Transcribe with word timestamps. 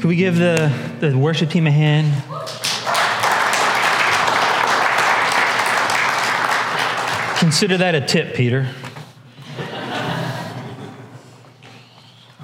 Can 0.00 0.08
we 0.08 0.16
give 0.16 0.36
the, 0.36 0.72
the 1.00 1.14
worship 1.18 1.50
team 1.50 1.66
a 1.66 1.70
hand? 1.70 2.10
Consider 7.38 7.76
that 7.76 7.94
a 7.94 8.00
tip, 8.00 8.34
Peter. 8.34 8.66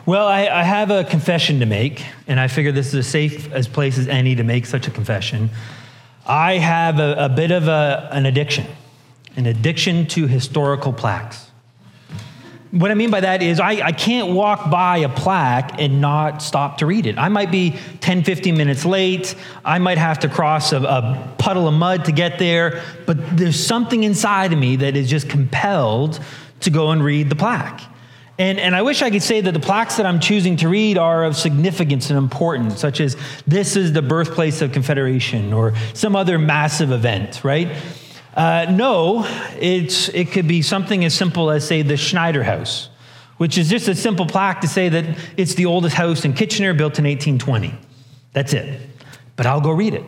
Well, 0.05 0.27
I, 0.27 0.49
I, 0.49 0.65
have 0.65 0.91
a 0.91 1.03
confession 1.03 1.61
to 1.61 1.67
make, 1.67 2.05
and 2.27 2.39
I 2.39 2.49
figure 2.49 2.73
this 2.73 2.89
is 2.89 2.95
as 2.95 3.07
safe 3.07 3.51
as 3.51 3.67
place 3.67 3.97
as 3.97 4.07
any 4.07 4.35
to 4.35 4.45
make 4.45 4.67
such 4.67 4.87
a 4.87 4.91
confession. 4.91 5.49
I 6.27 6.59
have 6.59 7.01
a, 7.01 7.25
a 7.25 7.29
bit 7.31 7.53
of 7.53 7.69
a, 7.69 8.11
an 8.13 8.27
addiction, 8.27 8.67
an 9.35 9.47
addiction 9.47 10.07
to 10.09 10.27
historical 10.27 10.93
plaques. 10.93 11.46
What 12.77 12.91
I 12.91 12.95
mean 12.95 13.11
by 13.11 13.21
that 13.21 13.43
is, 13.43 13.59
I, 13.59 13.87
I 13.87 13.93
can't 13.93 14.35
walk 14.35 14.71
by 14.71 14.99
a 14.99 15.09
plaque 15.09 15.81
and 15.81 16.03
not 16.03 16.43
stop 16.43 16.79
to 16.79 16.87
read 16.87 17.07
it. 17.07 17.17
I 17.17 17.31
might 17.31 17.51
be 17.51 17.75
10, 18.01 18.23
15 18.23 18.55
minutes 18.55 18.85
late. 18.85 19.35
I 19.65 19.79
might 19.79 19.97
have 19.97 20.19
to 20.21 20.29
cross 20.29 20.73
a, 20.73 20.83
a 20.83 21.35
puddle 21.39 21.69
of 21.69 21.75
mud 21.75 22.05
to 22.05 22.13
get 22.13 22.39
there, 22.39 22.83
but 23.07 23.37
there's 23.37 23.65
something 23.65 24.05
inside 24.05 24.53
of 24.53 24.59
me 24.59 24.77
that 24.77 24.95
is 24.95 25.09
just 25.09 25.31
compelled 25.31 26.21
to 26.61 26.71
go 26.71 26.91
and 26.91 27.03
read 27.03 27.31
the 27.31 27.37
plaque. 27.37 27.81
And, 28.39 28.59
and 28.61 28.77
I 28.77 28.83
wish 28.83 29.01
I 29.01 29.11
could 29.11 29.23
say 29.23 29.41
that 29.41 29.53
the 29.53 29.61
plaques 29.61 29.97
that 29.97 30.05
I'm 30.05 30.21
choosing 30.21 30.57
to 30.59 30.69
read 30.69 30.99
are 30.99 31.25
of 31.25 31.35
significance 31.35 32.11
and 32.11 32.19
importance, 32.19 32.79
such 32.79 33.01
as 33.01 33.17
this 33.47 33.77
is 33.77 33.95
the 33.95 34.03
birthplace 34.03 34.61
of 34.61 34.73
Confederation 34.73 35.55
or 35.55 35.73
some 35.95 36.15
other 36.15 36.39
massive 36.39 36.93
event, 36.93 37.43
right? 37.43 37.69
Uh, 38.37 38.67
no, 38.71 39.27
it's, 39.59 40.11
it 40.11 40.31
could 40.31 40.47
be 40.47 40.61
something 40.61 41.07
as 41.07 41.15
simple 41.15 41.51
as, 41.51 41.67
say, 41.67 41.81
the 41.81 41.97
Schneider 41.97 42.43
House, 42.43 42.91
which 43.39 43.57
is 43.57 43.71
just 43.71 43.89
a 43.89 43.95
simple 43.95 44.27
plaque 44.27 44.61
to 44.61 44.69
say 44.69 44.91
that 44.91 45.19
it's 45.39 45.55
the 45.55 45.65
oldest 45.65 45.97
house 45.97 46.27
in 46.27 46.35
Kitchener, 46.35 46.75
built 46.75 46.99
in 46.99 47.07
1820. 47.07 47.75
That's 48.35 48.53
it. 48.53 48.79
But 49.37 49.47
I'll 49.47 49.63
go 49.63 49.71
read 49.71 49.95
it. 49.95 50.05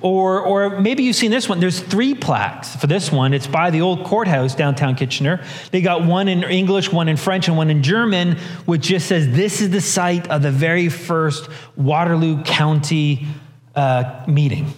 Or, 0.00 0.40
or 0.40 0.80
maybe 0.80 1.02
you've 1.02 1.16
seen 1.16 1.30
this 1.30 1.46
one. 1.46 1.60
There's 1.60 1.80
three 1.80 2.14
plaques 2.14 2.76
for 2.76 2.86
this 2.86 3.12
one. 3.12 3.34
It's 3.34 3.46
by 3.46 3.70
the 3.70 3.82
old 3.82 4.04
courthouse 4.04 4.54
downtown 4.54 4.96
Kitchener. 4.96 5.42
They 5.70 5.82
got 5.82 6.04
one 6.04 6.28
in 6.28 6.44
English, 6.44 6.92
one 6.92 7.08
in 7.08 7.16
French, 7.16 7.48
and 7.48 7.56
one 7.58 7.70
in 7.70 7.82
German, 7.82 8.38
which 8.64 8.82
just 8.82 9.06
says 9.06 9.30
this 9.30 9.60
is 9.60 9.70
the 9.70 9.80
site 9.80 10.28
of 10.28 10.42
the 10.42 10.50
very 10.50 10.88
first 10.88 11.48
Waterloo 11.76 12.42
County 12.42 13.26
uh, 13.74 14.24
meeting. 14.26 14.72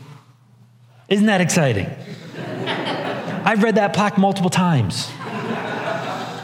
Isn't 1.08 1.26
that 1.26 1.40
exciting? 1.40 1.90
I've 3.46 3.62
read 3.62 3.76
that 3.76 3.94
plaque 3.94 4.18
multiple 4.18 4.50
times. 4.50 5.08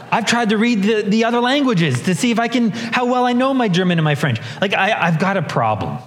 I've 0.09 0.25
tried 0.25 0.49
to 0.49 0.57
read 0.57 0.83
the, 0.83 1.01
the 1.01 1.25
other 1.25 1.41
languages 1.41 2.03
to 2.03 2.15
see 2.15 2.31
if 2.31 2.39
I 2.39 2.47
can, 2.47 2.69
how 2.69 3.05
well 3.05 3.25
I 3.25 3.33
know 3.33 3.53
my 3.53 3.67
German 3.67 3.97
and 3.97 4.05
my 4.05 4.15
French. 4.15 4.39
Like, 4.61 4.73
I, 4.73 4.93
I've 5.07 5.19
got 5.19 5.35
a 5.35 5.41
problem. 5.41 5.97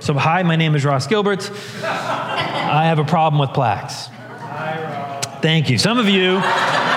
So, 0.00 0.12
hi, 0.12 0.42
my 0.42 0.56
name 0.56 0.74
is 0.74 0.84
Ross 0.84 1.06
Gilbert. 1.06 1.50
I 1.82 2.84
have 2.84 2.98
a 2.98 3.04
problem 3.04 3.40
with 3.40 3.54
plaques. 3.54 4.08
Thank 5.40 5.70
you. 5.70 5.78
Some 5.78 5.96
of 5.96 6.06
you, 6.06 6.42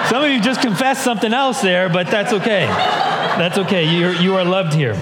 some 0.09 0.23
of 0.23 0.29
you 0.29 0.41
just 0.41 0.61
confessed 0.61 1.01
something 1.01 1.33
else 1.33 1.61
there, 1.61 1.87
but 1.87 2.07
that's 2.07 2.33
okay. 2.33 2.65
That's 2.65 3.57
okay. 3.59 3.97
You're, 3.97 4.13
you 4.15 4.35
are 4.35 4.43
loved 4.43 4.73
here 4.73 4.95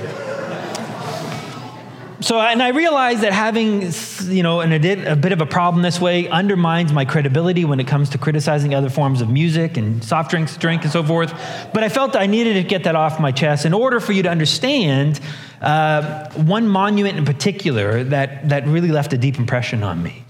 so 2.26 2.40
and 2.40 2.64
I 2.64 2.70
realize 2.70 3.22
that 3.22 3.34
having 3.34 3.92
you 4.24 4.42
know 4.42 4.62
an, 4.62 4.74
a 4.74 5.16
bit 5.16 5.32
of 5.32 5.42
a 5.42 5.46
problem 5.46 5.84
this 5.84 6.02
way 6.02 6.28
undermines 6.28 6.92
my 6.92 7.06
credibility 7.06 7.66
when 7.66 7.80
it 7.80 7.86
comes 7.86 8.10
to 8.10 8.18
criticizing 8.18 8.74
other 8.74 8.90
forms 8.90 9.22
of 9.22 9.30
music 9.30 9.78
and 9.78 10.04
soft 10.04 10.32
drinks, 10.32 10.58
drink 10.58 10.82
and 10.82 10.92
so 10.92 11.04
forth. 11.04 11.32
But 11.72 11.84
I 11.84 11.90
felt 11.90 12.16
I 12.16 12.26
needed 12.26 12.56
to 12.56 12.64
get 12.64 12.86
that 12.86 12.96
off 12.96 13.20
my 13.20 13.32
chest 13.32 13.68
in 13.68 13.74
order 13.74 14.00
for 14.00 14.12
you 14.12 14.24
to 14.24 14.30
understand 14.30 15.20
uh, 15.62 16.32
one 16.32 16.68
monument 16.68 17.20
in 17.20 17.26
particular 17.26 18.04
that 18.06 18.50
that 18.50 18.66
really 18.66 18.90
left 18.90 19.14
a 19.14 19.20
deep 19.20 19.38
impression 19.38 19.84
on 19.84 20.02
me. 20.02 20.26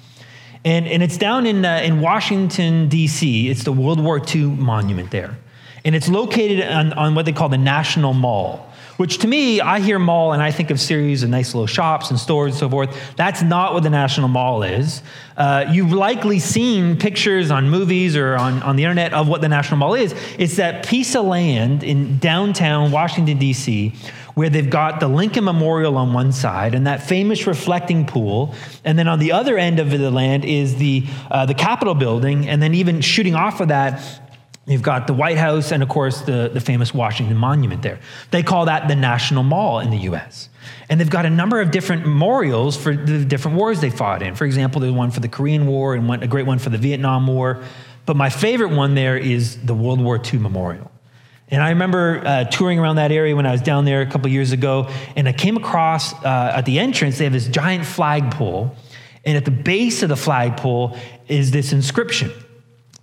And, 0.66 0.88
and 0.88 1.02
it's 1.02 1.18
down 1.18 1.46
in, 1.46 1.64
uh, 1.64 1.80
in 1.84 2.02
Washington, 2.02 2.90
D.C. 2.90 3.50
It's 3.50 3.64
the 3.64 3.72
World 3.72 4.04
War 4.04 4.20
II 4.20 4.48
monument 4.48 5.12
there. 5.12 5.38
And 5.86 5.96
it's 5.96 6.10
located 6.10 6.68
on, 6.68 6.92
on 6.94 7.14
what 7.14 7.26
they 7.26 7.32
call 7.32 7.50
the 7.50 7.58
National 7.60 8.14
Mall 8.14 8.65
which 8.98 9.20
to 9.20 9.28
me, 9.28 9.60
I 9.62 9.80
hear 9.80 10.00
mall 10.00 10.34
and 10.34 10.42
I 10.42 10.52
think 10.52 10.72
of 10.72 10.80
series 10.80 11.24
of 11.24 11.30
nice 11.30 11.54
little 11.54 11.68
shops 11.68 12.10
and 12.10 12.20
stores 12.20 12.54
and 12.54 12.60
so 12.60 12.70
forth. 12.70 13.16
That's 13.16 13.42
not 13.42 13.74
what 13.74 13.84
the 13.84 13.90
National 13.90 14.28
Mall 14.28 14.64
is. 14.64 15.02
Uh, 15.36 15.66
you've 15.70 15.92
likely 15.92 16.40
seen 16.40 16.98
pictures 16.98 17.52
on 17.52 17.70
movies 17.70 18.16
or 18.16 18.36
on, 18.36 18.64
on 18.64 18.76
the 18.76 18.84
internet 18.84 19.14
of 19.14 19.28
what 19.28 19.42
the 19.42 19.50
National 19.50 19.78
Mall 19.78 19.96
is. 19.96 20.16
It's 20.38 20.56
that 20.58 20.86
piece 20.86 21.16
of 21.16 21.26
land 21.26 21.84
in 21.84 22.20
downtown 22.20 22.92
Washington, 22.92 23.38
D.C., 23.38 23.94
where 24.36 24.50
they've 24.50 24.70
got 24.70 25.00
the 25.00 25.08
Lincoln 25.08 25.46
Memorial 25.46 25.98
on 25.98 26.14
one 26.14 26.34
side 26.34 26.76
and 26.76 26.88
that 26.88 27.02
famous 27.02 27.48
reflecting 27.48 28.06
pool. 28.06 28.54
And 28.84 29.00
then 29.00 29.08
on 29.08 29.20
the 29.20 29.32
other 29.32 29.58
end 29.58 29.80
of 29.80 29.90
the 29.90 30.12
land 30.12 30.44
is 30.44 30.76
the, 30.76 31.06
uh, 31.32 31.46
the 31.46 31.54
Capitol 31.54 31.96
building. 31.96 32.48
And 32.48 32.62
then 32.62 32.76
even 32.76 33.00
shooting 33.00 33.34
off 33.34 33.62
of 33.62 33.70
that 33.70 34.25
You've 34.68 34.82
got 34.82 35.06
the 35.06 35.14
White 35.14 35.38
House 35.38 35.72
and, 35.72 35.84
of 35.84 35.90
course, 35.90 36.22
the, 36.22 36.50
the 36.52 36.60
famous 36.60 36.92
Washington 36.92 37.38
Monument 37.38 37.84
there. 37.84 38.00
They 38.32 38.42
call 38.42 38.66
that 38.66 38.88
the 38.88 38.96
National 38.96 39.44
Mall 39.44 39.80
in 39.80 39.92
the 39.92 40.00
US. 40.10 40.50
And 40.90 41.00
they've 41.00 41.10
got 41.10 41.26
a 41.26 41.30
number 41.30 41.62
of 41.62 41.70
different 41.70 42.02
memorials 42.02 42.76
for 42.76 42.96
the 42.96 43.24
different 43.24 43.58
wars 43.58 43.80
they 43.80 43.92
fought 43.92 44.24
in. 44.24 44.34
For 44.34 44.46
example, 44.46 44.82
there's 44.82 44.94
one 44.94 45.12
for 45.12 45.20
the 45.20 45.28
Korean 45.28 45.68
War 45.68 45.94
and 45.94 46.08
one, 46.08 46.24
a 46.24 46.28
great 46.28 46.48
one 46.48 46.58
for 46.58 46.72
the 46.72 46.80
Vietnam 46.80 47.28
War. 47.28 47.64
But 48.08 48.16
my 48.16 48.30
favorite 48.30 48.72
one 48.72 48.96
there 48.96 49.18
is 49.18 49.64
the 49.64 49.76
World 49.76 50.02
War 50.02 50.20
II 50.20 50.40
Memorial. 50.40 50.92
And 51.50 51.62
I 51.62 51.70
remember 51.70 52.24
uh, 52.26 52.46
touring 52.46 52.80
around 52.80 52.96
that 52.96 53.12
area 53.12 53.36
when 53.36 53.46
I 53.46 53.52
was 53.52 53.62
down 53.62 53.86
there 53.86 54.02
a 54.02 54.08
couple 54.08 54.30
years 54.30 54.52
ago, 54.52 54.90
and 55.16 55.28
I 55.28 55.32
came 55.32 55.58
across 55.58 56.14
uh, 56.24 56.54
at 56.56 56.66
the 56.66 56.80
entrance, 56.80 57.20
they 57.20 57.24
have 57.26 57.34
this 57.34 57.48
giant 57.48 57.86
flagpole. 57.86 58.76
And 59.26 59.38
at 59.38 59.46
the 59.46 59.52
base 59.52 60.02
of 60.02 60.10
the 60.10 60.16
flagpole 60.16 60.98
is 61.28 61.52
this 61.52 61.72
inscription. 61.72 62.32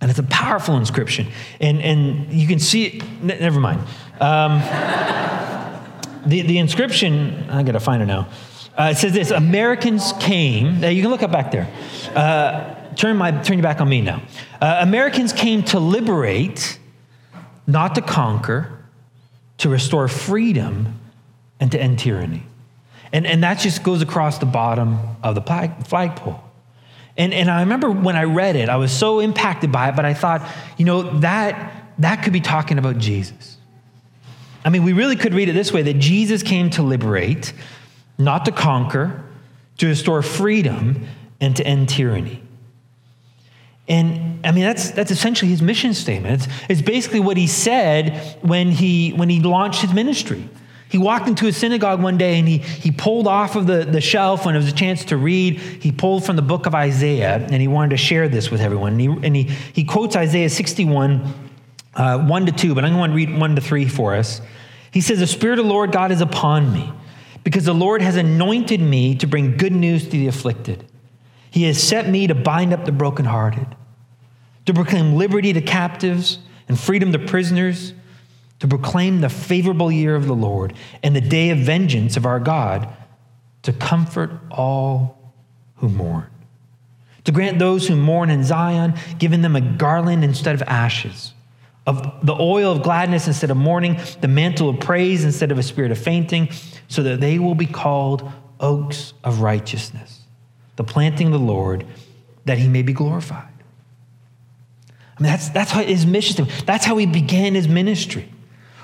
And 0.03 0.09
it's 0.09 0.19
a 0.19 0.23
powerful 0.23 0.75
inscription. 0.75 1.27
And, 1.61 1.81
and 1.81 2.29
you 2.29 2.45
can 2.45 2.59
see 2.59 2.87
it, 2.87 3.03
n- 3.03 3.27
never 3.39 3.61
mind. 3.61 3.79
Um, 4.19 4.59
the, 6.25 6.41
the 6.41 6.57
inscription, 6.57 7.49
I 7.49 7.63
gotta 7.63 7.79
find 7.79 8.03
it 8.03 8.07
now. 8.07 8.27
Uh, 8.77 8.89
it 8.91 8.97
says 8.97 9.13
this 9.13 9.31
Americans 9.31 10.11
came, 10.19 10.83
you 10.83 11.01
can 11.01 11.09
look 11.09 11.23
up 11.23 11.31
back 11.31 11.51
there. 11.51 11.71
Uh, 12.13 12.75
turn, 12.95 13.15
my, 13.15 13.31
turn 13.31 13.59
your 13.59 13.63
back 13.63 13.79
on 13.79 13.87
me 13.87 14.01
now. 14.01 14.21
Uh, 14.59 14.79
Americans 14.81 15.31
came 15.31 15.63
to 15.63 15.79
liberate, 15.79 16.79
not 17.65 17.95
to 17.95 18.01
conquer, 18.01 18.83
to 19.59 19.69
restore 19.69 20.09
freedom, 20.09 20.99
and 21.61 21.71
to 21.71 21.81
end 21.81 21.99
tyranny. 21.99 22.43
And, 23.13 23.25
and 23.25 23.41
that 23.43 23.57
just 23.59 23.83
goes 23.83 24.01
across 24.01 24.37
the 24.37 24.45
bottom 24.45 24.99
of 25.23 25.35
the 25.35 25.41
flag, 25.41 25.87
flagpole. 25.87 26.42
And, 27.17 27.33
and 27.33 27.49
I 27.49 27.61
remember 27.61 27.91
when 27.91 28.15
I 28.15 28.23
read 28.23 28.55
it, 28.55 28.69
I 28.69 28.77
was 28.77 28.91
so 28.91 29.19
impacted 29.19 29.71
by 29.71 29.89
it, 29.89 29.95
but 29.95 30.05
I 30.05 30.13
thought, 30.13 30.49
you 30.77 30.85
know, 30.85 31.19
that, 31.19 31.71
that 31.99 32.23
could 32.23 32.33
be 32.33 32.41
talking 32.41 32.77
about 32.79 32.97
Jesus. 32.97 33.57
I 34.65 34.69
mean, 34.69 34.83
we 34.83 34.93
really 34.93 35.15
could 35.15 35.33
read 35.33 35.49
it 35.49 35.53
this 35.53 35.71
way 35.71 35.83
that 35.83 35.99
Jesus 35.99 36.41
came 36.41 36.69
to 36.71 36.81
liberate, 36.81 37.53
not 38.17 38.45
to 38.45 38.51
conquer, 38.51 39.23
to 39.77 39.87
restore 39.87 40.21
freedom, 40.21 41.05
and 41.39 41.55
to 41.55 41.65
end 41.67 41.89
tyranny. 41.89 42.41
And 43.87 44.45
I 44.45 44.51
mean, 44.51 44.63
that's, 44.63 44.91
that's 44.91 45.11
essentially 45.11 45.51
his 45.51 45.61
mission 45.61 45.93
statement. 45.93 46.41
It's, 46.41 46.53
it's 46.69 46.81
basically 46.81 47.19
what 47.19 47.37
he 47.37 47.47
said 47.47 48.37
when 48.41 48.71
he, 48.71 49.11
when 49.11 49.29
he 49.29 49.41
launched 49.41 49.81
his 49.81 49.93
ministry. 49.93 50.47
He 50.93 50.99
walked 50.99 51.27
into 51.27 51.47
a 51.47 51.51
synagogue 51.51 52.03
one 52.03 52.19
day 52.19 52.37
and 52.37 52.47
he, 52.47 52.59
he 52.59 52.91
pulled 52.91 53.25
off 53.25 53.55
of 53.55 53.65
the, 53.65 53.83
the 53.83 53.99
shelf 53.99 54.45
when 54.45 54.53
it 54.53 54.59
was 54.59 54.67
a 54.67 54.75
chance 54.75 55.03
to 55.05 55.17
read. 55.17 55.57
He 55.57 55.91
pulled 55.91 56.23
from 56.23 56.35
the 56.35 56.43
book 56.43 56.67
of 56.67 56.75
Isaiah 56.75 57.37
and 57.37 57.59
he 57.59 57.67
wanted 57.67 57.89
to 57.89 57.97
share 57.97 58.29
this 58.29 58.51
with 58.51 58.61
everyone. 58.61 58.91
And 58.91 59.01
he, 59.01 59.07
and 59.07 59.35
he, 59.35 59.43
he 59.73 59.85
quotes 59.85 60.15
Isaiah 60.15 60.51
61, 60.51 61.33
uh, 61.95 62.19
1 62.19 62.45
to 62.45 62.51
2, 62.51 62.75
but 62.75 62.85
I'm 62.85 62.93
going 62.93 63.09
to 63.09 63.15
read 63.15 63.35
1 63.35 63.55
to 63.55 63.59
3 63.61 63.87
for 63.87 64.13
us. 64.13 64.39
He 64.91 65.01
says, 65.01 65.17
The 65.17 65.25
Spirit 65.25 65.57
of 65.57 65.65
the 65.65 65.71
Lord 65.71 65.91
God 65.91 66.11
is 66.11 66.21
upon 66.21 66.71
me 66.71 66.93
because 67.43 67.65
the 67.65 67.73
Lord 67.73 68.03
has 68.03 68.15
anointed 68.15 68.79
me 68.79 69.15
to 69.15 69.25
bring 69.25 69.57
good 69.57 69.73
news 69.73 70.03
to 70.03 70.11
the 70.11 70.27
afflicted. 70.27 70.85
He 71.49 71.63
has 71.63 71.81
set 71.81 72.07
me 72.07 72.27
to 72.27 72.35
bind 72.35 72.71
up 72.71 72.85
the 72.85 72.91
brokenhearted, 72.91 73.75
to 74.67 74.73
proclaim 74.75 75.15
liberty 75.15 75.53
to 75.53 75.61
captives 75.61 76.37
and 76.67 76.79
freedom 76.79 77.11
to 77.13 77.17
prisoners 77.17 77.95
to 78.59 78.67
proclaim 78.67 79.21
the 79.21 79.29
favorable 79.29 79.91
year 79.91 80.15
of 80.15 80.25
the 80.25 80.35
Lord 80.35 80.73
and 81.01 81.15
the 81.15 81.21
day 81.21 81.49
of 81.49 81.57
vengeance 81.59 82.15
of 82.17 82.25
our 82.25 82.39
God, 82.39 82.87
to 83.63 83.73
comfort 83.73 84.31
all 84.51 85.33
who 85.75 85.89
mourn, 85.89 86.27
to 87.23 87.31
grant 87.31 87.59
those 87.59 87.87
who 87.87 87.95
mourn 87.95 88.29
in 88.29 88.43
Zion, 88.43 88.93
giving 89.19 89.41
them 89.41 89.55
a 89.55 89.61
garland 89.61 90.23
instead 90.23 90.55
of 90.55 90.61
ashes, 90.63 91.33
of 91.85 92.25
the 92.25 92.33
oil 92.33 92.71
of 92.71 92.83
gladness 92.83 93.27
instead 93.27 93.51
of 93.51 93.57
mourning, 93.57 93.99
the 94.21 94.27
mantle 94.27 94.69
of 94.69 94.79
praise 94.79 95.25
instead 95.25 95.51
of 95.51 95.57
a 95.57 95.63
spirit 95.63 95.91
of 95.91 95.97
fainting, 95.97 96.49
so 96.87 97.03
that 97.03 97.19
they 97.19 97.39
will 97.39 97.55
be 97.55 97.65
called 97.65 98.31
oaks 98.59 99.13
of 99.23 99.41
righteousness, 99.41 100.21
the 100.77 100.83
planting 100.83 101.27
of 101.27 101.33
the 101.33 101.39
Lord, 101.39 101.85
that 102.45 102.57
he 102.57 102.67
may 102.67 102.81
be 102.81 102.93
glorified. 102.93 103.47
I 104.89 105.21
mean, 105.21 105.31
that's, 105.31 105.49
that's 105.49 105.71
how 105.71 105.83
his 105.83 106.05
mission, 106.05 106.47
that's 106.65 106.85
how 106.85 106.97
he 106.97 107.05
began 107.05 107.55
his 107.55 107.67
ministry. 107.67 108.32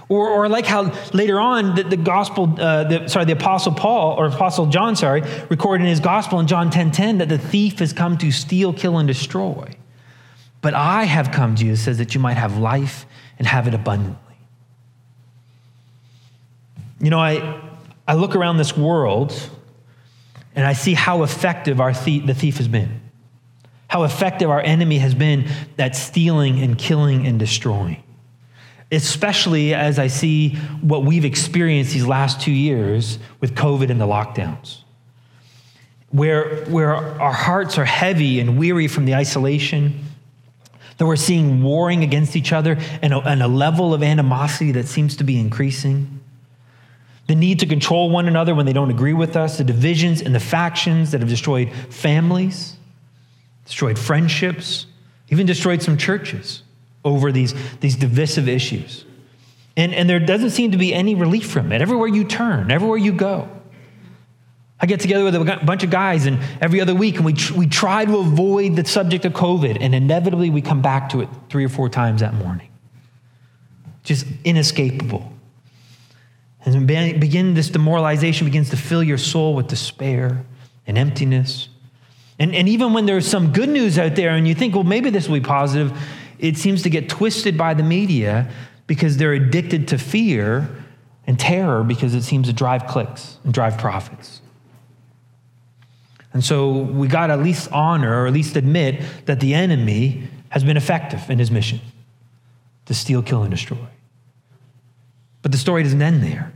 Or, 0.09 0.27
or 0.27 0.50
like 0.50 0.65
how 0.65 0.91
later 1.13 1.39
on 1.39 1.75
the, 1.75 1.83
the 1.83 1.97
gospel, 1.97 2.56
uh, 2.59 2.83
the, 2.83 3.07
sorry, 3.07 3.25
the 3.25 3.33
apostle 3.33 3.73
Paul 3.73 4.15
or 4.17 4.25
apostle 4.25 4.65
John, 4.65 4.95
sorry, 4.95 5.21
recorded 5.50 5.83
in 5.83 5.89
his 5.89 6.00
gospel 6.00 6.39
in 6.39 6.47
John 6.47 6.71
10 6.71 6.91
10 6.91 7.19
that 7.19 7.29
the 7.29 7.38
thief 7.38 7.77
has 7.77 7.94
come 7.94 8.17
to 8.17 8.31
steal, 8.31 8.73
kill, 8.73 8.97
and 8.97 9.07
destroy. 9.07 9.75
But 10.61 10.73
I 10.73 11.03
have 11.03 11.31
come, 11.31 11.56
Jesus 11.56 11.81
says, 11.81 12.00
that 12.00 12.15
you 12.15 12.19
might 12.19 12.38
have 12.38 12.57
life 12.57 13.06
and 13.38 13.47
have 13.47 13.67
it 13.67 13.75
abundantly. 13.75 14.17
You 17.00 17.11
know, 17.11 17.19
I, 17.19 17.61
I 18.07 18.15
look 18.15 18.35
around 18.35 18.57
this 18.57 18.75
world 18.75 19.31
and 20.56 20.65
I 20.65 20.73
see 20.73 20.95
how 20.95 21.21
effective 21.21 21.79
our 21.79 21.94
thief, 21.94 22.25
the 22.25 22.33
thief 22.33 22.57
has 22.57 22.67
been, 22.67 23.00
how 23.88 24.03
effective 24.03 24.50
our 24.50 24.59
enemy 24.59 24.97
has 24.97 25.13
been 25.13 25.47
at 25.77 25.95
stealing 25.95 26.59
and 26.61 26.77
killing 26.79 27.27
and 27.27 27.38
destroying 27.38 28.03
especially 28.91 29.74
as 29.74 30.00
I 30.00 30.07
see 30.07 30.56
what 30.81 31.03
we've 31.03 31.25
experienced 31.25 31.94
these 31.94 32.06
last 32.06 32.41
two 32.41 32.51
years 32.51 33.19
with 33.39 33.53
COVID 33.56 33.89
and 33.89 34.01
the 34.01 34.07
lockdowns, 34.07 34.80
where, 36.09 36.65
where 36.65 36.95
our 36.95 37.33
hearts 37.33 37.77
are 37.77 37.86
heavy 37.86 38.39
and 38.39 38.57
weary 38.57 38.88
from 38.88 39.06
the 39.06 39.13
isolation, 39.13 40.06
that 40.97 41.06
we're 41.06 41.15
seeing 41.15 41.62
warring 41.62 42.03
against 42.03 42.36
each 42.36 42.51
other 42.51 42.77
and 43.01 43.13
a, 43.13 43.19
and 43.19 43.44
a 43.44 43.47
level 43.47 43.94
of 43.94 44.03
animosity 44.03 44.71
that 44.74 44.88
seems 44.88 45.15
to 45.18 45.24
be 45.24 45.39
increasing. 45.39 46.19
The 47.27 47.35
need 47.35 47.59
to 47.59 47.68
control 47.68 48.09
one 48.09 48.27
another 48.27 48.56
when 48.56 48.65
they 48.65 48.74
don't 48.74 48.89
agree 48.89 49.13
with 49.13 49.35
us, 49.35 49.59
the 49.59 49.63
divisions 49.63 50.21
and 50.21 50.33
the 50.33 50.39
factions 50.39 51.12
that 51.12 51.21
have 51.21 51.30
destroyed 51.30 51.71
families, 51.89 52.75
destroyed 53.65 54.00
friendships, 54.00 54.88
even 55.30 55.45
destroyed 55.45 55.83
some 55.83 55.95
churches 55.95 56.63
over 57.04 57.31
these, 57.31 57.54
these 57.80 57.96
divisive 57.96 58.48
issues. 58.48 59.06
And, 59.78 59.94
and 59.94 60.10
there 60.10 60.19
doesn't 60.19 60.50
seem 60.50 60.72
to 60.72 60.78
be 60.78 60.94
any 60.94 61.16
relief 61.16 61.50
from 61.50 61.72
it. 61.72 61.81
Everywhere 61.81 62.07
you 62.07 62.24
turn, 62.24 62.72
everywhere 62.72 62.98
you 62.98 63.13
go. 63.13 63.48
I 64.81 64.86
get 64.86 65.01
together 65.01 65.25
with 65.25 65.36
a 65.36 65.60
bunch 65.66 65.84
of 65.84 65.90
guys 65.90 66.25
and 66.25 66.40
every 66.62 66.80
other 66.80 66.96
week, 66.96 67.18
and 67.18 67.25
we, 67.25 67.34
tr- 67.34 67.54
we 67.54 67.68
try 67.68 68.06
to 68.06 68.18
avoid 68.18 68.78
the 68.78 68.86
subject 68.86 69.25
of 69.25 69.34
COVID, 69.34 69.78
and 69.80 69.94
inevitably 69.94 70.50
we 70.50 70.62
come 70.62 70.81
back 70.81 71.10
to 71.10 71.22
it 71.22 71.30
three 71.50 71.66
or 71.66 71.69
four 71.69 71.90
times 71.90 72.22
that 72.22 72.34
morning. 72.34 72.69
Just 74.04 74.25
inescapable. 74.45 75.34
And 76.66 76.88
begin 76.88 77.54
this 77.54 77.69
demoralization 77.69 78.45
begins 78.45 78.69
to 78.69 78.78
fill 78.78 79.04
your 79.04 79.18
soul 79.18 79.54
with 79.54 79.68
despair 79.68 80.45
and 80.88 80.98
emptiness. 80.98 81.69
And, 82.38 82.56
and 82.56 82.69
even 82.69 82.94
when 82.94 83.06
there's 83.06 83.28
some 83.28 83.52
good 83.52 83.69
news 83.69 83.98
out 83.98 84.16
there, 84.16 84.31
and 84.31 84.48
you 84.48 84.56
think, 84.56 84.75
well, 84.75 84.86
maybe 84.86 85.10
this 85.10 85.28
will 85.28 85.40
be 85.40 85.45
positive, 85.45 85.98
it 86.39 86.57
seems 86.57 86.83
to 86.83 86.89
get 86.89 87.09
twisted 87.09 87.57
by 87.57 87.74
the 87.74 87.83
media 87.83 88.50
because 88.88 89.18
they're 89.18 89.33
addicted 89.33 89.88
to 89.89 89.97
fear 89.97 90.69
and 91.27 91.39
terror 91.39 91.83
because 91.83 92.15
it 92.15 92.24
seems 92.24 92.47
to 92.47 92.53
drive 92.53 92.88
clicks 92.88 93.38
and 93.44 93.53
drive 93.53 93.77
profits. 93.77 94.41
And 96.33 96.44
so 96.44 96.69
we 96.80 97.07
got 97.07 97.27
to 97.27 97.33
at 97.33 97.39
least 97.39 97.71
honor 97.71 98.24
or 98.24 98.27
at 98.27 98.33
least 98.33 98.56
admit 98.56 99.03
that 99.25 99.39
the 99.39 99.53
enemy 99.53 100.27
has 100.50 100.63
been 100.63 100.77
effective 100.77 101.30
in 101.30 101.38
his 101.39 101.51
mission 101.51 101.80
to 102.85 102.94
steal, 102.94 103.21
kill, 103.21 103.44
and 103.44 103.51
destroy. 103.51 103.77
But 105.42 105.51
the 105.51 105.57
story 105.57 105.83
doesn't 105.83 106.01
end 106.01 106.24
there. 106.24 106.51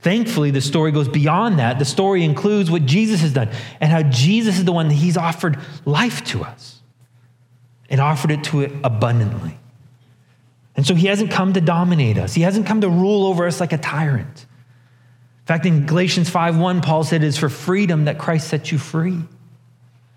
Thankfully, 0.00 0.50
the 0.50 0.60
story 0.60 0.92
goes 0.92 1.08
beyond 1.08 1.58
that. 1.58 1.78
The 1.78 1.84
story 1.84 2.22
includes 2.22 2.70
what 2.70 2.86
Jesus 2.86 3.20
has 3.22 3.32
done 3.32 3.50
and 3.80 3.90
how 3.90 4.02
Jesus 4.02 4.58
is 4.58 4.64
the 4.64 4.72
one 4.72 4.88
that 4.88 4.94
he's 4.94 5.16
offered 5.16 5.58
life 5.84 6.24
to 6.26 6.44
us 6.44 6.75
and 7.88 8.00
offered 8.00 8.30
it 8.30 8.44
to 8.44 8.60
it 8.60 8.72
abundantly. 8.82 9.58
And 10.76 10.86
so 10.86 10.94
he 10.94 11.06
hasn't 11.06 11.30
come 11.30 11.54
to 11.54 11.60
dominate 11.60 12.18
us. 12.18 12.34
He 12.34 12.42
hasn't 12.42 12.66
come 12.66 12.82
to 12.82 12.88
rule 12.88 13.26
over 13.26 13.46
us 13.46 13.60
like 13.60 13.72
a 13.72 13.78
tyrant. 13.78 14.46
In 15.46 15.46
fact, 15.46 15.64
in 15.64 15.86
Galatians 15.86 16.28
5:1, 16.28 16.82
Paul 16.82 17.04
said, 17.04 17.22
It 17.22 17.26
is 17.26 17.38
for 17.38 17.48
freedom 17.48 18.04
that 18.04 18.18
Christ 18.18 18.48
set 18.48 18.70
you 18.72 18.78
free. 18.78 19.22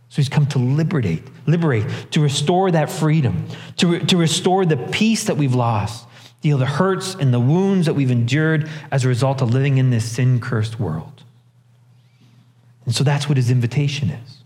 So 0.10 0.16
he's 0.16 0.28
come 0.28 0.48
to 0.48 0.58
liberate, 0.58 1.24
liberate, 1.46 1.86
to 2.12 2.20
restore 2.20 2.72
that 2.72 2.90
freedom, 2.90 3.46
to, 3.78 3.88
re- 3.88 4.06
to 4.08 4.18
restore 4.18 4.66
the 4.66 4.76
peace 4.76 5.26
that 5.26 5.38
we've 5.38 5.54
lost, 5.54 6.08
heal 6.42 6.58
the 6.58 6.66
hurts 6.66 7.14
and 7.14 7.32
the 7.32 7.40
wounds 7.40 7.86
that 7.86 7.94
we've 7.94 8.10
endured 8.10 8.68
as 8.92 9.06
a 9.06 9.08
result 9.08 9.44
of 9.44 9.54
living 9.54 9.78
in 9.78 9.92
this 9.92 10.12
sin 10.12 10.40
cursed 10.40 10.80
world. 10.80 11.24
And 12.86 12.96
so 12.96 13.04
that's 13.04 13.30
what 13.30 13.38
his 13.38 13.52
invitation 13.52 14.10
is. 14.10 14.39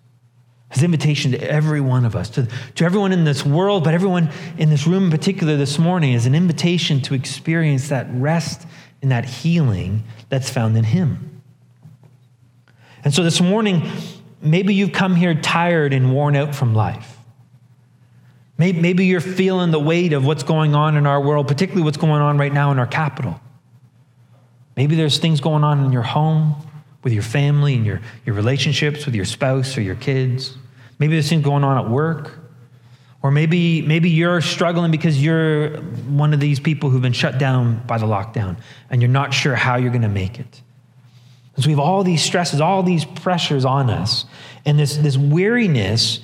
His 0.74 0.84
invitation 0.84 1.32
to 1.32 1.42
every 1.42 1.82
one 1.82 2.04
of 2.04 2.16
us, 2.16 2.30
to, 2.32 2.48
to 2.76 2.86
everyone 2.86 3.12
in 3.12 3.24
this 3.24 3.46
world, 3.46 3.84
but 3.84 3.94
everyone 3.94 4.30
in 4.58 4.70
this 4.70 4.88
room 4.88 5.06
in 5.06 5.12
particular 5.12 5.56
this 5.56 5.78
morning, 5.78 6.14
is 6.14 6.26
an 6.26 6.34
invitation 6.34 7.00
to 7.02 7.14
experience 7.14 7.90
that 7.90 8.08
rest 8.12 8.66
and 9.02 9.12
that 9.12 9.26
healing 9.26 10.04
that's 10.30 10.50
found 10.50 10.76
in 10.76 10.84
Him. 10.84 11.42
And 13.04 13.14
so 13.14 13.24
this 13.24 13.40
morning, 13.40 13.90
maybe 14.42 14.74
you've 14.74 14.94
come 14.94 15.16
here 15.16 15.36
tired 15.36 15.94
and 15.94 16.12
worn 16.12 16.36
out 16.36 16.56
from 16.56 16.74
life. 16.74 17.18
Maybe, 18.58 18.80
maybe 18.80 19.06
you're 19.06 19.22
feeling 19.22 19.72
the 19.72 19.80
weight 19.80 20.14
of 20.14 20.26
what's 20.26 20.44
going 20.44 20.74
on 20.74 20.98
in 20.98 21.06
our 21.06 21.22
world, 21.22 21.48
particularly 21.48 21.84
what's 21.84 21.98
going 21.98 22.22
on 22.22 22.38
right 22.38 22.54
now 22.54 22.72
in 22.72 22.80
our 22.80 22.88
capital. 22.88 23.40
Maybe 24.76 24.96
there's 24.96 25.20
things 25.20 25.40
going 25.40 25.64
on 25.64 25.84
in 25.86 25.92
your 25.92 26.02
home, 26.02 26.56
with 27.04 27.14
your 27.14 27.24
family 27.24 27.76
and 27.76 27.86
your, 27.86 28.02
your 28.26 28.36
relationships 28.36 29.06
with 29.06 29.14
your 29.14 29.26
spouse 29.26 29.78
or 29.78 29.82
your 29.82 29.96
kids. 29.96 30.58
Maybe 31.00 31.14
there's 31.14 31.30
things 31.30 31.44
going 31.44 31.64
on 31.64 31.84
at 31.84 31.90
work. 31.90 32.40
Or 33.22 33.32
maybe, 33.32 33.82
maybe 33.82 34.10
you're 34.10 34.42
struggling 34.42 34.92
because 34.92 35.24
you're 35.24 35.78
one 35.78 36.34
of 36.34 36.42
these 36.42 36.60
people 36.60 36.90
who've 36.90 37.02
been 37.02 37.14
shut 37.14 37.38
down 37.38 37.82
by 37.88 37.98
the 37.98 38.06
lockdown 38.06 38.58
and 38.90 39.02
you're 39.02 39.10
not 39.10 39.34
sure 39.34 39.56
how 39.56 39.78
you're 39.78 39.92
going 39.92 40.02
to 40.02 40.10
make 40.10 40.40
it. 40.40 40.62
So 41.58 41.68
we 41.68 41.72
have 41.72 41.80
all 41.80 42.04
these 42.04 42.22
stresses, 42.22 42.60
all 42.60 42.84
these 42.84 43.06
pressures 43.06 43.64
on 43.64 43.90
us, 43.90 44.26
and 44.66 44.78
this, 44.78 44.98
this 44.98 45.18
weariness 45.18 46.20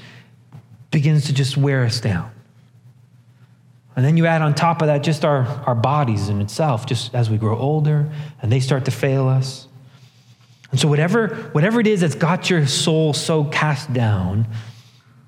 begins 0.92 1.26
to 1.28 1.34
just 1.34 1.56
wear 1.56 1.86
us 1.86 2.02
down. 2.02 2.32
And 3.96 4.04
then 4.04 4.18
you 4.18 4.26
add 4.26 4.42
on 4.42 4.54
top 4.54 4.82
of 4.82 4.88
that 4.88 5.04
just 5.04 5.24
our, 5.24 5.46
our 5.66 5.76
bodies 5.76 6.30
in 6.30 6.42
itself, 6.42 6.86
just 6.86 7.14
as 7.14 7.30
we 7.30 7.38
grow 7.38 7.58
older 7.58 8.10
and 8.42 8.52
they 8.52 8.60
start 8.60 8.86
to 8.86 8.92
fail 8.92 9.28
us. 9.28 9.69
And 10.72 10.80
so, 10.80 10.88
whatever, 10.88 11.50
whatever 11.52 11.80
it 11.80 11.88
is 11.88 12.02
that's 12.02 12.16
got 12.16 12.50
your 12.50 12.68
soul 12.68 13.14
so 13.14 13.44
cast 13.46 13.92
down, 13.92 14.48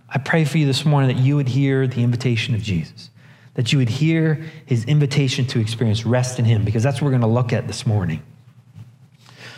I 0.07 0.19
pray 0.19 0.45
for 0.45 0.57
you 0.57 0.65
this 0.65 0.86
morning 0.86 1.15
that 1.15 1.21
you 1.21 1.36
would 1.36 1.48
hear 1.48 1.88
the 1.88 2.03
invitation 2.03 2.53
of 2.53 2.62
Jesus, 2.62 3.10
that 3.55 3.71
you 3.71 3.79
would 3.79 3.89
hear 3.89 4.43
his 4.65 4.86
invitation 4.86 5.45
to 5.48 5.60
experience 5.60 6.05
rest 6.05 6.38
in 6.38 6.45
him, 6.45 6.63
because 6.63 6.83
that's 6.83 7.01
what 7.01 7.05
we're 7.05 7.17
going 7.17 7.21
to 7.21 7.27
look 7.27 7.53
at 7.53 7.65
this 7.65 7.88
morning. 7.88 8.21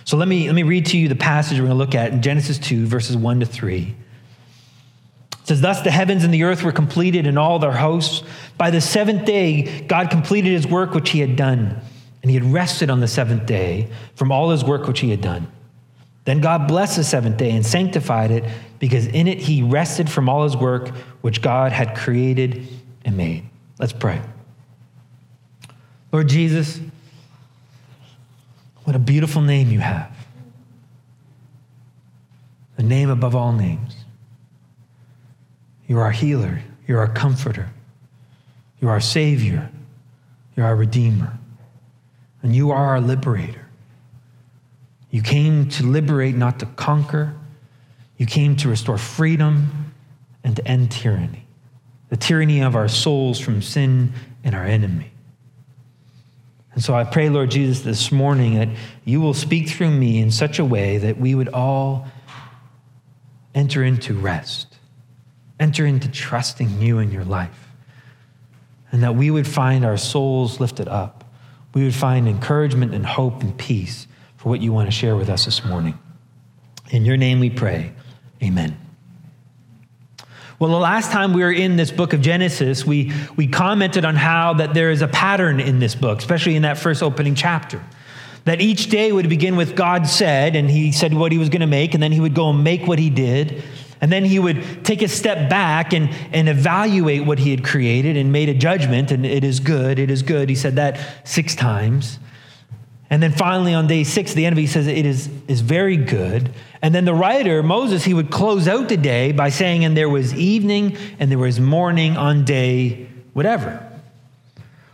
So, 0.05 0.15
let 0.15 0.27
me, 0.27 0.47
let 0.47 0.55
me 0.55 0.63
read 0.63 0.85
to 0.87 0.97
you 0.97 1.09
the 1.09 1.15
passage 1.15 1.59
we're 1.59 1.67
going 1.67 1.77
to 1.77 1.83
look 1.83 1.95
at 1.95 2.13
in 2.13 2.21
Genesis 2.21 2.59
2, 2.59 2.85
verses 2.85 3.17
1 3.17 3.41
to 3.41 3.45
3. 3.45 3.95
It 5.31 5.47
says, 5.47 5.59
Thus 5.59 5.81
the 5.81 5.91
heavens 5.91 6.23
and 6.23 6.33
the 6.33 6.43
earth 6.43 6.63
were 6.63 6.71
completed 6.71 7.27
and 7.27 7.37
all 7.37 7.59
their 7.59 7.73
hosts. 7.73 8.23
By 8.57 8.69
the 8.69 8.79
seventh 8.79 9.25
day, 9.25 9.81
God 9.81 10.09
completed 10.09 10.53
his 10.53 10.65
work 10.65 10.93
which 10.93 11.09
he 11.09 11.19
had 11.19 11.35
done, 11.35 11.81
and 12.21 12.31
he 12.31 12.37
had 12.37 12.53
rested 12.53 12.89
on 12.89 13.01
the 13.01 13.07
seventh 13.09 13.45
day 13.45 13.89
from 14.15 14.31
all 14.31 14.51
his 14.51 14.63
work 14.63 14.87
which 14.87 15.01
he 15.01 15.09
had 15.09 15.19
done. 15.19 15.51
Then 16.25 16.39
God 16.39 16.67
blessed 16.67 16.95
the 16.97 17.03
seventh 17.03 17.37
day 17.37 17.51
and 17.51 17.65
sanctified 17.65 18.31
it 18.31 18.45
because 18.79 19.07
in 19.07 19.27
it 19.27 19.39
he 19.39 19.61
rested 19.61 20.09
from 20.09 20.29
all 20.29 20.43
his 20.43 20.55
work 20.55 20.89
which 21.21 21.41
God 21.41 21.71
had 21.71 21.95
created 21.95 22.67
and 23.03 23.17
made. 23.17 23.49
Let's 23.79 23.93
pray. 23.93 24.21
Lord 26.11 26.29
Jesus, 26.29 26.79
what 28.83 28.95
a 28.95 28.99
beautiful 28.99 29.41
name 29.41 29.69
you 29.69 29.79
have. 29.79 30.15
The 32.77 32.83
name 32.83 33.09
above 33.09 33.35
all 33.35 33.51
names. 33.51 33.95
You're 35.87 36.01
our 36.01 36.11
healer. 36.11 36.61
You're 36.87 36.99
our 36.99 37.07
comforter. 37.07 37.69
You're 38.79 38.91
our 38.91 39.01
Savior. 39.01 39.69
You're 40.55 40.65
our 40.65 40.75
Redeemer. 40.75 41.37
And 42.41 42.55
you 42.55 42.71
are 42.71 42.85
our 42.85 43.01
liberator. 43.01 43.62
You 45.13 45.21
came 45.21 45.69
to 45.69 45.85
liberate, 45.85 46.33
not 46.33 46.57
to 46.61 46.65
conquer. 46.65 47.35
You 48.17 48.25
came 48.25 48.55
to 48.55 48.67
restore 48.67 48.97
freedom 48.97 49.93
and 50.43 50.55
to 50.55 50.67
end 50.67 50.91
tyranny, 50.91 51.45
the 52.09 52.17
tyranny 52.17 52.63
of 52.63 52.75
our 52.75 52.87
souls 52.87 53.39
from 53.39 53.61
sin 53.61 54.13
and 54.43 54.55
our 54.55 54.65
enemy. 54.65 55.11
And 56.73 56.83
so 56.83 56.95
I 56.95 57.03
pray, 57.03 57.29
Lord 57.29 57.51
Jesus, 57.51 57.81
this 57.81 58.11
morning 58.11 58.55
that 58.55 58.69
you 59.05 59.21
will 59.21 59.35
speak 59.35 59.69
through 59.69 59.91
me 59.91 60.19
in 60.19 60.31
such 60.31 60.57
a 60.57 60.65
way 60.65 60.97
that 60.97 61.19
we 61.19 61.35
would 61.35 61.49
all 61.49 62.07
enter 63.53 63.83
into 63.83 64.15
rest, 64.15 64.79
enter 65.59 65.85
into 65.85 66.09
trusting 66.09 66.81
you 66.81 66.97
in 66.97 67.11
your 67.11 67.23
life, 67.23 67.69
and 68.91 69.03
that 69.03 69.13
we 69.13 69.29
would 69.29 69.45
find 69.45 69.85
our 69.85 69.95
souls 69.95 70.59
lifted 70.59 70.87
up. 70.87 71.23
We 71.75 71.83
would 71.83 71.93
find 71.93 72.27
encouragement 72.27 72.95
and 72.95 73.05
hope 73.05 73.43
and 73.43 73.55
peace 73.55 74.07
for 74.43 74.49
what 74.49 74.61
you 74.61 74.73
want 74.73 74.87
to 74.87 74.91
share 74.91 75.15
with 75.15 75.29
us 75.29 75.45
this 75.45 75.63
morning. 75.63 75.97
In 76.89 77.05
your 77.05 77.15
name 77.15 77.39
we 77.39 77.49
pray. 77.49 77.93
Amen. 78.43 78.77
Well, 80.59 80.69
the 80.69 80.77
last 80.77 81.13
time 81.13 81.31
we 81.31 81.41
were 81.41 81.51
in 81.51 81.77
this 81.77 81.91
book 81.91 82.11
of 82.11 82.19
Genesis, 82.19 82.85
we, 82.85 83.13
we 83.37 83.47
commented 83.47 84.03
on 84.03 84.17
how 84.17 84.55
that 84.55 84.73
there 84.73 84.91
is 84.91 85.01
a 85.01 85.07
pattern 85.07 85.61
in 85.61 85.79
this 85.79 85.95
book, 85.95 86.19
especially 86.19 86.57
in 86.57 86.63
that 86.63 86.77
first 86.77 87.01
opening 87.01 87.35
chapter. 87.35 87.81
That 88.43 88.59
each 88.59 88.89
day 88.89 89.13
would 89.13 89.29
begin 89.29 89.55
with 89.55 89.77
God 89.77 90.07
said, 90.07 90.57
and 90.57 90.69
he 90.69 90.91
said 90.91 91.13
what 91.13 91.31
he 91.31 91.37
was 91.37 91.47
going 91.47 91.61
to 91.61 91.67
make, 91.67 91.93
and 91.93 92.03
then 92.03 92.11
he 92.11 92.19
would 92.19 92.35
go 92.35 92.49
and 92.49 92.65
make 92.65 92.85
what 92.85 92.99
he 92.99 93.09
did. 93.09 93.63
And 94.01 94.11
then 94.11 94.25
he 94.25 94.39
would 94.39 94.83
take 94.83 95.01
a 95.01 95.07
step 95.07 95.49
back 95.49 95.93
and, 95.93 96.09
and 96.33 96.49
evaluate 96.49 97.25
what 97.25 97.39
he 97.39 97.51
had 97.51 97.63
created 97.63 98.17
and 98.17 98.33
made 98.33 98.49
a 98.49 98.53
judgment, 98.53 99.09
and 99.09 99.25
it 99.25 99.45
is 99.45 99.61
good, 99.61 99.99
it 99.99 100.11
is 100.11 100.21
good. 100.21 100.49
He 100.49 100.55
said 100.55 100.75
that 100.75 100.99
six 101.25 101.55
times. 101.55 102.19
And 103.13 103.21
then 103.21 103.31
finally, 103.31 103.75
on 103.75 103.85
day 103.85 104.05
six, 104.05 104.33
the 104.33 104.43
end 104.47 104.53
of 104.53 104.57
it, 104.57 104.61
he 104.61 104.67
says 104.67 104.87
it 104.87 105.05
is, 105.05 105.29
is 105.47 105.61
very 105.61 105.97
good. 105.97 106.49
And 106.81 106.95
then 106.95 107.05
the 107.05 107.13
writer, 107.13 107.61
Moses, 107.61 108.03
he 108.03 108.11
would 108.11 108.31
close 108.31 108.67
out 108.67 108.89
the 108.89 108.97
day 108.97 109.31
by 109.31 109.49
saying, 109.49 109.85
and 109.85 109.95
there 109.95 110.09
was 110.09 110.33
evening 110.33 110.97
and 111.19 111.29
there 111.29 111.37
was 111.37 111.59
morning 111.59 112.17
on 112.17 112.43
day 112.43 113.07
whatever. 113.33 113.87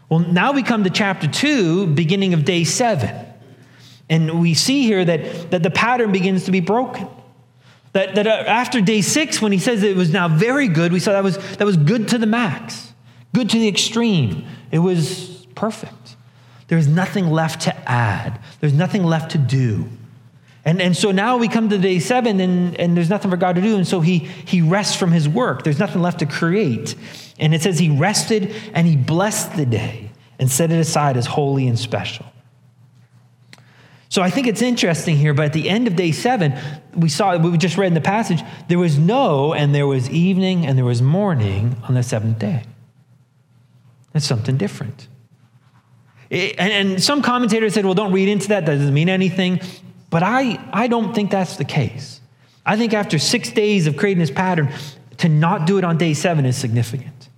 Well, 0.10 0.20
now 0.20 0.52
we 0.52 0.64
come 0.64 0.84
to 0.84 0.90
chapter 0.90 1.30
two, 1.30 1.88
beginning 1.88 2.34
of 2.34 2.44
day 2.44 2.66
seven. 2.66 3.26
And 4.10 4.42
we 4.42 4.54
see 4.54 4.84
here 4.84 5.06
that, 5.06 5.52
that 5.52 5.64
the 5.64 5.72
pattern 5.72 6.12
begins 6.12 6.44
to 6.44 6.52
be 6.52 6.60
broken. 6.60 7.08
That, 7.94 8.16
that 8.16 8.28
uh, 8.28 8.32
after 8.32 8.82
day 8.82 9.00
six, 9.00 9.42
when 9.42 9.54
he 9.54 9.60
says 9.60 9.82
it 9.82 9.96
was 9.96 10.12
now 10.12 10.28
very 10.28 10.68
good, 10.68 10.92
we 10.92 11.00
saw 11.00 11.14
that 11.14 11.24
was, 11.24 11.38
that 11.56 11.64
was 11.64 11.78
good 11.78 12.10
to 12.10 12.18
the 12.18 12.28
max, 12.28 12.92
good 13.34 13.50
to 13.52 13.58
the 13.58 13.70
extreme. 13.70 14.46
It 14.72 14.80
was 14.80 15.46
perfect. 15.56 16.09
There's 16.70 16.88
nothing 16.88 17.30
left 17.30 17.62
to 17.64 17.76
add, 17.90 18.40
there's 18.62 18.74
nothing 18.74 19.04
left 19.04 19.32
to 19.32 19.38
do. 19.38 19.90
And, 20.66 20.82
and 20.82 20.96
so 20.96 21.12
now 21.12 21.38
we 21.38 21.48
come 21.48 21.70
to 21.70 21.78
day 21.78 22.00
seven 22.00 22.40
and, 22.40 22.80
and 22.80 22.96
there's 22.96 23.10
nothing 23.10 23.32
for 23.32 23.38
God 23.38 23.56
to 23.56 23.62
do. 23.62 23.76
And 23.76 23.88
so 23.88 24.02
he, 24.02 24.20
he 24.20 24.62
rests 24.62 24.96
from 24.96 25.12
his 25.12 25.28
work. 25.28 25.64
There's 25.64 25.80
nothing 25.80 26.02
left 26.02 26.20
to 26.20 26.26
create. 26.26 26.96
And 27.40 27.56
it 27.56 27.62
says 27.62 27.80
he 27.80 27.90
rested 27.90 28.54
and 28.74 28.86
he 28.86 28.96
blessed 28.96 29.56
the 29.56 29.66
day 29.66 30.12
and 30.38 30.52
set 30.52 30.72
it 30.72 30.80
aside 30.80 31.18
as 31.18 31.26
holy 31.26 31.68
and 31.68 31.80
special. 31.80 32.26
So 34.10 34.22
I 34.22 34.30
think 34.30 34.48
it's 34.48 34.62
interesting 34.62 35.18
here, 35.18 35.34
but 35.34 35.46
at 35.46 35.54
the 35.54 35.70
end 35.70 35.88
of 35.88 35.96
day 35.96 36.12
seven, 36.12 36.56
we 36.96 37.10
saw, 37.10 37.38
we 37.38 37.58
just 37.58 37.78
read 37.78 37.88
in 37.88 37.94
the 37.94 38.02
passage, 38.02 38.42
there 38.68 38.80
was 38.80 38.98
no, 38.98 39.54
and 39.54 39.74
there 39.74 39.88
was 39.88 40.10
evening, 40.10 40.66
and 40.66 40.78
there 40.78 40.86
was 40.86 41.02
morning 41.02 41.78
on 41.88 41.94
the 41.94 42.04
seventh 42.04 42.40
day. 42.40 42.64
That's 44.12 44.26
something 44.26 44.58
different. 44.58 45.08
And, 46.32 47.02
some 47.02 47.22
commentators 47.22 47.74
said, 47.74 47.86
well, 47.86 47.96
don't 47.96 48.12
read 48.12 48.30
into 48.30 48.50
that. 48.50 48.66
That 48.66 48.78
doesn't 48.78 48.94
mean 48.94 49.10
anything. 49.10 49.62
But 50.10 50.24
I, 50.24 50.64
I 50.72 50.88
don't 50.88 51.14
think 51.14 51.32
that's 51.32 51.58
the 51.58 51.66
case. 51.66 52.22
I 52.66 52.78
think 52.78 52.94
after 52.94 53.18
six 53.18 53.52
days 53.52 53.88
of 53.88 53.98
creating 53.98 54.20
this 54.20 54.32
pattern, 54.32 54.72
to 55.18 55.30
not 55.30 55.66
do 55.66 55.78
it 55.78 55.84
on 55.84 55.98
day 55.98 56.14
seven 56.14 56.46
is 56.46 56.56
significant. 56.58 57.30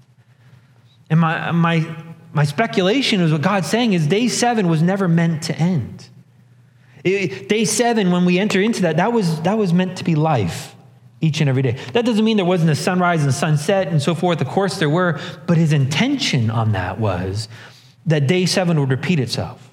And 1.09 1.19
my, 1.19 1.51
my, 1.51 1.95
my 2.33 2.43
speculation 2.43 3.21
is 3.21 3.31
what 3.31 3.41
God's 3.41 3.67
saying 3.67 3.93
is 3.93 4.07
day 4.07 4.27
seven 4.27 4.67
was 4.67 4.81
never 4.81 5.07
meant 5.07 5.43
to 5.43 5.55
end. 5.55 6.07
It, 7.03 7.49
day 7.49 7.65
seven, 7.65 8.11
when 8.11 8.25
we 8.25 8.39
enter 8.39 8.61
into 8.61 8.83
that, 8.83 8.97
that 8.97 9.11
was, 9.11 9.41
that 9.41 9.57
was 9.57 9.73
meant 9.73 9.97
to 9.97 10.03
be 10.03 10.15
life 10.15 10.75
each 11.19 11.41
and 11.41 11.49
every 11.49 11.61
day. 11.61 11.77
That 11.93 12.05
doesn't 12.05 12.23
mean 12.23 12.37
there 12.37 12.45
wasn't 12.45 12.71
a 12.71 12.75
sunrise 12.75 13.23
and 13.23 13.33
sunset 13.33 13.87
and 13.87 14.01
so 14.01 14.15
forth. 14.15 14.41
Of 14.41 14.47
course, 14.47 14.79
there 14.79 14.89
were. 14.89 15.19
But 15.47 15.57
his 15.57 15.73
intention 15.73 16.49
on 16.49 16.73
that 16.73 16.99
was 16.99 17.47
that 18.05 18.27
day 18.27 18.45
seven 18.45 18.79
would 18.79 18.89
repeat 18.89 19.19
itself. 19.19 19.69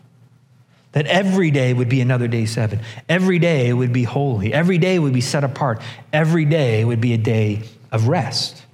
That 0.92 1.06
every 1.06 1.50
day 1.50 1.74
would 1.74 1.88
be 1.88 2.00
another 2.00 2.28
day 2.28 2.46
seven. 2.46 2.80
Every 3.08 3.38
day 3.38 3.72
would 3.72 3.92
be 3.92 4.04
holy. 4.04 4.52
Every 4.52 4.78
day 4.78 4.98
would 4.98 5.12
be 5.12 5.20
set 5.20 5.44
apart. 5.44 5.82
Every 6.12 6.44
day 6.44 6.84
would 6.84 7.00
be 7.00 7.12
a 7.12 7.18
day 7.18 7.62
of 7.92 8.08
rest. 8.08 8.64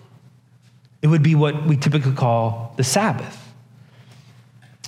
It 1.02 1.08
would 1.08 1.22
be 1.22 1.34
what 1.34 1.66
we 1.66 1.76
typically 1.76 2.14
call 2.14 2.72
the 2.76 2.84
Sabbath. 2.84 3.40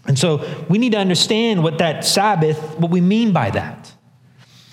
And 0.06 0.18
so 0.18 0.46
we 0.68 0.78
need 0.78 0.92
to 0.92 0.98
understand 0.98 1.62
what 1.62 1.78
that 1.78 2.04
Sabbath, 2.04 2.78
what 2.78 2.90
we 2.90 3.00
mean 3.00 3.32
by 3.32 3.50
that. 3.50 3.92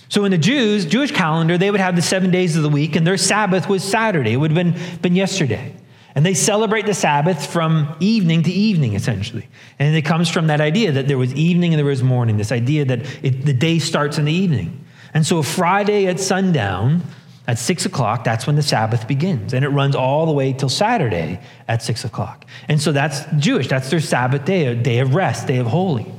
So 0.10 0.26
in 0.26 0.32
the 0.32 0.38
Jews, 0.38 0.86
Jewish 0.86 1.12
calendar, 1.12 1.58
they 1.58 1.72
would 1.72 1.80
have 1.80 1.96
the 1.96 2.04
seven 2.04 2.30
days 2.30 2.56
of 2.56 2.62
the 2.62 2.70
week, 2.70 2.96
and 2.96 3.06
their 3.06 3.18
Sabbath 3.18 3.68
was 3.68 3.84
Saturday. 3.84 4.34
It 4.34 4.38
would 4.38 4.52
have 4.52 4.74
been, 4.74 5.00
been 5.02 5.16
yesterday. 5.16 5.74
And 6.16 6.26
they 6.26 6.36
celebrate 6.36 6.86
the 6.86 6.94
Sabbath 6.94 7.46
from 7.52 7.96
evening 8.00 8.44
to 8.44 8.52
evening, 8.52 8.94
essentially. 8.94 9.48
And 9.80 9.96
it 9.96 10.04
comes 10.04 10.30
from 10.30 10.48
that 10.48 10.62
idea 10.62 10.92
that 10.92 11.08
there 11.08 11.18
was 11.18 11.34
evening 11.34 11.74
and 11.74 11.80
there 11.80 11.86
was 11.86 12.04
morning, 12.04 12.38
this 12.38 12.52
idea 12.52 12.86
that 12.86 13.00
it, 13.24 13.46
the 13.46 13.54
day 13.54 13.80
starts 13.80 14.18
in 14.18 14.26
the 14.26 14.34
evening. 14.34 14.86
And 15.14 15.26
so 15.26 15.42
Friday 15.42 16.08
at 16.08 16.20
sundown, 16.20 17.02
at 17.48 17.58
six 17.60 17.86
o'clock, 17.86 18.24
that's 18.24 18.48
when 18.48 18.56
the 18.56 18.64
Sabbath 18.64 19.08
begins. 19.08 19.54
And 19.54 19.66
it 19.66 19.70
runs 19.70 19.96
all 19.96 20.26
the 20.26 20.32
way 20.32 20.54
till 20.54 20.70
Saturday 20.70 21.40
at 21.68 21.82
six 21.82 22.06
o'clock. 22.06 22.46
And 22.70 22.82
so 22.82 22.92
that's 22.92 23.26
Jewish. 23.38 23.68
That's 23.68 23.90
their 23.90 24.00
Sabbath 24.00 24.46
day, 24.46 24.68
a 24.68 24.76
day 24.76 25.00
of 25.00 25.16
rest, 25.16 25.48
day 25.48 25.58
of 25.58 25.68
holy. 25.68 26.12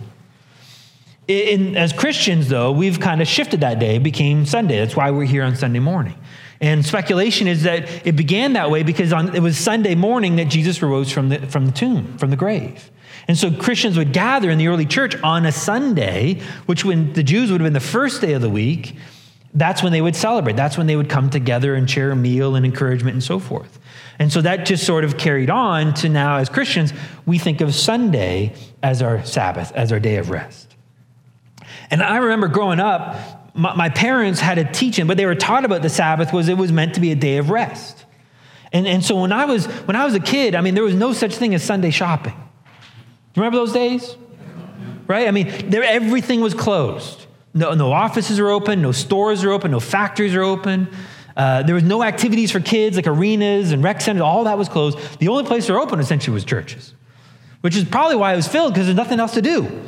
In, 1.27 1.77
as 1.77 1.93
Christians, 1.93 2.49
though, 2.49 2.73
we've 2.73 3.01
kind 3.01 3.23
of 3.23 3.29
shifted 3.29 3.61
that 3.61 3.79
day, 3.79 3.99
became 3.99 4.45
Sunday. 4.45 4.79
That's 4.79 4.95
why 4.95 5.11
we're 5.11 5.25
here 5.25 5.45
on 5.45 5.57
Sunday 5.57 5.79
morning. 5.79 6.17
And 6.61 6.85
speculation 6.85 7.47
is 7.47 7.65
that 7.65 8.07
it 8.07 8.17
began 8.17 8.53
that 8.55 8.71
way 8.71 8.83
because 8.83 9.13
on, 9.13 9.35
it 9.35 9.41
was 9.41 9.59
Sunday 9.59 9.95
morning 9.95 10.37
that 10.37 10.47
Jesus 10.47 10.83
arose 10.83 11.11
from 11.11 11.29
the, 11.29 11.39
from 11.47 11.67
the 11.67 11.73
tomb, 11.73 12.17
from 12.19 12.31
the 12.31 12.37
grave. 12.37 12.91
And 13.27 13.39
so 13.39 13.51
Christians 13.51 13.97
would 13.97 14.13
gather 14.13 14.51
in 14.51 14.59
the 14.59 14.69
early 14.69 14.87
church 14.87 15.17
on 15.23 15.47
a 15.47 15.53
Sunday, 15.53 16.41
which 16.67 16.85
when 16.85 17.13
the 17.15 17.23
Jews 17.23 17.51
would 17.51 17.61
have 17.61 17.67
been 17.67 17.73
the 17.73 17.81
first 17.81 18.21
day 18.21 18.35
of 18.35 18.43
the 18.43 18.51
week, 18.51 18.97
that's 19.55 19.83
when 19.83 19.93
they 19.93 20.01
would 20.01 20.17
celebrate. 20.17 20.57
That's 20.57 20.77
when 20.77 20.87
they 20.87 20.97
would 20.97 21.09
come 21.09 21.31
together 21.31 21.75
and 21.75 21.89
share 21.89 22.11
a 22.11 22.17
meal 22.17 22.57
and 22.57 22.67
encouragement 22.67 23.15
and 23.15 23.23
so 23.23 23.39
forth. 23.39 23.79
And 24.19 24.33
so 24.33 24.41
that 24.43 24.67
just 24.67 24.85
sort 24.85 25.05
of 25.05 25.17
carried 25.17 25.51
on 25.51 25.95
to 25.95 26.09
now, 26.09 26.37
as 26.37 26.49
Christians, 26.49 26.93
we 27.25 27.39
think 27.39 27.61
of 27.61 27.75
Sunday 27.75 28.55
as 28.83 29.01
our 29.01 29.25
Sabbath, 29.25 29.73
as 29.73 29.93
our 29.93 30.01
day 30.01 30.17
of 30.17 30.31
rest. 30.31 30.75
And 31.91 32.03
I 32.03 32.17
remember 32.17 32.49
growing 32.49 32.81
up, 32.81 33.44
my, 33.55 33.73
my 33.75 33.89
parents 33.89 34.41
had 34.41 34.59
a 34.59 34.71
teaching, 34.71 35.07
but 35.07 35.17
they 35.17 35.27
were 35.27 35.37
taught 35.37 35.65
about 35.65 35.83
the 35.83 35.89
Sabbath 35.89 36.33
was 36.33 36.49
it 36.49 36.59
was 36.59 36.73
meant 36.73 36.95
to 36.95 37.01
be 37.01 37.13
a 37.13 37.17
day 37.17 37.39
of 37.39 37.51
rest. 37.51 38.05
And, 38.73 38.87
and 38.87 39.05
so 39.05 39.21
when 39.21 39.33
I 39.33 39.45
was 39.45 39.67
when 39.67 39.95
I 39.95 40.05
was 40.05 40.15
a 40.15 40.21
kid, 40.21 40.57
I 40.57 40.61
mean, 40.61 40.75
there 40.75 40.83
was 40.83 40.97
no 40.97 41.13
such 41.13 41.37
thing 41.37 41.55
as 41.55 41.63
Sunday 41.63 41.91
shopping. 41.91 42.35
Do 42.35 43.41
you 43.41 43.43
Remember 43.43 43.59
those 43.59 43.73
days? 43.73 44.17
Right? 45.07 45.29
I 45.29 45.31
mean, 45.31 45.71
there 45.71 45.85
everything 45.85 46.41
was 46.41 46.55
closed. 46.55 47.27
No, 47.53 47.75
no 47.75 47.93
offices 47.93 48.41
are 48.41 48.49
open, 48.49 48.83
no 48.83 48.91
stores 48.91 49.45
are 49.45 49.53
open, 49.53 49.71
no 49.71 49.79
factories 49.79 50.35
are 50.35 50.43
open. 50.43 50.89
Uh, 51.37 51.63
there 51.63 51.75
was 51.75 51.85
no 51.85 52.03
activities 52.03 52.51
for 52.51 52.59
kids 52.59 52.97
like 52.97 53.07
arenas 53.07 53.71
and 53.71 53.83
rec 53.83 54.01
centers. 54.01 54.23
All 54.23 54.45
that 54.45 54.59
was 54.59 54.69
closed. 54.69 54.99
The 55.21 55.29
only 55.29 55.45
place 55.45 55.67
that 55.69 55.73
were 55.73 55.81
open 55.81 56.01
essentially 56.01 56.35
was 56.35 56.45
churches, 56.45 56.95
which 57.61 57.77
is 57.77 57.85
probably 57.85 58.17
why 58.17 58.33
it 58.33 58.37
was 58.37 58.49
filled 58.49 58.75
because 58.75 58.87
there's 58.87 58.97
nothing 58.97 59.21
else 59.21 59.35
to 59.35 59.43
do 59.43 59.83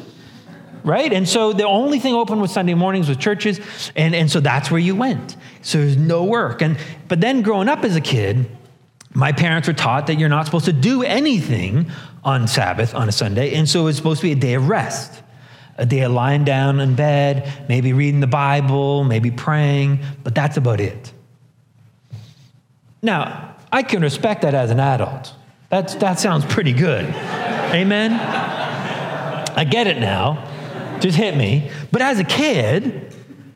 right? 0.87 1.13
And 1.13 1.29
so 1.29 1.53
the 1.53 1.67
only 1.67 1.99
thing 1.99 2.15
open 2.15 2.41
was 2.41 2.53
Sunday 2.53 2.75
mornings 2.75 3.09
with 3.09 3.19
churches, 3.19 3.61
and, 3.97 4.15
and 4.15 4.31
so 4.31 4.39
that's 4.39 4.71
where 4.71 4.81
you 4.81 4.95
went. 4.95 5.37
So 5.61 5.79
there's 5.79 5.97
no 5.97 6.25
work. 6.25 6.63
And 6.63 6.79
but 7.09 7.21
then 7.21 7.43
growing 7.43 7.69
up 7.69 7.85
as 7.85 7.97
a 7.97 8.01
kid, 8.01 8.49
my 9.13 9.33
parents 9.33 9.67
were 9.67 9.75
taught 9.75 10.07
that 10.07 10.15
you're 10.15 10.29
not 10.29 10.47
supposed 10.47 10.67
to 10.67 10.73
do 10.73 11.03
anything 11.03 11.91
on 12.25 12.47
Sabbath 12.47 12.95
on 12.95 13.09
a 13.09 13.13
Sunday, 13.13 13.55
and 13.55 13.69
so 13.69 13.89
it's 13.89 13.99
supposed 13.99 14.21
to 14.21 14.29
be 14.29 14.33
a 14.33 14.37
day 14.37 14.55
of 14.55 14.69
rest. 14.69 15.23
A 15.79 15.85
day 15.85 16.01
of 16.01 16.13
lying 16.13 16.45
down 16.45 16.81
in 16.81 16.95
bed, 16.95 17.53
maybe 17.69 17.93
reading 17.93 18.21
the 18.21 18.27
Bible, 18.27 19.05
maybe 19.05 19.31
praying, 19.31 19.99
but 20.25 20.35
that's 20.35 20.57
about 20.57 20.81
it. 20.81 21.13
Now, 23.03 23.57
I 23.71 23.83
can 23.83 24.01
respect 24.01 24.41
that 24.43 24.55
as 24.55 24.71
an 24.71 24.81
adult. 24.81 25.35
That's, 25.69 25.95
that 25.97 26.19
sounds 26.19 26.47
pretty 26.47 26.73
good. 26.73 27.05
Amen? 27.05 28.13
I 28.15 29.65
get 29.65 29.87
it 29.87 29.99
now 29.99 30.56
just 31.01 31.17
hit 31.17 31.37
me. 31.37 31.71
But 31.93 32.03
as 32.03 32.19
a 32.19 32.25
kid, 32.25 33.15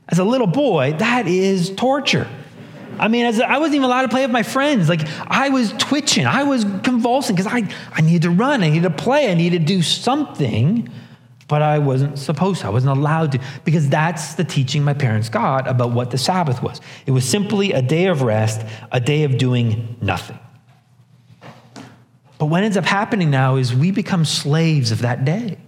as 0.09 0.19
a 0.19 0.25
little 0.25 0.47
boy, 0.47 0.95
that 0.99 1.27
is 1.27 1.71
torture. 1.75 2.29
I 2.99 3.09
mean, 3.09 3.25
as 3.25 3.39
a, 3.39 3.49
I 3.49 3.59
wasn't 3.59 3.77
even 3.77 3.85
allowed 3.87 4.03
to 4.03 4.09
play 4.09 4.23
with 4.23 4.31
my 4.31 4.43
friends. 4.43 4.89
Like 4.89 5.01
I 5.27 5.49
was 5.49 5.73
twitching, 5.79 6.27
I 6.27 6.43
was 6.43 6.65
convulsing 6.83 7.35
because 7.35 7.51
I, 7.51 7.69
I 7.93 8.03
needed 8.03 8.23
to 8.23 8.31
run, 8.31 8.63
I 8.63 8.69
needed 8.69 8.83
to 8.83 9.03
play, 9.03 9.31
I 9.31 9.35
needed 9.35 9.61
to 9.61 9.65
do 9.65 9.81
something, 9.81 10.89
but 11.49 11.63
I 11.63 11.79
wasn't 11.79 12.19
supposed 12.19 12.61
to. 12.61 12.67
I 12.67 12.71
wasn't 12.71 12.97
allowed 12.97 13.33
to 13.33 13.41
because 13.65 13.89
that's 13.89 14.35
the 14.35 14.45
teaching 14.45 14.85
my 14.85 14.93
parents 14.93 15.29
got 15.29 15.67
about 15.67 15.93
what 15.93 16.11
the 16.11 16.19
Sabbath 16.19 16.63
was. 16.63 16.81
It 17.07 17.13
was 17.13 17.27
simply 17.27 17.73
a 17.73 17.81
day 17.81 18.07
of 18.07 18.23
rest, 18.23 18.67
a 18.93 19.01
day 19.01 19.25
of 19.25 19.39
doing 19.39 19.97
nothing. 20.03 20.39
But 22.39 22.47
what 22.47 22.63
ends 22.63 22.77
up 22.77 22.85
happening 22.85 23.31
now 23.31 23.57
is 23.57 23.75
we 23.75 23.91
become 23.91 24.25
slaves 24.25 24.93
of 24.93 25.01
that 25.03 25.25
day. 25.25 25.59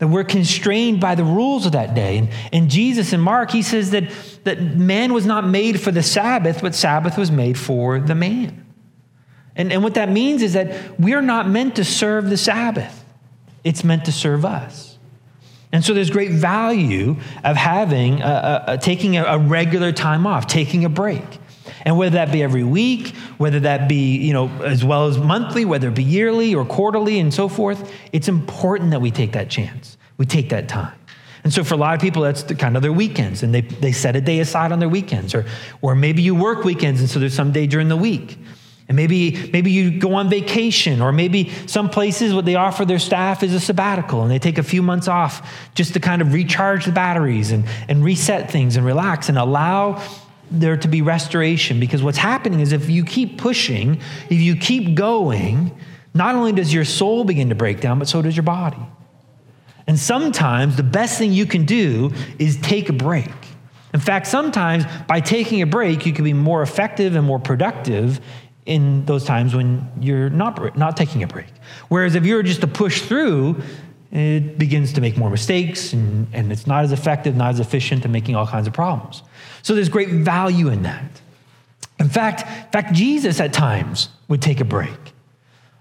That 0.00 0.08
we're 0.08 0.24
constrained 0.24 0.98
by 0.98 1.14
the 1.14 1.22
rules 1.22 1.66
of 1.66 1.72
that 1.72 1.94
day. 1.94 2.18
And, 2.18 2.30
and 2.52 2.70
Jesus 2.70 3.12
in 3.12 3.20
Mark, 3.20 3.50
he 3.50 3.62
says 3.62 3.90
that, 3.90 4.10
that 4.44 4.60
man 4.60 5.12
was 5.12 5.26
not 5.26 5.46
made 5.46 5.78
for 5.80 5.92
the 5.92 6.02
Sabbath, 6.02 6.62
but 6.62 6.74
Sabbath 6.74 7.16
was 7.16 7.30
made 7.30 7.58
for 7.58 8.00
the 8.00 8.14
man. 8.14 8.66
And, 9.54 9.70
and 9.72 9.82
what 9.82 9.94
that 9.94 10.08
means 10.08 10.42
is 10.42 10.54
that 10.54 10.98
we're 10.98 11.20
not 11.20 11.48
meant 11.48 11.76
to 11.76 11.84
serve 11.84 12.30
the 12.30 12.38
Sabbath, 12.38 13.04
it's 13.62 13.84
meant 13.84 14.06
to 14.06 14.12
serve 14.12 14.44
us. 14.44 14.98
And 15.72 15.84
so 15.84 15.92
there's 15.92 16.10
great 16.10 16.32
value 16.32 17.16
of 17.44 17.56
having, 17.56 18.22
a, 18.22 18.64
a, 18.66 18.72
a 18.72 18.78
taking 18.78 19.16
a, 19.18 19.24
a 19.24 19.38
regular 19.38 19.92
time 19.92 20.26
off, 20.26 20.46
taking 20.46 20.84
a 20.84 20.88
break. 20.88 21.22
And 21.84 21.96
whether 21.96 22.14
that 22.14 22.32
be 22.32 22.42
every 22.42 22.64
week, 22.64 23.14
whether 23.38 23.60
that 23.60 23.88
be, 23.88 24.16
you 24.16 24.32
know, 24.32 24.48
as 24.62 24.84
well 24.84 25.06
as 25.06 25.18
monthly, 25.18 25.64
whether 25.64 25.88
it 25.88 25.94
be 25.94 26.04
yearly 26.04 26.54
or 26.54 26.64
quarterly 26.64 27.18
and 27.18 27.32
so 27.32 27.48
forth, 27.48 27.92
it's 28.12 28.28
important 28.28 28.90
that 28.90 29.00
we 29.00 29.10
take 29.10 29.32
that 29.32 29.48
chance. 29.48 29.96
We 30.18 30.26
take 30.26 30.50
that 30.50 30.68
time. 30.68 30.94
And 31.42 31.52
so 31.52 31.64
for 31.64 31.74
a 31.74 31.78
lot 31.78 31.94
of 31.94 32.00
people, 32.00 32.22
that's 32.22 32.42
the, 32.42 32.54
kind 32.54 32.76
of 32.76 32.82
their 32.82 32.92
weekends, 32.92 33.42
and 33.42 33.54
they, 33.54 33.62
they 33.62 33.92
set 33.92 34.14
a 34.14 34.20
day 34.20 34.40
aside 34.40 34.72
on 34.72 34.78
their 34.78 34.88
weekends. 34.88 35.34
Or, 35.34 35.46
or 35.80 35.94
maybe 35.94 36.20
you 36.22 36.34
work 36.34 36.64
weekends, 36.64 37.00
and 37.00 37.08
so 37.08 37.18
there's 37.18 37.34
some 37.34 37.52
day 37.52 37.66
during 37.66 37.88
the 37.88 37.96
week. 37.96 38.38
And 38.88 38.96
maybe, 38.96 39.48
maybe 39.52 39.70
you 39.70 39.98
go 39.98 40.14
on 40.14 40.28
vacation, 40.28 41.00
or 41.00 41.12
maybe 41.12 41.50
some 41.66 41.88
places 41.88 42.34
what 42.34 42.44
they 42.44 42.56
offer 42.56 42.84
their 42.84 42.98
staff 42.98 43.42
is 43.42 43.54
a 43.54 43.60
sabbatical, 43.60 44.22
and 44.22 44.30
they 44.30 44.38
take 44.38 44.58
a 44.58 44.62
few 44.62 44.82
months 44.82 45.08
off 45.08 45.48
just 45.74 45.94
to 45.94 46.00
kind 46.00 46.20
of 46.20 46.34
recharge 46.34 46.84
the 46.84 46.92
batteries 46.92 47.52
and, 47.52 47.64
and 47.88 48.04
reset 48.04 48.50
things 48.50 48.76
and 48.76 48.84
relax 48.84 49.28
and 49.28 49.38
allow 49.38 50.02
there 50.50 50.76
to 50.76 50.88
be 50.88 51.02
restoration 51.02 51.80
because 51.80 52.02
what's 52.02 52.18
happening 52.18 52.60
is 52.60 52.72
if 52.72 52.90
you 52.90 53.04
keep 53.04 53.38
pushing, 53.38 54.00
if 54.28 54.40
you 54.40 54.56
keep 54.56 54.94
going, 54.94 55.76
not 56.14 56.34
only 56.34 56.52
does 56.52 56.72
your 56.72 56.84
soul 56.84 57.24
begin 57.24 57.48
to 57.50 57.54
break 57.54 57.80
down, 57.80 57.98
but 57.98 58.08
so 58.08 58.20
does 58.20 58.36
your 58.36 58.42
body. 58.42 58.80
And 59.86 59.98
sometimes 59.98 60.76
the 60.76 60.82
best 60.82 61.18
thing 61.18 61.32
you 61.32 61.46
can 61.46 61.64
do 61.64 62.12
is 62.38 62.56
take 62.60 62.88
a 62.88 62.92
break. 62.92 63.30
In 63.92 64.00
fact, 64.00 64.26
sometimes 64.26 64.84
by 65.08 65.20
taking 65.20 65.62
a 65.62 65.66
break, 65.66 66.06
you 66.06 66.12
can 66.12 66.24
be 66.24 66.32
more 66.32 66.62
effective 66.62 67.16
and 67.16 67.26
more 67.26 67.40
productive 67.40 68.20
in 68.66 69.04
those 69.04 69.24
times 69.24 69.54
when 69.54 69.90
you're 70.00 70.30
not, 70.30 70.76
not 70.76 70.96
taking 70.96 71.22
a 71.22 71.26
break. 71.26 71.52
Whereas 71.88 72.14
if 72.14 72.24
you're 72.24 72.42
just 72.42 72.60
to 72.60 72.68
push 72.68 73.02
through, 73.02 73.60
it 74.12 74.58
begins 74.58 74.92
to 74.92 75.00
make 75.00 75.16
more 75.16 75.30
mistakes 75.30 75.92
and, 75.92 76.28
and 76.32 76.52
it's 76.52 76.66
not 76.66 76.84
as 76.84 76.92
effective, 76.92 77.34
not 77.36 77.50
as 77.50 77.60
efficient, 77.60 78.04
and 78.04 78.12
making 78.12 78.36
all 78.36 78.46
kinds 78.46 78.66
of 78.66 78.72
problems. 78.72 79.22
So 79.62 79.74
there's 79.74 79.88
great 79.88 80.08
value 80.08 80.68
in 80.68 80.82
that. 80.82 81.20
In 81.98 82.08
fact, 82.08 82.42
in 82.42 82.70
fact, 82.70 82.94
Jesus 82.94 83.40
at 83.40 83.52
times 83.52 84.08
would 84.28 84.40
take 84.40 84.60
a 84.60 84.64
break. 84.64 84.98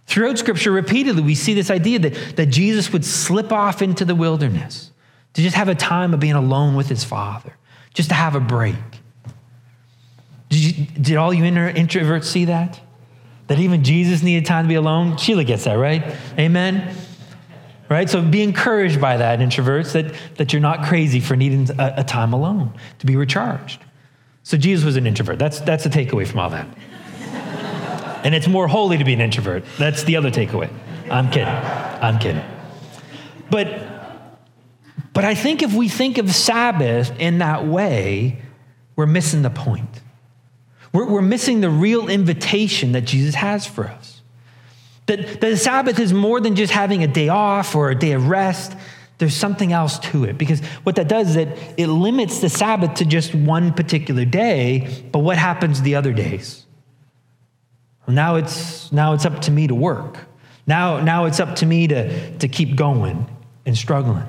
Throughout 0.05 0.38
Scripture, 0.38 0.71
repeatedly, 0.71 1.21
we 1.21 1.36
see 1.36 1.53
this 1.53 1.69
idea 1.69 2.00
that, 2.00 2.36
that 2.36 2.48
Jesus 2.48 2.91
would 2.91 3.05
slip 3.05 3.51
off 3.51 3.81
into 3.81 4.05
the 4.05 4.15
wilderness 4.15 4.91
to 5.33 5.41
just 5.41 5.55
have 5.55 5.69
a 5.69 5.75
time 5.75 6.13
of 6.13 6.19
being 6.19 6.33
alone 6.33 6.75
with 6.75 6.89
his 6.89 7.03
Father, 7.03 7.53
just 7.93 8.09
to 8.09 8.15
have 8.15 8.36
a 8.36 8.39
break. 8.39 8.75
Did, 10.50 10.59
you, 10.59 10.86
did 10.86 11.15
all 11.17 11.31
you 11.33 11.43
introverts 11.43 12.25
see 12.25 12.45
that? 12.45 12.79
That 13.48 13.59
even 13.59 13.83
Jesus 13.83 14.24
needed 14.24 14.45
time 14.45 14.65
to 14.65 14.69
be 14.69 14.75
alone? 14.75 15.17
Sheila 15.17 15.43
gets 15.43 15.63
that, 15.65 15.74
right? 15.74 16.03
Amen? 16.38 16.95
Right? 17.89 18.10
So 18.10 18.22
be 18.22 18.41
encouraged 18.41 19.01
by 19.01 19.17
that, 19.17 19.39
introverts, 19.39 19.93
that, 19.93 20.13
that 20.38 20.53
you're 20.53 20.62
not 20.62 20.86
crazy 20.86 21.19
for 21.19 21.36
needing 21.36 21.69
a, 21.79 21.96
a 21.98 22.03
time 22.03 22.34
alone 22.34 22.74
to 23.00 23.05
be 23.05 23.15
recharged. 23.15 23.81
So 24.43 24.58
Jesus 24.58 24.86
was 24.86 24.96
an 24.96 25.08
introvert. 25.08 25.39
That's, 25.39 25.60
that's 25.60 25.84
the 25.84 25.89
takeaway 25.89 26.27
from 26.27 26.39
all 26.39 26.50
that. 26.51 26.67
and 28.24 28.34
it's 28.34 28.48
more 28.48 28.67
holy 28.67 28.98
to 28.98 29.03
be 29.03 29.13
an 29.13 29.22
introvert. 29.22 29.63
That's 29.77 30.03
the 30.03 30.15
other 30.15 30.31
takeaway. 30.31 30.72
I'm 31.10 31.29
kidding. 31.31 31.48
I'm 31.48 32.19
kidding. 32.19 32.43
But, 33.50 33.81
but 35.13 35.25
I 35.25 35.36
think 35.36 35.63
if 35.63 35.74
we 35.74 35.89
think 35.89 36.17
of 36.17 36.34
Sabbath 36.34 37.12
in 37.19 37.39
that 37.39 37.65
way, 37.65 38.41
we're 38.96 39.08
missing 39.08 39.41
the 39.41 39.50
point. 39.50 40.01
We're, 40.93 41.07
we're 41.07 41.22
missing 41.22 41.61
the 41.61 41.70
real 41.70 42.09
invitation 42.09 42.94
that 42.94 43.01
Jesus 43.01 43.35
has 43.35 43.66
for 43.66 43.85
us. 43.85 44.19
That, 45.09 45.41
the 45.41 45.57
Sabbath 45.57 46.00
is 46.00 46.13
more 46.13 46.39
than 46.39 46.55
just 46.55 46.72
having 46.72 47.03
a 47.03 47.07
day 47.07 47.29
off 47.29 47.75
or 47.75 47.89
a 47.89 47.95
day 47.95 48.11
of 48.11 48.27
rest. 48.27 48.75
There's 49.17 49.35
something 49.35 49.74
else 49.74 49.98
to 50.00 50.24
it 50.24 50.37
because 50.37 50.61
what 50.83 50.95
that 50.98 51.07
does 51.07 51.29
is 51.29 51.35
that 51.35 51.57
it 51.77 51.87
limits 51.87 52.39
the 52.39 52.48
Sabbath 52.48 52.93
to 52.95 53.05
just 53.05 53.33
one 53.33 53.74
particular 53.74 54.24
day, 54.24 55.09
but 55.11 55.19
what 55.19 55.37
happens 55.37 55.81
the 55.81 55.95
other 55.95 56.13
days? 56.13 56.65
Well, 58.05 58.15
now 58.15 58.35
it's 58.35 58.91
now 58.91 59.13
it's 59.13 59.25
up 59.25 59.41
to 59.41 59.51
me 59.51 59.65
to 59.67 59.75
work. 59.75 60.19
Now, 60.67 61.01
now 61.01 61.25
it's 61.25 61.39
up 61.39 61.55
to 61.57 61.65
me 61.65 61.87
to, 61.87 62.37
to 62.37 62.48
keep 62.48 62.75
going 62.75 63.27
and 63.65 63.75
struggling. 63.75 64.27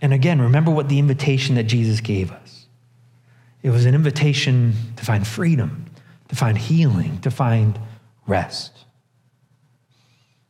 And 0.00 0.14
again, 0.14 0.40
remember 0.40 0.70
what 0.70 0.88
the 0.88 0.98
invitation 0.98 1.56
that 1.56 1.64
Jesus 1.64 2.00
gave 2.00 2.32
us. 2.32 2.66
It 3.62 3.68
was 3.68 3.84
an 3.84 3.94
invitation 3.94 4.72
to 4.96 5.04
find 5.04 5.26
freedom, 5.26 5.84
to 6.28 6.36
find 6.36 6.56
healing, 6.56 7.20
to 7.20 7.30
find 7.30 7.78
rest. 8.26 8.85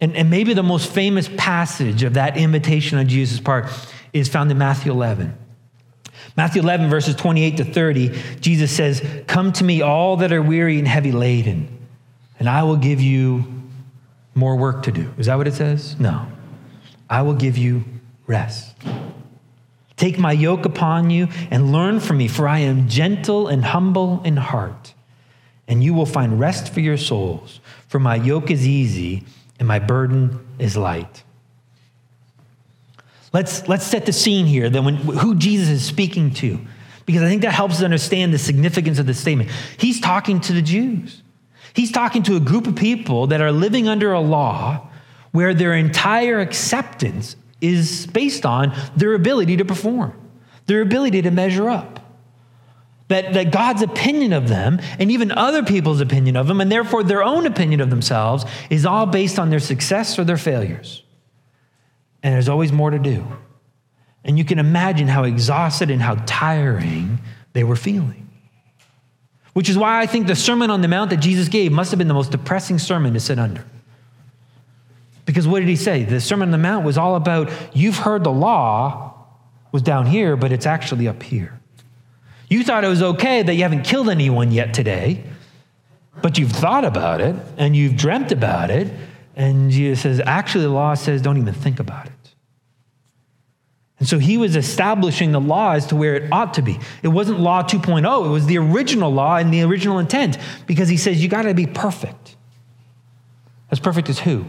And, 0.01 0.15
and 0.15 0.31
maybe 0.31 0.53
the 0.55 0.63
most 0.63 0.93
famous 0.93 1.29
passage 1.37 2.03
of 2.03 2.15
that 2.15 2.37
invitation 2.37 2.99
on 2.99 3.09
Jesus' 3.09 3.41
part 3.41 3.67
is 4.13 4.29
found 4.29 4.51
in 4.51 4.59
Matthew 4.59 4.93
11. 4.93 5.37
Matthew 6.37 6.61
11, 6.61 6.91
verses 6.91 7.15
28 7.15 7.57
to 7.59 7.65
30, 7.65 8.09
Jesus 8.41 8.71
says, 8.71 9.03
Come 9.27 9.53
to 9.53 9.65
me, 9.65 9.81
all 9.81 10.19
that 10.19 10.33
are 10.33 10.43
weary 10.43 10.79
and 10.79 10.87
heavy 10.87 11.13
laden, 11.13 11.69
and 12.39 12.49
I 12.49 12.63
will 12.63 12.77
give 12.77 13.01
you 13.01 13.45
more 14.35 14.57
work 14.57 14.83
to 14.83 14.93
do. 14.93 15.11
Is 15.17 15.27
that 15.27 15.37
what 15.39 15.49
it 15.49 15.55
says? 15.55 15.99
No. 15.99 16.27
I 17.09 17.23
will 17.23 17.35
give 17.35 17.57
you 17.57 17.85
rest. 18.27 18.75
Take 19.97 20.19
my 20.19 20.33
yoke 20.33 20.67
upon 20.67 21.09
you 21.09 21.29
and 21.51 21.73
learn 21.73 22.01
from 22.01 22.19
me, 22.19 22.29
for 22.29 22.47
I 22.47 22.59
am 22.59 22.87
gentle 22.87 23.49
and 23.49 23.65
humble 23.65 24.21
in 24.25 24.37
heart, 24.37 24.93
and 25.67 25.83
you 25.83 25.95
will 25.95 26.05
find 26.05 26.39
rest 26.39 26.75
for 26.75 26.81
your 26.81 26.99
souls. 26.99 27.61
For 27.89 27.99
my 27.99 28.17
yoke 28.17 28.51
is 28.51 28.67
easy 28.67 29.25
and 29.59 29.67
my 29.67 29.79
burden 29.79 30.47
is 30.59 30.77
light. 30.77 31.23
Let's, 33.33 33.69
let's 33.69 33.85
set 33.85 34.07
the 34.07 34.13
scene 34.13 34.47
here 34.47 34.71
then 34.71 34.85
when, 34.85 34.97
who 34.97 35.35
Jesus 35.35 35.69
is 35.69 35.85
speaking 35.85 36.33
to, 36.35 36.59
because 37.05 37.23
I 37.23 37.29
think 37.29 37.43
that 37.43 37.53
helps 37.53 37.77
us 37.77 37.83
understand 37.83 38.33
the 38.33 38.39
significance 38.39 38.99
of 38.99 39.07
the 39.07 39.15
statement. 39.15 39.51
He's 39.79 40.01
talking 40.01 40.41
to 40.41 40.53
the 40.53 40.63
Jews. 40.63 41.23
He's 41.75 41.93
talking 41.93 42.23
to 42.25 42.37
a 42.37 42.41
group 42.41 42.67
of 42.67 42.77
people 42.77 43.27
that 43.27 43.41
are 43.41 43.53
living 43.53 43.89
under 43.89 44.13
a 44.13 44.21
law 44.21 44.89
where 45.33 45.53
their 45.53 45.75
entire 45.75 46.41
acceptance 46.41 47.37
is 47.61 48.07
based 48.07 48.47
on 48.47 48.75
their 48.97 49.13
ability 49.13 49.59
to 49.59 49.65
perform, 49.65 50.15
their 50.67 50.81
ability 50.81 51.21
to 51.23 51.31
measure 51.31 51.69
up. 51.69 52.06
That, 53.09 53.35
that 53.35 53.53
God's 53.53 53.83
opinion 53.83 54.33
of 54.33 54.49
them 54.49 54.81
and 54.99 55.13
even 55.13 55.31
other 55.31 55.63
people's 55.63 56.01
opinion 56.01 56.37
of 56.37 56.49
them, 56.49 56.61
and 56.61 56.73
therefore 56.73 57.05
their 57.05 57.23
own 57.23 57.47
opinion 57.47 57.81
of 57.81 57.89
themselves, 57.89 58.45
is 58.69 58.85
all 58.85 59.07
based 59.07 59.39
on 59.39 59.51
their 59.51 59.61
success 59.61 60.19
or 60.19 60.25
their 60.25 60.37
failures. 60.37 61.05
And 62.23 62.35
there's 62.35 62.49
always 62.49 62.73
more 62.73 62.91
to 62.91 62.99
do. 62.99 63.25
And 64.25 64.37
you 64.37 64.45
can 64.45 64.59
imagine 64.59 65.07
how 65.07 65.23
exhausted 65.23 65.89
and 65.89 66.03
how 66.03 66.17
tiring 66.27 67.21
they 67.53 67.63
were 67.63 67.77
feeling. 67.77 68.29
Which 69.53 69.71
is 69.71 69.79
why 69.79 70.01
I 70.01 70.07
think 70.07 70.27
the 70.27 70.35
Sermon 70.35 70.69
on 70.69 70.81
the 70.81 70.89
Mount 70.89 71.11
that 71.11 71.19
Jesus 71.19 71.49
gave 71.49 71.71
must 71.71 71.93
have 71.93 71.99
been 71.99 72.09
the 72.09 72.15
most 72.15 72.33
depressing 72.33 72.79
sermon 72.79 73.15
to 73.15 73.21
sit 73.21 73.39
under. 73.39 73.65
Because 75.25 75.47
what 75.47 75.61
did 75.61 75.69
he 75.69 75.77
say? 75.77 76.05
The 76.05 76.21
Sermon 76.21 76.49
on 76.49 76.53
the 76.53 76.59
Mount 76.59 76.85
was 76.85 76.99
all 76.99 77.15
about 77.15 77.51
you've 77.73 77.99
heard 77.99 78.25
the 78.25 78.33
law 78.33 79.15
was 79.73 79.83
down 79.83 80.07
here, 80.07 80.37
but 80.37 80.53
it's 80.53 80.67
actually 80.67 81.09
up 81.09 81.23
here. 81.23 81.56
You 82.49 82.63
thought 82.63 82.85
it 82.85 82.89
was 82.89 83.03
okay 83.03 83.43
that 83.43 83.55
you 83.55 83.63
haven't 83.63 83.83
killed 83.83 84.09
anyone 84.09 84.53
yet 84.53 84.73
today, 84.73 85.25
but 86.23 86.39
you've 86.39 86.53
thought 86.53 86.85
about 86.85 87.21
it 87.21 87.35
and 87.57 87.75
you've 87.75 87.97
dreamt 87.97 88.33
about 88.33 88.71
it. 88.71 88.93
And 89.35 89.71
Jesus 89.71 90.01
says, 90.01 90.21
actually, 90.25 90.65
the 90.65 90.71
law 90.71 90.95
says 90.95 91.23
don't 91.23 91.39
even 91.39 91.55
think 91.55 91.81
about 91.81 92.07
it. 92.07 92.13
And 93.99 94.09
so 94.09 94.19
he 94.19 94.37
was 94.37 94.57
establishing 94.57 95.33
the 95.33 95.41
law 95.41 95.73
as 95.73 95.87
to 95.87 95.97
where 95.97 96.17
it 96.17 96.31
ought 96.31 96.55
to 96.55 96.63
be. 96.63 96.79
It 97.03 97.09
wasn't 97.09 97.41
law 97.41 97.63
2.0, 97.63 98.27
it 98.27 98.29
was 98.29 98.47
the 98.47 98.59
original 98.59 99.11
law 99.11 99.37
and 99.37 99.53
the 99.53 99.63
original 99.63 99.99
intent 99.99 100.39
because 100.67 100.89
he 100.89 100.99
says 100.99 101.23
you 101.23 101.29
got 101.29 101.43
to 101.43 101.55
be 101.55 101.67
perfect. 101.67 102.37
As 103.71 103.81
perfect 103.81 104.09
as 104.09 104.19
who? 104.19 104.45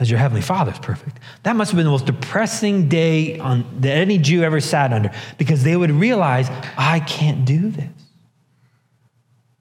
As 0.00 0.10
your 0.10 0.18
heavenly 0.18 0.40
father 0.40 0.72
is 0.72 0.78
perfect. 0.78 1.20
That 1.42 1.54
must 1.54 1.70
have 1.70 1.76
been 1.76 1.84
the 1.84 1.90
most 1.90 2.06
depressing 2.06 2.88
day 2.88 3.38
on, 3.38 3.80
that 3.82 3.96
any 3.98 4.16
Jew 4.16 4.42
ever 4.42 4.58
sat 4.58 4.94
under 4.94 5.12
because 5.36 5.62
they 5.62 5.76
would 5.76 5.90
realize, 5.90 6.48
I 6.76 7.00
can't 7.00 7.44
do 7.44 7.70
this. 7.70 7.84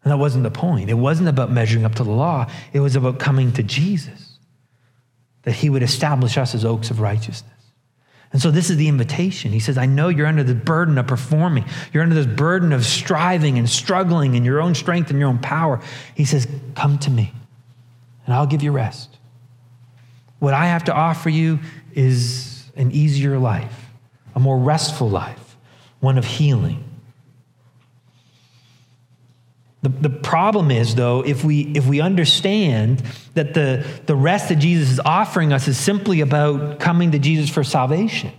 And 0.03 0.11
that 0.11 0.17
wasn't 0.17 0.45
the 0.45 0.51
point. 0.51 0.89
It 0.89 0.95
wasn't 0.95 1.27
about 1.27 1.51
measuring 1.51 1.83
up 1.83 1.95
to 1.95 2.05
the 2.05 2.11
law, 2.11 2.49
it 2.71 2.79
was 2.79 2.95
about 2.95 3.19
coming 3.19 3.51
to 3.53 3.63
Jesus, 3.63 4.37
that 5.43 5.51
he 5.51 5.69
would 5.69 5.83
establish 5.83 6.37
us 6.37 6.55
as 6.55 6.63
oaks 6.63 6.89
of 6.89 7.01
righteousness. 7.01 7.53
And 8.31 8.41
so 8.41 8.49
this 8.49 8.69
is 8.69 8.77
the 8.77 8.87
invitation. 8.87 9.51
He 9.51 9.59
says, 9.59 9.77
I 9.77 9.87
know 9.87 10.07
you're 10.07 10.27
under 10.27 10.43
the 10.43 10.55
burden 10.55 10.97
of 10.99 11.07
performing. 11.07 11.65
You're 11.91 12.03
under 12.03 12.15
this 12.15 12.27
burden 12.27 12.71
of 12.71 12.85
striving 12.85 13.57
and 13.57 13.67
struggling 13.67 14.35
in 14.35 14.45
your 14.45 14.61
own 14.61 14.75
strength 14.75 15.09
and 15.09 15.19
your 15.19 15.27
own 15.27 15.39
power. 15.39 15.81
He 16.15 16.25
says, 16.25 16.47
Come 16.75 16.97
to 16.99 17.09
me, 17.09 17.33
and 18.25 18.33
I'll 18.33 18.45
give 18.45 18.63
you 18.63 18.71
rest. 18.71 19.18
What 20.39 20.53
I 20.53 20.67
have 20.67 20.85
to 20.85 20.93
offer 20.93 21.29
you 21.29 21.59
is 21.93 22.63
an 22.75 22.91
easier 22.91 23.37
life, 23.37 23.89
a 24.35 24.39
more 24.39 24.57
restful 24.57 25.09
life, 25.09 25.57
one 25.99 26.17
of 26.17 26.25
healing. 26.25 26.83
The, 29.81 29.89
the 29.89 30.09
problem 30.09 30.71
is, 30.71 30.95
though, 30.95 31.21
if 31.25 31.43
we, 31.43 31.61
if 31.73 31.85
we 31.87 32.01
understand 32.01 33.01
that 33.33 33.53
the, 33.53 33.85
the 34.07 34.15
rest 34.15 34.49
that 34.49 34.57
Jesus 34.57 34.91
is 34.91 34.99
offering 34.99 35.53
us 35.53 35.67
is 35.67 35.77
simply 35.77 36.19
about 36.19 36.79
coming 36.79 37.11
to 37.11 37.19
Jesus 37.19 37.49
for 37.49 37.63
salvation, 37.63 38.31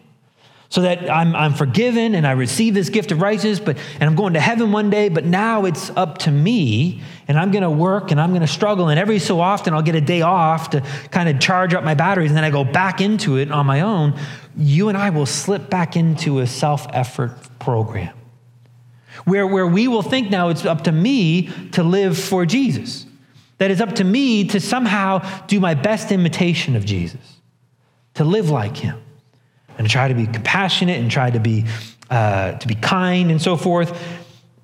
so 0.71 0.83
that 0.83 1.11
I'm, 1.11 1.35
I'm 1.35 1.53
forgiven 1.53 2.15
and 2.15 2.25
I 2.25 2.31
receive 2.31 2.75
this 2.75 2.89
gift 2.91 3.11
of 3.11 3.21
righteousness, 3.21 3.59
but, 3.59 3.77
and 3.95 4.05
I'm 4.05 4.15
going 4.15 4.35
to 4.35 4.41
heaven 4.41 4.71
one 4.71 4.89
day, 4.89 5.09
but 5.09 5.25
now 5.25 5.65
it's 5.65 5.91
up 5.91 6.19
to 6.19 6.31
me, 6.31 7.03
and 7.27 7.37
I'm 7.37 7.51
going 7.51 7.65
to 7.65 7.71
work 7.71 8.13
and 8.13 8.21
I'm 8.21 8.31
going 8.31 8.41
to 8.43 8.47
struggle, 8.47 8.89
and 8.89 8.99
every 8.99 9.19
so 9.19 9.41
often 9.41 9.75
I'll 9.75 9.83
get 9.83 9.97
a 9.97 10.01
day 10.01 10.23
off 10.23 10.71
to 10.71 10.81
kind 11.11 11.29
of 11.29 11.41
charge 11.41 11.75
up 11.75 11.83
my 11.83 11.95
batteries, 11.95 12.31
and 12.31 12.37
then 12.37 12.45
I 12.45 12.51
go 12.51 12.63
back 12.63 13.01
into 13.01 13.37
it 13.37 13.51
on 13.51 13.67
my 13.67 13.81
own. 13.81 14.17
You 14.57 14.89
and 14.89 14.97
I 14.97 15.11
will 15.11 15.27
slip 15.27 15.69
back 15.69 15.97
into 15.97 16.39
a 16.39 16.47
self 16.47 16.87
effort 16.93 17.33
program 17.59 18.17
where, 19.25 19.47
where 19.47 19.67
we 19.67 19.89
will 19.89 20.03
think 20.03 20.31
now 20.31 20.51
it's 20.51 20.65
up 20.65 20.85
to 20.85 20.93
me 20.93 21.49
to 21.73 21.83
live 21.83 22.17
for 22.17 22.47
Jesus. 22.47 23.07
That 23.59 23.73
it's 23.73 23.81
up 23.81 23.97
to 23.97 24.05
me 24.05 24.47
to 24.49 24.61
somehow 24.61 25.19
do 25.47 25.59
my 25.59 25.75
best 25.75 26.13
imitation 26.13 26.77
of 26.77 26.85
Jesus, 26.85 27.39
to 28.15 28.25
live 28.25 28.51
like 28.51 28.77
him 28.77 29.03
and 29.79 29.87
to 29.87 29.93
try 29.93 30.09
to 30.09 30.15
be 30.15 30.27
compassionate 30.27 30.99
and 30.99 31.11
try 31.11 31.31
to 31.31 31.41
be, 31.41 31.65
uh, 32.11 32.53
to 32.53 32.69
be 32.69 32.75
kind 32.75 33.31
and 33.31 33.41
so 33.41 33.57
forth, 33.57 33.99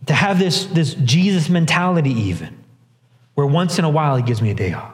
to 0.06 0.14
have 0.14 0.38
this, 0.38 0.66
this 0.66 0.94
Jesus 0.94 1.48
mentality, 1.48 2.10
even, 2.10 2.56
where 3.34 3.46
once 3.46 3.78
in 3.78 3.84
a 3.84 3.90
while 3.90 4.16
he 4.16 4.22
gives 4.22 4.40
me 4.40 4.50
a 4.50 4.54
day 4.54 4.72
off. 4.72 4.92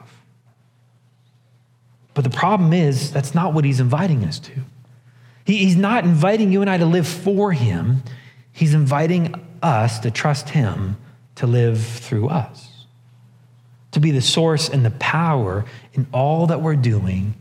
But 2.13 2.23
the 2.23 2.29
problem 2.29 2.73
is, 2.73 3.11
that's 3.11 3.33
not 3.33 3.53
what 3.53 3.65
he's 3.65 3.79
inviting 3.79 4.23
us 4.23 4.39
to. 4.39 4.51
He, 5.45 5.57
he's 5.57 5.75
not 5.75 6.03
inviting 6.03 6.51
you 6.51 6.61
and 6.61 6.69
I 6.69 6.77
to 6.77 6.85
live 6.85 7.07
for 7.07 7.51
him, 7.51 8.03
he's 8.51 8.73
inviting 8.73 9.33
us 9.61 9.99
to 9.99 10.11
trust 10.11 10.49
him 10.49 10.97
to 11.35 11.47
live 11.47 11.83
through 11.83 12.29
us, 12.29 12.85
to 13.91 13.99
be 13.99 14.11
the 14.11 14.21
source 14.21 14.69
and 14.69 14.85
the 14.85 14.91
power 14.91 15.65
in 15.93 16.07
all 16.13 16.47
that 16.47 16.61
we're 16.61 16.75
doing 16.75 17.33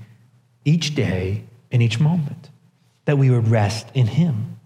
each 0.65 0.95
day 0.95 1.45
and 1.71 1.83
each 1.83 2.01
moment 2.01 2.49
that 3.05 3.19
we 3.19 3.31
would 3.31 3.49
rest 3.49 3.87
in 3.95 4.07
Him. 4.07 4.59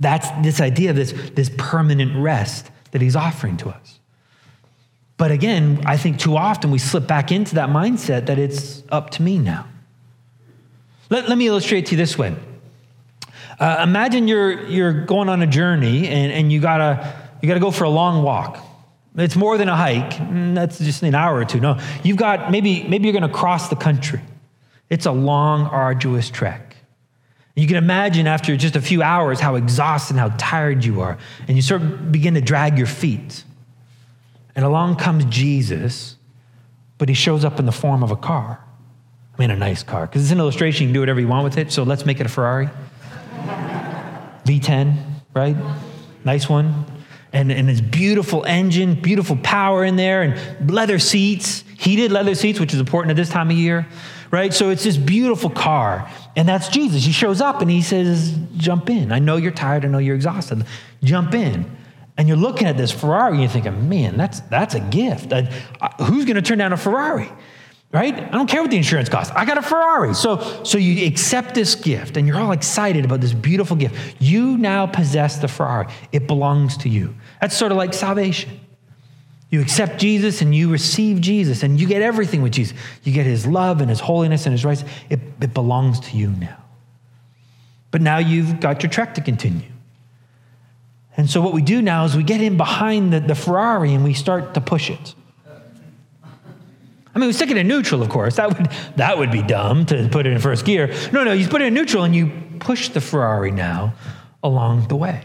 That's 0.00 0.28
this 0.42 0.60
idea 0.60 0.92
this, 0.92 1.12
this 1.34 1.50
permanent 1.56 2.16
rest 2.16 2.70
that 2.92 3.02
He's 3.02 3.16
offering 3.16 3.56
to 3.58 3.70
us. 3.70 3.98
But 5.16 5.32
again, 5.32 5.82
I 5.84 5.96
think 5.96 6.20
too 6.20 6.36
often 6.36 6.70
we 6.70 6.78
slip 6.78 7.06
back 7.06 7.32
into 7.32 7.56
that 7.56 7.70
mindset 7.70 8.26
that 8.26 8.38
it's 8.38 8.84
up 8.90 9.10
to 9.10 9.22
me 9.22 9.38
now. 9.38 9.66
Let, 11.10 11.28
let 11.28 11.36
me 11.36 11.48
illustrate 11.48 11.86
to 11.86 11.92
you 11.92 11.96
this 11.96 12.16
way. 12.16 12.36
Uh, 13.58 13.80
imagine 13.82 14.28
you're, 14.28 14.66
you're 14.66 15.04
going 15.04 15.28
on 15.28 15.42
a 15.42 15.46
journey 15.46 16.06
and, 16.06 16.30
and 16.30 16.52
you, 16.52 16.60
gotta, 16.60 17.16
you 17.42 17.48
gotta 17.48 17.58
go 17.58 17.72
for 17.72 17.82
a 17.84 17.90
long 17.90 18.22
walk. 18.22 18.64
It's 19.16 19.34
more 19.34 19.58
than 19.58 19.68
a 19.68 19.74
hike. 19.74 20.12
Mm, 20.12 20.54
that's 20.54 20.78
just 20.78 21.02
an 21.02 21.14
hour 21.16 21.36
or 21.36 21.44
two. 21.44 21.58
No, 21.58 21.80
you've 22.04 22.16
got 22.16 22.52
maybe, 22.52 22.84
maybe 22.84 23.08
you're 23.08 23.12
gonna 23.12 23.28
cross 23.28 23.68
the 23.68 23.76
country. 23.76 24.20
It's 24.88 25.06
a 25.06 25.12
long, 25.12 25.66
arduous 25.66 26.30
trek. 26.30 26.67
You 27.58 27.66
can 27.66 27.76
imagine 27.76 28.28
after 28.28 28.56
just 28.56 28.76
a 28.76 28.80
few 28.80 29.02
hours 29.02 29.40
how 29.40 29.56
exhausted 29.56 30.14
and 30.16 30.20
how 30.20 30.28
tired 30.38 30.84
you 30.84 31.00
are. 31.00 31.18
And 31.48 31.56
you 31.56 31.62
sort 31.62 31.82
of 31.82 32.12
begin 32.12 32.34
to 32.34 32.40
drag 32.40 32.78
your 32.78 32.86
feet. 32.86 33.42
And 34.54 34.64
along 34.64 34.96
comes 34.96 35.24
Jesus, 35.24 36.14
but 36.98 37.08
he 37.08 37.16
shows 37.16 37.44
up 37.44 37.58
in 37.58 37.66
the 37.66 37.72
form 37.72 38.04
of 38.04 38.12
a 38.12 38.16
car. 38.16 38.64
I 39.34 39.40
mean, 39.40 39.50
a 39.50 39.56
nice 39.56 39.82
car, 39.82 40.06
because 40.06 40.22
it's 40.22 40.30
an 40.30 40.38
illustration. 40.38 40.84
You 40.84 40.88
can 40.88 40.94
do 40.94 41.00
whatever 41.00 41.18
you 41.18 41.26
want 41.26 41.42
with 41.42 41.58
it. 41.58 41.72
So 41.72 41.82
let's 41.82 42.06
make 42.06 42.20
it 42.20 42.26
a 42.26 42.28
Ferrari. 42.28 42.66
V10, 44.44 44.96
right? 45.34 45.56
Nice 46.24 46.48
one. 46.48 46.84
And, 47.32 47.50
and 47.50 47.68
this 47.68 47.80
beautiful 47.80 48.44
engine, 48.44 48.94
beautiful 48.94 49.36
power 49.36 49.84
in 49.84 49.96
there, 49.96 50.22
and 50.22 50.70
leather 50.70 51.00
seats, 51.00 51.64
heated 51.76 52.12
leather 52.12 52.36
seats, 52.36 52.60
which 52.60 52.72
is 52.72 52.78
important 52.78 53.10
at 53.10 53.16
this 53.16 53.30
time 53.30 53.50
of 53.50 53.56
year 53.56 53.86
right? 54.30 54.52
So 54.52 54.70
it's 54.70 54.84
this 54.84 54.96
beautiful 54.96 55.50
car. 55.50 56.10
And 56.38 56.48
that's 56.48 56.68
Jesus. 56.68 57.04
He 57.04 57.10
shows 57.10 57.40
up 57.40 57.62
and 57.62 57.68
he 57.68 57.82
says, 57.82 58.32
Jump 58.56 58.90
in. 58.90 59.10
I 59.10 59.18
know 59.18 59.38
you're 59.38 59.50
tired. 59.50 59.84
I 59.84 59.88
know 59.88 59.98
you're 59.98 60.14
exhausted. 60.14 60.64
Jump 61.02 61.34
in. 61.34 61.68
And 62.16 62.28
you're 62.28 62.36
looking 62.36 62.68
at 62.68 62.76
this 62.76 62.92
Ferrari 62.92 63.32
and 63.32 63.40
you're 63.40 63.50
thinking, 63.50 63.88
man, 63.88 64.16
that's, 64.16 64.38
that's 64.42 64.76
a 64.76 64.80
gift. 64.80 65.32
I, 65.32 65.50
I, 65.80 66.04
who's 66.04 66.24
going 66.26 66.36
to 66.36 66.42
turn 66.42 66.58
down 66.58 66.72
a 66.72 66.76
Ferrari? 66.76 67.28
Right? 67.90 68.14
I 68.14 68.30
don't 68.30 68.48
care 68.48 68.62
what 68.62 68.70
the 68.70 68.76
insurance 68.76 69.08
costs. 69.08 69.34
I 69.34 69.46
got 69.46 69.58
a 69.58 69.62
Ferrari. 69.62 70.14
So, 70.14 70.62
so 70.62 70.78
you 70.78 71.08
accept 71.08 71.56
this 71.56 71.74
gift 71.74 72.16
and 72.16 72.28
you're 72.28 72.38
all 72.38 72.52
excited 72.52 73.04
about 73.04 73.20
this 73.20 73.32
beautiful 73.32 73.76
gift. 73.76 74.16
You 74.20 74.56
now 74.58 74.86
possess 74.86 75.38
the 75.38 75.48
Ferrari, 75.48 75.88
it 76.12 76.28
belongs 76.28 76.76
to 76.78 76.88
you. 76.88 77.16
That's 77.40 77.56
sort 77.56 77.72
of 77.72 77.78
like 77.78 77.92
salvation. 77.92 78.60
You 79.50 79.62
accept 79.62 79.98
Jesus 79.98 80.42
and 80.42 80.54
you 80.54 80.70
receive 80.70 81.20
Jesus 81.20 81.62
and 81.62 81.80
you 81.80 81.86
get 81.86 82.02
everything 82.02 82.42
with 82.42 82.52
Jesus. 82.52 82.76
You 83.02 83.12
get 83.12 83.24
his 83.24 83.46
love 83.46 83.80
and 83.80 83.88
his 83.88 84.00
holiness 84.00 84.44
and 84.44 84.52
his 84.52 84.64
rights. 84.64 84.84
It, 85.08 85.20
it 85.40 85.54
belongs 85.54 86.00
to 86.00 86.16
you 86.16 86.28
now. 86.28 86.56
But 87.90 88.02
now 88.02 88.18
you've 88.18 88.60
got 88.60 88.82
your 88.82 88.90
trek 88.90 89.14
to 89.14 89.22
continue. 89.22 89.70
And 91.16 91.28
so 91.28 91.40
what 91.40 91.52
we 91.52 91.62
do 91.62 91.80
now 91.80 92.04
is 92.04 92.16
we 92.16 92.22
get 92.22 92.40
in 92.40 92.56
behind 92.56 93.12
the, 93.12 93.20
the 93.20 93.34
Ferrari 93.34 93.94
and 93.94 94.04
we 94.04 94.14
start 94.14 94.54
to 94.54 94.60
push 94.60 94.90
it. 94.90 95.14
I 97.14 97.18
mean, 97.18 97.26
we 97.26 97.32
stick 97.32 97.50
it 97.50 97.56
in 97.56 97.66
neutral, 97.66 98.02
of 98.02 98.10
course. 98.10 98.36
That 98.36 98.56
would, 98.56 98.70
that 98.96 99.18
would 99.18 99.32
be 99.32 99.42
dumb 99.42 99.86
to 99.86 100.08
put 100.08 100.26
it 100.26 100.32
in 100.32 100.38
first 100.38 100.64
gear. 100.64 100.94
No, 101.10 101.24
no, 101.24 101.32
you 101.32 101.48
put 101.48 101.62
it 101.62 101.66
in 101.66 101.74
neutral 101.74 102.04
and 102.04 102.14
you 102.14 102.30
push 102.60 102.90
the 102.90 103.00
Ferrari 103.00 103.50
now 103.50 103.94
along 104.44 104.86
the 104.88 104.94
way. 104.94 105.24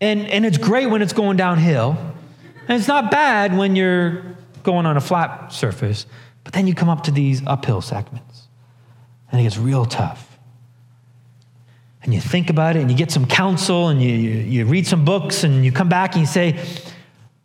And, 0.00 0.26
and 0.28 0.46
it's 0.46 0.58
great 0.58 0.86
when 0.86 1.02
it's 1.02 1.12
going 1.12 1.36
downhill. 1.36 1.96
And 2.72 2.80
it's 2.80 2.88
not 2.88 3.10
bad 3.10 3.54
when 3.54 3.76
you're 3.76 4.22
going 4.62 4.86
on 4.86 4.96
a 4.96 5.00
flat 5.02 5.52
surface, 5.52 6.06
but 6.42 6.54
then 6.54 6.66
you 6.66 6.74
come 6.74 6.88
up 6.88 7.02
to 7.02 7.10
these 7.10 7.42
uphill 7.46 7.82
segments 7.82 8.48
and 9.30 9.38
it 9.38 9.44
gets 9.44 9.58
real 9.58 9.84
tough. 9.84 10.38
And 12.02 12.14
you 12.14 12.20
think 12.22 12.48
about 12.48 12.76
it 12.76 12.80
and 12.80 12.90
you 12.90 12.96
get 12.96 13.10
some 13.10 13.26
counsel 13.26 13.88
and 13.88 14.02
you, 14.02 14.08
you, 14.08 14.30
you 14.30 14.64
read 14.64 14.86
some 14.86 15.04
books 15.04 15.44
and 15.44 15.66
you 15.66 15.70
come 15.70 15.90
back 15.90 16.14
and 16.14 16.22
you 16.22 16.26
say, 16.26 16.58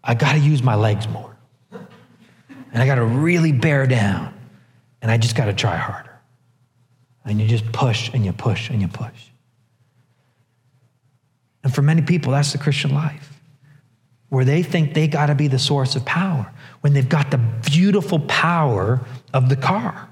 I 0.01 0.13
got 0.13 0.31
to 0.31 0.39
use 0.39 0.63
my 0.63 0.75
legs 0.75 1.09
more. 1.09 1.35
And 1.73 2.81
I 2.81 2.85
got 2.85 2.95
to 2.95 3.03
really 3.03 3.51
bear 3.51 3.85
down. 3.85 4.33
And 5.01 5.11
I 5.11 5.17
just 5.17 5.35
got 5.35 5.47
to 5.47 5.53
try 5.53 5.75
harder. 5.75 6.21
And 7.25 7.41
you 7.41 7.49
just 7.49 7.69
push 7.73 8.09
and 8.13 8.23
you 8.23 8.31
push 8.31 8.69
and 8.69 8.79
you 8.81 8.87
push. 8.87 9.25
And 11.65 11.75
for 11.75 11.81
many 11.81 12.01
people, 12.01 12.31
that's 12.31 12.53
the 12.53 12.59
Christian 12.59 12.93
life 12.93 13.26
where 14.29 14.45
they 14.45 14.61
think 14.61 14.93
they 14.93 15.07
got 15.07 15.27
to 15.27 15.35
be 15.35 15.47
the 15.47 15.59
source 15.59 15.95
of 15.95 16.05
power 16.05 16.51
when 16.81 16.93
they've 16.93 17.07
got 17.07 17.31
the 17.31 17.37
beautiful 17.37 18.19
power 18.21 19.01
of 19.33 19.49
the 19.49 19.55
car, 19.55 20.09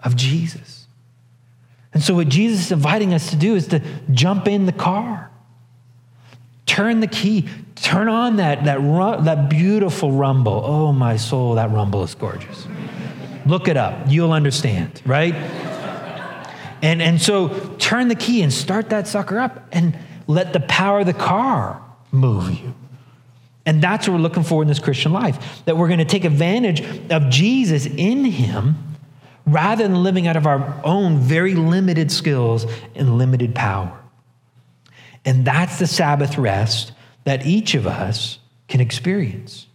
of 0.00 0.16
Jesus. 0.16 0.86
And 1.92 2.02
so, 2.02 2.14
what 2.14 2.28
Jesus 2.28 2.66
is 2.66 2.72
inviting 2.72 3.12
us 3.12 3.30
to 3.30 3.36
do 3.36 3.54
is 3.54 3.68
to 3.68 3.82
jump 4.12 4.48
in 4.48 4.66
the 4.66 4.72
car, 4.72 5.30
turn 6.64 7.00
the 7.00 7.06
key, 7.06 7.48
turn 7.74 8.08
on 8.08 8.36
that, 8.36 8.64
that, 8.64 8.78
that 9.24 9.50
beautiful 9.50 10.12
rumble. 10.12 10.62
Oh, 10.64 10.92
my 10.92 11.16
soul, 11.16 11.56
that 11.56 11.70
rumble 11.70 12.02
is 12.02 12.14
gorgeous. 12.14 12.66
Look 13.44 13.68
it 13.68 13.76
up, 13.76 14.06
you'll 14.08 14.32
understand, 14.32 15.02
right? 15.04 15.34
and, 16.80 17.02
and 17.02 17.20
so, 17.20 17.48
turn 17.78 18.08
the 18.08 18.14
key 18.14 18.42
and 18.42 18.52
start 18.52 18.88
that 18.90 19.06
sucker 19.06 19.38
up 19.38 19.66
and 19.72 19.98
let 20.26 20.52
the 20.52 20.60
power 20.60 21.00
of 21.00 21.06
the 21.06 21.12
car 21.12 21.82
move 22.10 22.50
you. 22.50 22.74
And 23.64 23.82
that's 23.82 24.08
what 24.08 24.14
we're 24.14 24.20
looking 24.20 24.42
for 24.42 24.62
in 24.62 24.68
this 24.68 24.78
Christian 24.78 25.12
life 25.12 25.64
that 25.64 25.76
we're 25.76 25.86
going 25.86 26.00
to 26.00 26.04
take 26.04 26.24
advantage 26.24 26.80
of 27.10 27.28
Jesus 27.30 27.86
in 27.86 28.24
Him 28.24 28.76
rather 29.46 29.82
than 29.84 30.02
living 30.02 30.26
out 30.26 30.36
of 30.36 30.46
our 30.46 30.80
own 30.84 31.18
very 31.18 31.54
limited 31.54 32.10
skills 32.10 32.66
and 32.94 33.18
limited 33.18 33.54
power. 33.54 33.96
And 35.24 35.44
that's 35.44 35.78
the 35.78 35.86
Sabbath 35.86 36.38
rest 36.38 36.92
that 37.24 37.46
each 37.46 37.74
of 37.74 37.86
us 37.86 38.38
can 38.68 38.80
experience. 38.80 39.66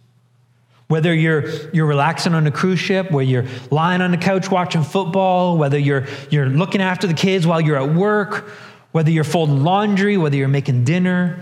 Whether 0.88 1.14
you're, 1.14 1.48
you're 1.70 1.86
relaxing 1.86 2.34
on 2.34 2.46
a 2.46 2.50
cruise 2.50 2.78
ship, 2.78 3.10
whether 3.10 3.28
you're 3.28 3.46
lying 3.70 4.00
on 4.00 4.10
the 4.10 4.16
couch 4.16 4.50
watching 4.50 4.82
football, 4.82 5.58
whether 5.58 5.78
you're, 5.78 6.06
you're 6.30 6.46
looking 6.46 6.80
after 6.80 7.06
the 7.06 7.14
kids 7.14 7.46
while 7.46 7.60
you're 7.60 7.76
at 7.76 7.94
work, 7.94 8.48
whether 8.92 9.10
you're 9.10 9.24
folding 9.24 9.62
laundry, 9.62 10.16
whether 10.16 10.36
you're 10.36 10.48
making 10.48 10.84
dinner, 10.84 11.40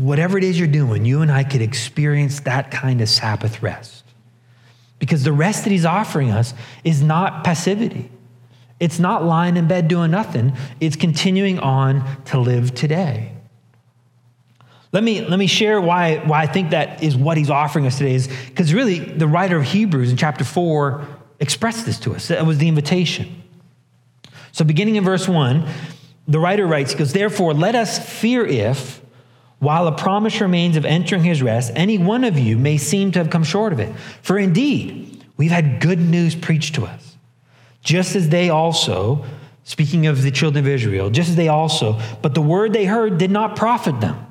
whatever 0.00 0.38
it 0.38 0.44
is 0.44 0.58
you're 0.58 0.68
doing, 0.68 1.04
you 1.04 1.22
and 1.22 1.30
I 1.30 1.44
could 1.44 1.62
experience 1.62 2.40
that 2.40 2.70
kind 2.70 3.00
of 3.00 3.08
Sabbath 3.08 3.62
rest. 3.62 4.04
Because 4.98 5.24
the 5.24 5.32
rest 5.32 5.64
that 5.64 5.70
he's 5.70 5.84
offering 5.84 6.30
us 6.30 6.54
is 6.84 7.02
not 7.02 7.44
passivity. 7.44 8.10
It's 8.78 8.98
not 8.98 9.24
lying 9.24 9.56
in 9.56 9.68
bed 9.68 9.88
doing 9.88 10.10
nothing. 10.10 10.56
It's 10.80 10.96
continuing 10.96 11.58
on 11.58 12.24
to 12.26 12.38
live 12.38 12.74
today. 12.74 13.32
Let 14.92 15.04
me, 15.04 15.24
let 15.24 15.38
me 15.38 15.46
share 15.46 15.80
why, 15.80 16.16
why 16.16 16.42
I 16.42 16.46
think 16.46 16.70
that 16.70 17.02
is 17.02 17.16
what 17.16 17.36
he's 17.36 17.50
offering 17.50 17.86
us 17.86 17.98
today 17.98 18.14
is 18.14 18.28
because 18.46 18.74
really 18.74 18.98
the 18.98 19.26
writer 19.26 19.56
of 19.56 19.64
Hebrews 19.64 20.10
in 20.10 20.16
chapter 20.16 20.44
4 20.44 21.06
expressed 21.38 21.86
this 21.86 22.00
to 22.00 22.14
us. 22.14 22.28
That 22.28 22.44
was 22.44 22.58
the 22.58 22.68
invitation. 22.68 23.42
So, 24.52 24.64
beginning 24.64 24.96
in 24.96 25.04
verse 25.04 25.28
1, 25.28 25.68
the 26.26 26.40
writer 26.40 26.66
writes, 26.66 26.92
he 26.92 26.98
goes, 26.98 27.12
Therefore, 27.12 27.54
let 27.54 27.76
us 27.76 27.98
fear 27.98 28.44
if, 28.44 28.99
while 29.60 29.86
a 29.86 29.92
promise 29.92 30.40
remains 30.40 30.76
of 30.76 30.84
entering 30.84 31.22
his 31.22 31.42
rest, 31.42 31.70
any 31.76 31.98
one 31.98 32.24
of 32.24 32.38
you 32.38 32.58
may 32.58 32.78
seem 32.78 33.12
to 33.12 33.18
have 33.18 33.30
come 33.30 33.44
short 33.44 33.72
of 33.72 33.78
it. 33.78 33.94
For 34.22 34.38
indeed, 34.38 35.24
we've 35.36 35.50
had 35.50 35.80
good 35.80 36.00
news 36.00 36.34
preached 36.34 36.74
to 36.74 36.86
us, 36.86 37.16
just 37.82 38.16
as 38.16 38.30
they 38.30 38.48
also, 38.48 39.24
speaking 39.64 40.06
of 40.06 40.22
the 40.22 40.30
children 40.30 40.64
of 40.64 40.68
Israel, 40.68 41.10
just 41.10 41.28
as 41.28 41.36
they 41.36 41.48
also, 41.48 42.00
but 42.22 42.34
the 42.34 42.42
word 42.42 42.72
they 42.72 42.86
heard 42.86 43.18
did 43.18 43.30
not 43.30 43.54
profit 43.54 44.00
them, 44.00 44.26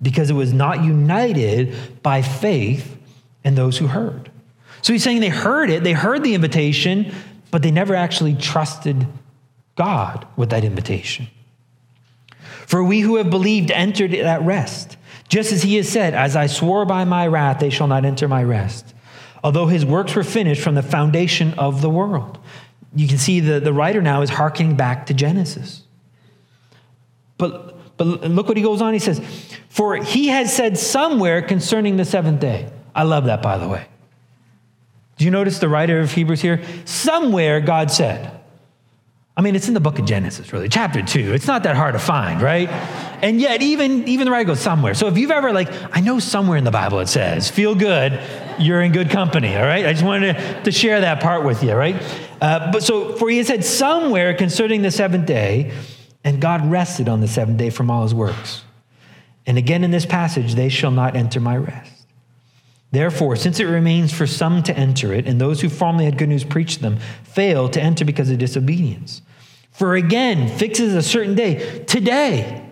because 0.00 0.30
it 0.30 0.34
was 0.34 0.54
not 0.54 0.82
united 0.82 2.02
by 2.02 2.22
faith 2.22 2.96
in 3.44 3.54
those 3.54 3.76
who 3.76 3.86
heard. 3.86 4.30
So 4.80 4.92
he's 4.92 5.04
saying 5.04 5.20
they 5.20 5.28
heard 5.28 5.68
it, 5.68 5.84
they 5.84 5.92
heard 5.92 6.22
the 6.22 6.34
invitation, 6.34 7.12
but 7.50 7.62
they 7.62 7.70
never 7.70 7.94
actually 7.94 8.34
trusted 8.34 9.06
God 9.74 10.26
with 10.36 10.48
that 10.50 10.64
invitation. 10.64 11.28
For 12.66 12.82
we 12.82 13.00
who 13.00 13.16
have 13.16 13.30
believed 13.30 13.70
entered 13.70 14.12
that 14.12 14.42
rest, 14.42 14.96
just 15.28 15.52
as 15.52 15.62
he 15.62 15.76
has 15.76 15.88
said, 15.88 16.14
As 16.14 16.36
I 16.36 16.46
swore 16.46 16.84
by 16.84 17.04
my 17.04 17.26
wrath, 17.26 17.60
they 17.60 17.70
shall 17.70 17.86
not 17.86 18.04
enter 18.04 18.28
my 18.28 18.42
rest. 18.42 18.94
Although 19.42 19.66
his 19.66 19.84
works 19.84 20.14
were 20.14 20.24
finished 20.24 20.62
from 20.62 20.74
the 20.74 20.82
foundation 20.82 21.54
of 21.54 21.80
the 21.80 21.90
world. 21.90 22.38
You 22.94 23.06
can 23.06 23.18
see 23.18 23.40
the, 23.40 23.60
the 23.60 23.72
writer 23.72 24.02
now 24.02 24.22
is 24.22 24.30
harkening 24.30 24.74
back 24.74 25.06
to 25.06 25.14
Genesis. 25.14 25.82
But, 27.38 27.96
but 27.96 28.06
look 28.06 28.48
what 28.48 28.56
he 28.56 28.62
goes 28.62 28.80
on. 28.80 28.92
He 28.92 28.98
says, 28.98 29.20
For 29.68 29.96
he 29.96 30.28
has 30.28 30.54
said 30.54 30.78
somewhere 30.78 31.42
concerning 31.42 31.96
the 31.96 32.04
seventh 32.04 32.40
day. 32.40 32.70
I 32.94 33.02
love 33.02 33.26
that, 33.26 33.42
by 33.42 33.58
the 33.58 33.68
way. 33.68 33.86
Do 35.18 35.24
you 35.24 35.30
notice 35.30 35.58
the 35.58 35.68
writer 35.68 36.00
of 36.00 36.12
Hebrews 36.12 36.40
here? 36.40 36.62
Somewhere 36.84 37.60
God 37.60 37.90
said. 37.90 38.35
I 39.38 39.42
mean, 39.42 39.54
it's 39.54 39.68
in 39.68 39.74
the 39.74 39.80
book 39.80 39.98
of 39.98 40.06
Genesis, 40.06 40.50
really, 40.50 40.68
chapter 40.68 41.02
two. 41.02 41.34
It's 41.34 41.46
not 41.46 41.64
that 41.64 41.76
hard 41.76 41.92
to 41.92 41.98
find, 41.98 42.40
right? 42.40 42.70
And 43.22 43.38
yet, 43.38 43.60
even, 43.60 44.08
even 44.08 44.24
the 44.24 44.30
writer 44.30 44.46
goes 44.46 44.60
somewhere. 44.60 44.94
So 44.94 45.08
if 45.08 45.18
you've 45.18 45.30
ever, 45.30 45.52
like, 45.52 45.68
I 45.94 46.00
know 46.00 46.18
somewhere 46.20 46.56
in 46.56 46.64
the 46.64 46.70
Bible 46.70 47.00
it 47.00 47.08
says, 47.08 47.50
feel 47.50 47.74
good, 47.74 48.18
you're 48.58 48.80
in 48.80 48.92
good 48.92 49.10
company, 49.10 49.54
all 49.54 49.64
right? 49.64 49.84
I 49.84 49.92
just 49.92 50.04
wanted 50.04 50.36
to, 50.36 50.62
to 50.62 50.72
share 50.72 51.02
that 51.02 51.20
part 51.20 51.44
with 51.44 51.62
you, 51.62 51.74
right? 51.74 51.96
Uh, 52.40 52.72
but 52.72 52.82
so, 52.82 53.14
for 53.16 53.28
he 53.28 53.42
said 53.42 53.62
somewhere 53.62 54.32
concerning 54.32 54.80
the 54.80 54.90
seventh 54.90 55.26
day, 55.26 55.72
and 56.24 56.40
God 56.40 56.70
rested 56.70 57.06
on 57.08 57.20
the 57.20 57.28
seventh 57.28 57.58
day 57.58 57.68
from 57.68 57.90
all 57.90 58.04
his 58.04 58.14
works. 58.14 58.62
And 59.46 59.58
again 59.58 59.84
in 59.84 59.90
this 59.90 60.06
passage, 60.06 60.54
they 60.54 60.70
shall 60.70 60.90
not 60.90 61.14
enter 61.14 61.40
my 61.40 61.58
rest. 61.58 61.92
Therefore, 62.90 63.36
since 63.36 63.60
it 63.60 63.64
remains 63.64 64.12
for 64.12 64.26
some 64.26 64.62
to 64.62 64.76
enter 64.76 65.12
it, 65.12 65.26
and 65.26 65.38
those 65.38 65.60
who 65.60 65.68
formerly 65.68 66.06
had 66.06 66.16
good 66.16 66.30
news 66.30 66.44
preached 66.44 66.80
them 66.80 66.96
fail 67.22 67.68
to 67.68 67.80
enter 67.80 68.04
because 68.04 68.30
of 68.30 68.38
disobedience. 68.38 69.22
For 69.76 69.94
again, 69.94 70.48
fixes 70.48 70.94
a 70.94 71.02
certain 71.02 71.34
day, 71.34 71.84
today, 71.84 72.66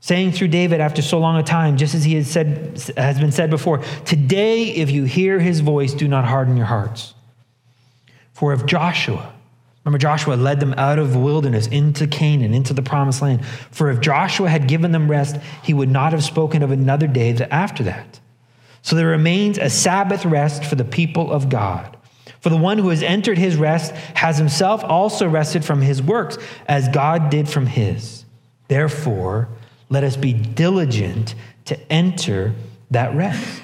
saying 0.00 0.32
through 0.32 0.48
David 0.48 0.80
after 0.80 1.02
so 1.02 1.18
long 1.18 1.36
a 1.36 1.42
time, 1.42 1.76
just 1.76 1.94
as 1.94 2.02
he 2.02 2.14
has 2.14 2.30
said 2.30 2.80
has 2.96 3.20
been 3.20 3.30
said 3.30 3.50
before, 3.50 3.80
today 4.06 4.68
if 4.68 4.90
you 4.90 5.04
hear 5.04 5.38
his 5.38 5.60
voice, 5.60 5.92
do 5.92 6.08
not 6.08 6.24
harden 6.24 6.56
your 6.56 6.64
hearts. 6.64 7.12
For 8.32 8.54
if 8.54 8.64
Joshua, 8.64 9.34
remember 9.84 9.98
Joshua 9.98 10.34
led 10.34 10.60
them 10.60 10.72
out 10.78 10.98
of 10.98 11.12
the 11.12 11.18
wilderness 11.18 11.66
into 11.66 12.06
Canaan, 12.06 12.54
into 12.54 12.72
the 12.72 12.80
promised 12.80 13.20
land. 13.20 13.44
For 13.70 13.90
if 13.90 14.00
Joshua 14.00 14.48
had 14.48 14.66
given 14.66 14.92
them 14.92 15.10
rest, 15.10 15.36
he 15.62 15.74
would 15.74 15.90
not 15.90 16.12
have 16.12 16.24
spoken 16.24 16.62
of 16.62 16.70
another 16.70 17.06
day 17.06 17.36
after 17.50 17.82
that. 17.82 18.18
So 18.80 18.96
there 18.96 19.08
remains 19.08 19.58
a 19.58 19.68
Sabbath 19.68 20.24
rest 20.24 20.64
for 20.64 20.76
the 20.76 20.84
people 20.86 21.30
of 21.30 21.50
God. 21.50 21.93
For 22.44 22.50
the 22.50 22.58
one 22.58 22.76
who 22.76 22.90
has 22.90 23.02
entered 23.02 23.38
his 23.38 23.56
rest 23.56 23.92
has 24.12 24.36
himself 24.36 24.84
also 24.84 25.26
rested 25.26 25.64
from 25.64 25.80
his 25.80 26.02
works, 26.02 26.36
as 26.68 26.90
God 26.90 27.30
did 27.30 27.48
from 27.48 27.64
his. 27.64 28.26
Therefore, 28.68 29.48
let 29.88 30.04
us 30.04 30.14
be 30.14 30.34
diligent 30.34 31.36
to 31.64 31.90
enter 31.90 32.52
that 32.90 33.14
rest. 33.14 33.62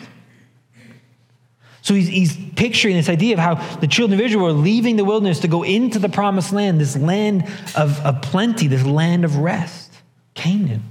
So 1.83 1.93
he's, 1.93 2.09
he's 2.09 2.35
picturing 2.57 2.97
this 2.97 3.11
idea 3.11 3.35
of 3.35 3.39
how 3.39 3.57
the 3.81 3.87
children 3.87 4.19
of 4.19 4.25
Israel 4.25 4.45
were 4.45 4.53
leaving 4.53 4.97
the 4.97 5.05
wilderness 5.05 5.41
to 5.41 5.49
go 5.49 5.63
into 5.63 5.99
the 5.99 6.09
promised 6.09 6.51
land, 6.51 6.81
this 6.81 6.97
land 6.97 7.53
of, 7.77 8.01
of 8.01 8.23
plenty, 8.23 8.67
this 8.67 8.87
land 8.87 9.27
of 9.27 9.37
rest, 9.37 9.93
Canaan. 10.33 10.85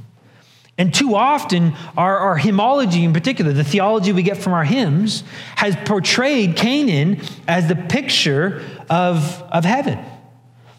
And 0.80 0.94
too 0.94 1.14
often, 1.14 1.74
our, 1.98 2.18
our 2.18 2.38
hymnology 2.38 3.04
in 3.04 3.12
particular, 3.12 3.52
the 3.52 3.66
theology 3.66 4.14
we 4.14 4.24
get 4.24 4.38
from 4.38 4.54
our 4.54 4.64
hymns, 4.64 5.26
has 5.58 5.76
portrayed 5.76 6.56
Canaan 6.56 7.22
as 7.50 7.68
the 7.68 7.76
picture 7.76 8.64
of, 8.90 9.44
of 9.52 9.66
heaven. 9.66 10.00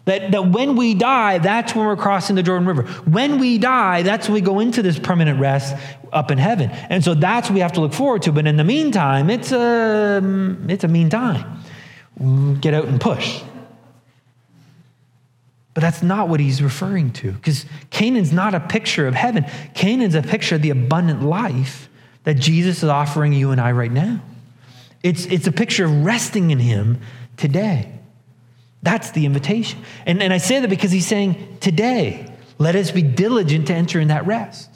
That, 0.05 0.31
that 0.31 0.47
when 0.47 0.75
we 0.75 0.95
die, 0.95 1.37
that's 1.37 1.75
when 1.75 1.85
we're 1.85 1.95
crossing 1.95 2.35
the 2.35 2.41
Jordan 2.41 2.67
River. 2.67 2.81
When 3.03 3.37
we 3.37 3.59
die, 3.59 4.01
that's 4.01 4.27
when 4.27 4.33
we 4.33 4.41
go 4.41 4.59
into 4.59 4.81
this 4.81 4.97
permanent 4.97 5.39
rest 5.39 5.75
up 6.11 6.31
in 6.31 6.39
heaven. 6.39 6.71
And 6.71 7.03
so 7.03 7.13
that's 7.13 7.49
what 7.49 7.53
we 7.53 7.59
have 7.59 7.73
to 7.73 7.81
look 7.81 7.93
forward 7.93 8.23
to. 8.23 8.31
But 8.31 8.47
in 8.47 8.57
the 8.57 8.63
meantime, 8.63 9.29
it's 9.29 9.51
a, 9.51 10.19
it's 10.67 10.83
a 10.83 10.87
mean 10.87 11.11
time. 11.11 11.59
Get 12.59 12.73
out 12.73 12.85
and 12.85 12.99
push. 12.99 13.43
But 15.81 15.87
that's 15.87 16.03
not 16.03 16.29
what 16.29 16.39
he's 16.39 16.61
referring 16.61 17.11
to, 17.13 17.31
because 17.31 17.65
Canaan's 17.89 18.31
not 18.31 18.53
a 18.53 18.59
picture 18.59 19.07
of 19.07 19.15
heaven. 19.15 19.47
Canaan's 19.73 20.13
a 20.13 20.21
picture 20.21 20.53
of 20.53 20.61
the 20.61 20.69
abundant 20.69 21.23
life 21.23 21.89
that 22.23 22.35
Jesus 22.35 22.83
is 22.83 22.89
offering 22.89 23.33
you 23.33 23.49
and 23.49 23.59
I 23.59 23.71
right 23.71 23.91
now. 23.91 24.21
It's, 25.01 25.25
it's 25.25 25.47
a 25.47 25.51
picture 25.51 25.85
of 25.85 26.05
resting 26.05 26.51
in 26.51 26.59
him 26.59 27.01
today. 27.35 27.91
That's 28.83 29.09
the 29.09 29.25
invitation. 29.25 29.83
And, 30.05 30.21
and 30.21 30.31
I 30.31 30.37
say 30.37 30.59
that 30.59 30.69
because 30.69 30.91
he's 30.91 31.07
saying, 31.07 31.57
today, 31.61 32.31
let 32.59 32.75
us 32.75 32.91
be 32.91 33.01
diligent 33.01 33.65
to 33.67 33.73
enter 33.73 33.99
in 33.99 34.09
that 34.09 34.27
rest. 34.27 34.69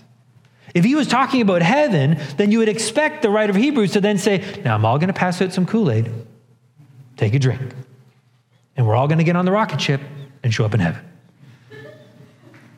If 0.73 0.83
he 0.85 0.95
was 0.95 1.07
talking 1.07 1.41
about 1.41 1.61
heaven, 1.61 2.19
then 2.37 2.51
you 2.51 2.57
would 2.57 2.69
expect 2.69 3.21
the 3.21 3.29
writer 3.29 3.51
of 3.51 3.57
Hebrews 3.57 3.91
to 3.91 4.01
then 4.01 4.17
say, 4.17 4.43
Now 4.65 4.73
I'm 4.73 4.83
all 4.85 4.97
going 4.97 5.09
to 5.09 5.13
pass 5.13 5.39
out 5.39 5.53
some 5.53 5.67
Kool 5.67 5.91
Aid, 5.91 6.11
take 7.15 7.35
a 7.35 7.39
drink, 7.39 7.61
and 8.75 8.87
we're 8.87 8.95
all 8.95 9.07
going 9.07 9.19
to 9.19 9.23
get 9.23 9.35
on 9.35 9.45
the 9.45 9.51
rocket 9.51 9.79
ship 9.79 10.01
and 10.45 10.53
show 10.53 10.63
up 10.63 10.75
in 10.75 10.79
heaven. 10.79 11.03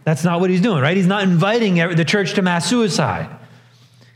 That's 0.06 0.24
not 0.24 0.40
what 0.40 0.50
he's 0.50 0.62
doing, 0.62 0.82
right? 0.82 0.96
He's 0.96 1.06
not 1.06 1.24
inviting 1.24 1.76
the 1.76 2.06
church 2.06 2.36
to 2.36 2.42
mass 2.42 2.66
suicide. 2.66 3.30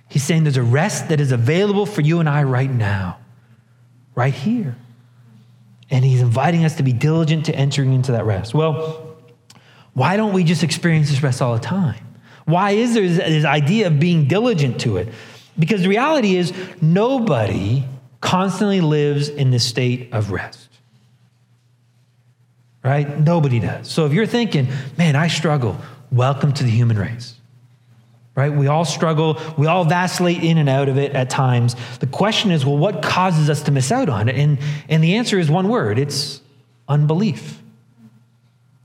He's 0.08 0.24
saying 0.24 0.46
there's 0.46 0.56
a 0.56 0.64
rest 0.64 1.10
that 1.10 1.20
is 1.20 1.34
available 1.34 1.86
for 1.86 2.00
you 2.00 2.22
and 2.22 2.30
I 2.30 2.44
right 2.44 2.72
now, 2.72 3.18
right 4.16 4.34
here. 4.34 4.78
And 5.90 6.06
he's 6.06 6.22
inviting 6.22 6.64
us 6.64 6.78
to 6.78 6.84
be 6.84 6.94
diligent 6.94 7.48
to 7.48 7.56
entering 7.56 7.94
into 7.94 8.14
that 8.14 8.26
rest. 8.26 8.54
Well, 8.54 9.18
why 9.94 10.16
don't 10.16 10.32
we 10.32 10.46
just 10.46 10.64
experience 10.64 11.10
this 11.10 11.22
rest 11.22 11.42
all 11.42 11.54
the 11.54 11.60
time? 11.60 12.02
Why 12.46 12.72
is 12.72 12.94
there 12.94 13.06
this 13.06 13.44
idea 13.44 13.88
of 13.88 14.00
being 14.00 14.30
diligent 14.30 14.80
to 14.82 14.96
it? 14.96 15.10
Because 15.60 15.82
the 15.82 15.90
reality 15.90 16.38
is, 16.38 16.54
nobody 16.82 17.84
constantly 18.22 18.80
lives 18.80 19.28
in 19.28 19.52
this 19.52 19.66
state 19.66 20.14
of 20.14 20.32
rest 20.32 20.71
right? 22.84 23.20
Nobody 23.20 23.60
does. 23.60 23.90
So 23.90 24.06
if 24.06 24.14
you're 24.14 24.26
thinking, 24.26 24.68
man, 24.98 25.16
I 25.16 25.28
struggle, 25.28 25.78
welcome 26.12 26.54
to 26.54 26.64
the 26.64 26.70
human 26.70 26.98
race. 26.98 27.36
Right? 28.34 28.52
We 28.52 28.68
all 28.68 28.86
struggle. 28.86 29.40
We 29.58 29.68
all 29.68 29.84
vacillate 29.84 30.42
in 30.42 30.58
and 30.58 30.70
out 30.70 30.88
of 30.88 30.98
it 30.98 31.12
at 31.12 31.30
times. 31.30 31.76
The 32.00 32.08
question 32.08 32.52
is, 32.52 32.66
well, 32.66 32.78
what 32.78 33.04
causes 33.04 33.50
us 33.50 33.64
to 33.64 33.72
miss 33.72 33.92
out 33.92 34.08
on 34.08 34.30
it? 34.30 34.36
And, 34.36 34.58
and 34.88 35.04
the 35.04 35.16
answer 35.16 35.38
is 35.38 35.50
one 35.50 35.68
word 35.68 36.00
it's 36.00 36.40
unbelief. 36.88 37.62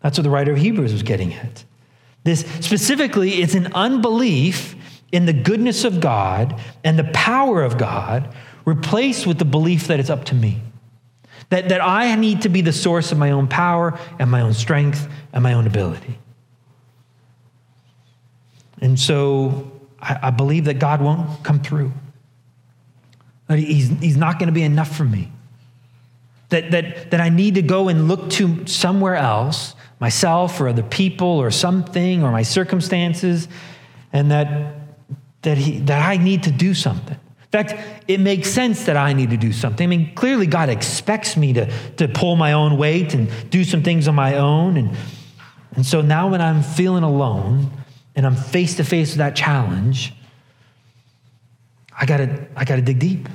That's 0.03 0.19
what 0.19 0.25
the 0.25 0.31
writer 0.31 0.53
of 0.53 0.59
Hebrews 0.59 0.93
was 0.93 1.03
getting 1.03 1.33
at. 1.35 1.65
This 2.25 2.41
specifically, 2.61 3.41
it's 3.41 3.55
an 3.55 3.73
unbelief 3.73 4.75
in 5.13 5.27
the 5.27 5.33
goodness 5.33 5.85
of 5.85 6.01
God 6.01 6.61
and 6.83 6.99
the 6.99 7.05
power 7.13 7.63
of 7.63 7.79
God 7.79 8.35
replaced 8.65 9.27
with 9.27 9.39
the 9.39 9.45
belief 9.45 9.87
that 9.87 10.01
it's 10.01 10.11
up 10.11 10.25
to 10.27 10.35
me. 10.35 10.61
That, 11.51 11.69
that 11.69 11.81
I 11.81 12.15
need 12.17 12.43
to 12.43 12.49
be 12.49 12.61
the 12.61 12.73
source 12.73 13.13
of 13.13 13.19
my 13.19 13.31
own 13.31 13.47
power 13.47 13.99
and 14.19 14.31
my 14.31 14.41
own 14.41 14.53
strength 14.53 15.09
and 15.33 15.43
my 15.43 15.53
own 15.53 15.67
ability. 15.67 16.19
And 18.81 18.99
so 18.99 19.71
I, 20.01 20.19
I 20.25 20.31
believe 20.31 20.65
that 20.65 20.79
God 20.79 21.01
won't 21.01 21.43
come 21.45 21.61
through. 21.61 21.93
That 23.47 23.59
he's, 23.59 23.89
he's 24.01 24.17
not 24.17 24.39
going 24.39 24.49
to 24.49 24.53
be 24.53 24.63
enough 24.63 24.95
for 24.97 25.05
me. 25.05 25.31
That, 26.49 26.71
that, 26.73 27.11
that 27.11 27.21
I 27.21 27.29
need 27.29 27.55
to 27.57 27.63
go 27.63 27.89
and 27.89 28.09
look 28.09 28.31
to 28.31 28.67
somewhere 28.67 29.17
else, 29.17 29.75
myself 30.01 30.61
or 30.61 30.69
other 30.69 30.83
people 30.83 31.27
or 31.29 31.51
something 31.51 32.23
or 32.23 32.31
my 32.31 32.43
circumstances, 32.43 33.49
and 34.13 34.31
that, 34.31 34.75
that, 35.43 35.59
he, 35.59 35.79
that 35.81 36.09
I 36.09 36.17
need 36.17 36.45
to 36.45 36.51
do 36.51 36.75
something. 36.75 37.19
In 37.47 37.65
fact, 37.65 37.75
it 38.09 38.19
makes 38.19 38.51
sense 38.51 38.85
that 38.87 38.97
I 38.97 39.13
need 39.13 39.31
to 39.31 39.37
do 39.37 39.53
something. 39.53 39.85
I 39.85 39.87
mean, 39.87 40.15
clearly, 40.15 40.47
God 40.47 40.69
expects 40.69 41.37
me 41.37 41.53
to, 41.53 41.71
to 41.97 42.09
pull 42.09 42.35
my 42.35 42.53
own 42.53 42.77
weight 42.77 43.15
and 43.15 43.31
do 43.51 43.63
some 43.63 43.83
things 43.83 44.09
on 44.09 44.17
my 44.17 44.37
own. 44.37 44.77
And, 44.77 44.97
and 45.77 45.87
so 45.87 46.01
now, 46.01 46.29
when 46.29 46.41
I'm 46.41 46.63
feeling 46.63 47.05
alone 47.05 47.71
and 48.17 48.27
I'm 48.27 48.35
face 48.35 48.77
to 48.77 48.85
face 48.85 49.11
with 49.11 49.19
that 49.19 49.37
challenge, 49.37 50.13
I 51.99 52.05
gotta, 52.05 52.47
I 52.57 52.65
gotta 52.65 52.83
dig 52.83 52.99
deep. 52.99 53.29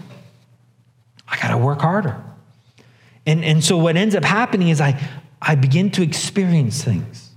I 1.28 1.38
gotta 1.42 1.58
work 1.58 1.80
harder. 1.80 2.22
And, 3.26 3.46
and 3.46 3.64
so 3.64 3.78
what 3.78 3.96
ends 3.96 4.14
up 4.14 4.26
happening 4.26 4.68
is 4.70 4.82
I, 4.82 5.02
I 5.42 5.56
begin 5.56 5.90
to 5.92 6.04
experience 6.04 6.84
things 6.84 7.30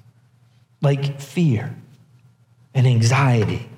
like 0.82 1.20
fear 1.20 1.74
and 2.74 2.86
anxiety 2.86 3.68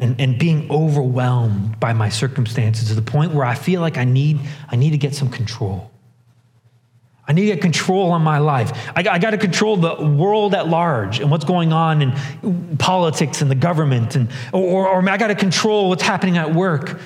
and, 0.00 0.20
and 0.20 0.38
being 0.38 0.70
overwhelmed 0.70 1.78
by 1.78 1.92
my 1.92 2.08
circumstances 2.08 2.88
to 2.88 2.94
the 2.94 3.02
point 3.02 3.32
where 3.32 3.44
I 3.44 3.54
feel 3.54 3.80
like 3.80 3.98
I 3.98 4.04
need, 4.04 4.40
I 4.68 4.76
need 4.76 4.90
to 4.90 4.98
get 4.98 5.14
some 5.14 5.30
control. 5.30 5.90
I 7.28 7.32
need 7.32 7.42
to 7.42 7.54
get 7.54 7.62
control 7.62 8.10
on 8.10 8.22
my 8.22 8.38
life. 8.38 8.72
I, 8.96 9.04
I 9.08 9.18
got 9.20 9.30
to 9.30 9.38
control 9.38 9.76
the 9.76 10.04
world 10.04 10.52
at 10.54 10.66
large 10.66 11.20
and 11.20 11.30
what's 11.30 11.44
going 11.44 11.72
on 11.72 12.02
in 12.02 12.76
politics 12.78 13.40
and 13.40 13.48
the 13.48 13.54
government, 13.54 14.16
and, 14.16 14.28
or, 14.52 14.88
or 14.88 15.08
I 15.08 15.16
got 15.16 15.28
to 15.28 15.36
control 15.36 15.90
what's 15.90 16.02
happening 16.02 16.38
at 16.38 16.52
work, 16.52 16.98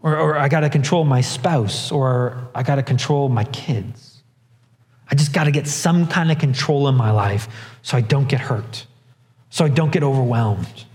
or, 0.00 0.16
or 0.16 0.38
I 0.38 0.48
got 0.48 0.60
to 0.60 0.70
control 0.70 1.04
my 1.04 1.20
spouse, 1.20 1.92
or 1.92 2.48
I 2.54 2.62
got 2.62 2.76
to 2.76 2.82
control 2.82 3.28
my 3.28 3.44
kids. 3.44 4.22
I 5.10 5.16
just 5.16 5.32
got 5.32 5.44
to 5.44 5.50
get 5.50 5.66
some 5.66 6.06
kind 6.06 6.32
of 6.32 6.38
control 6.38 6.88
in 6.88 6.94
my 6.94 7.10
life 7.10 7.48
so 7.82 7.96
I 7.98 8.00
don't 8.00 8.28
get 8.28 8.40
hurt, 8.40 8.86
so 9.50 9.64
I 9.64 9.68
don't 9.68 9.92
get 9.92 10.02
overwhelmed. 10.02 10.86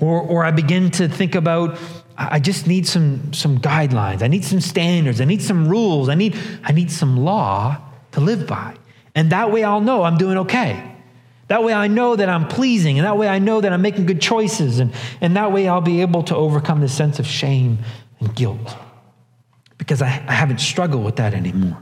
Or, 0.00 0.20
or 0.20 0.44
I 0.44 0.50
begin 0.50 0.90
to 0.92 1.08
think 1.08 1.34
about 1.34 1.78
I 2.16 2.40
just 2.40 2.66
need 2.66 2.86
some, 2.86 3.32
some 3.32 3.58
guidelines. 3.58 4.22
I 4.22 4.28
need 4.28 4.44
some 4.44 4.60
standards. 4.60 5.20
I 5.20 5.24
need 5.24 5.42
some 5.42 5.68
rules. 5.68 6.08
I 6.08 6.14
need, 6.14 6.36
I 6.62 6.72
need 6.72 6.90
some 6.90 7.16
law 7.16 7.78
to 8.12 8.20
live 8.20 8.46
by. 8.46 8.76
And 9.14 9.30
that 9.32 9.50
way 9.50 9.64
I'll 9.64 9.80
know 9.80 10.02
I'm 10.02 10.18
doing 10.18 10.38
okay. 10.38 10.90
That 11.48 11.64
way 11.64 11.72
I 11.72 11.88
know 11.88 12.16
that 12.16 12.28
I'm 12.28 12.48
pleasing. 12.48 12.98
And 12.98 13.06
that 13.06 13.16
way 13.16 13.28
I 13.28 13.38
know 13.38 13.60
that 13.60 13.72
I'm 13.72 13.82
making 13.82 14.06
good 14.06 14.20
choices. 14.20 14.78
And, 14.78 14.92
and 15.20 15.36
that 15.36 15.52
way 15.52 15.68
I'll 15.68 15.80
be 15.80 16.02
able 16.02 16.22
to 16.24 16.36
overcome 16.36 16.80
this 16.80 16.94
sense 16.94 17.18
of 17.18 17.26
shame 17.26 17.78
and 18.20 18.34
guilt 18.34 18.76
because 19.78 20.02
I, 20.02 20.24
I 20.28 20.32
haven't 20.32 20.60
struggled 20.60 21.04
with 21.04 21.16
that 21.16 21.34
anymore. 21.34 21.78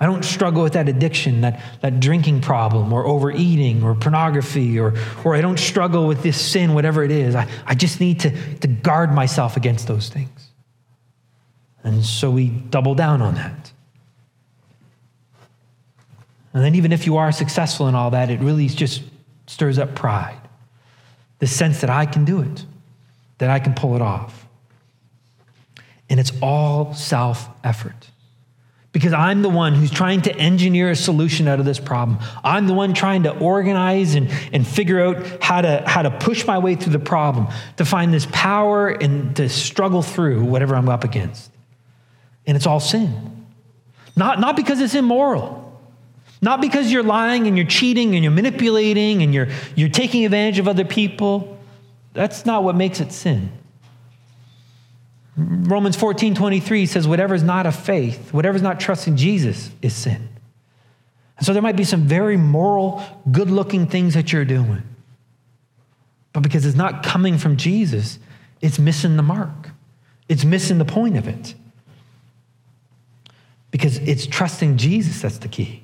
I 0.00 0.06
don't 0.06 0.24
struggle 0.24 0.62
with 0.62 0.74
that 0.74 0.88
addiction, 0.88 1.40
that, 1.40 1.60
that 1.80 1.98
drinking 1.98 2.40
problem, 2.40 2.92
or 2.92 3.04
overeating, 3.04 3.82
or 3.82 3.94
pornography, 3.94 4.78
or, 4.78 4.94
or 5.24 5.34
I 5.34 5.40
don't 5.40 5.58
struggle 5.58 6.06
with 6.06 6.22
this 6.22 6.40
sin, 6.40 6.74
whatever 6.74 7.02
it 7.02 7.10
is. 7.10 7.34
I, 7.34 7.48
I 7.66 7.74
just 7.74 8.00
need 8.00 8.20
to, 8.20 8.58
to 8.58 8.68
guard 8.68 9.12
myself 9.12 9.56
against 9.56 9.88
those 9.88 10.08
things. 10.08 10.50
And 11.82 12.04
so 12.04 12.30
we 12.30 12.48
double 12.48 12.94
down 12.94 13.22
on 13.22 13.34
that. 13.34 13.72
And 16.54 16.64
then, 16.64 16.74
even 16.76 16.92
if 16.92 17.06
you 17.06 17.16
are 17.16 17.32
successful 17.32 17.88
in 17.88 17.94
all 17.94 18.10
that, 18.10 18.30
it 18.30 18.40
really 18.40 18.68
just 18.68 19.02
stirs 19.46 19.78
up 19.78 19.94
pride 19.94 20.38
the 21.38 21.46
sense 21.46 21.80
that 21.80 21.90
I 21.90 22.06
can 22.06 22.24
do 22.24 22.40
it, 22.40 22.64
that 23.38 23.50
I 23.50 23.58
can 23.58 23.74
pull 23.74 23.94
it 23.94 24.02
off. 24.02 24.46
And 26.10 26.18
it's 26.18 26.32
all 26.40 26.94
self 26.94 27.48
effort 27.62 28.10
because 28.98 29.12
I'm 29.12 29.42
the 29.42 29.48
one 29.48 29.74
who's 29.74 29.92
trying 29.92 30.22
to 30.22 30.34
engineer 30.34 30.90
a 30.90 30.96
solution 30.96 31.46
out 31.46 31.60
of 31.60 31.64
this 31.64 31.78
problem. 31.78 32.18
I'm 32.42 32.66
the 32.66 32.74
one 32.74 32.94
trying 32.94 33.22
to 33.22 33.38
organize 33.38 34.16
and, 34.16 34.28
and 34.52 34.66
figure 34.66 35.00
out 35.00 35.24
how 35.40 35.60
to, 35.60 35.84
how 35.86 36.02
to 36.02 36.10
push 36.10 36.44
my 36.44 36.58
way 36.58 36.74
through 36.74 36.94
the 36.94 36.98
problem, 36.98 37.46
to 37.76 37.84
find 37.84 38.12
this 38.12 38.26
power 38.32 38.88
and 38.88 39.36
to 39.36 39.48
struggle 39.48 40.02
through 40.02 40.42
whatever 40.42 40.74
I'm 40.74 40.88
up 40.88 41.04
against. 41.04 41.52
And 42.44 42.56
it's 42.56 42.66
all 42.66 42.80
sin. 42.80 43.46
Not, 44.16 44.40
not 44.40 44.56
because 44.56 44.80
it's 44.80 44.96
immoral, 44.96 45.80
not 46.42 46.60
because 46.60 46.90
you're 46.90 47.04
lying 47.04 47.46
and 47.46 47.56
you're 47.56 47.68
cheating 47.68 48.16
and 48.16 48.24
you're 48.24 48.32
manipulating 48.32 49.22
and 49.22 49.32
you're, 49.32 49.46
you're 49.76 49.90
taking 49.90 50.24
advantage 50.24 50.58
of 50.58 50.66
other 50.66 50.84
people. 50.84 51.56
That's 52.14 52.44
not 52.44 52.64
what 52.64 52.74
makes 52.74 52.98
it 52.98 53.12
sin. 53.12 53.52
Romans 55.38 55.94
14 55.94 56.34
23 56.34 56.86
says, 56.86 57.06
whatever 57.06 57.32
is 57.34 57.44
not 57.44 57.64
of 57.64 57.76
faith, 57.76 58.32
whatever 58.32 58.56
is 58.56 58.62
not 58.62 58.80
trusting 58.80 59.16
Jesus 59.16 59.70
is 59.80 59.94
sin. 59.94 60.28
And 61.36 61.46
so 61.46 61.52
there 61.52 61.62
might 61.62 61.76
be 61.76 61.84
some 61.84 62.02
very 62.02 62.36
moral, 62.36 63.00
good 63.30 63.48
looking 63.48 63.86
things 63.86 64.14
that 64.14 64.32
you're 64.32 64.44
doing. 64.44 64.82
But 66.32 66.42
because 66.42 66.66
it's 66.66 66.76
not 66.76 67.04
coming 67.04 67.38
from 67.38 67.56
Jesus, 67.56 68.18
it's 68.60 68.80
missing 68.80 69.16
the 69.16 69.22
mark. 69.22 69.70
It's 70.28 70.44
missing 70.44 70.78
the 70.78 70.84
point 70.84 71.16
of 71.16 71.28
it. 71.28 71.54
Because 73.70 73.98
it's 73.98 74.26
trusting 74.26 74.76
Jesus 74.76 75.22
that's 75.22 75.38
the 75.38 75.48
key. 75.48 75.82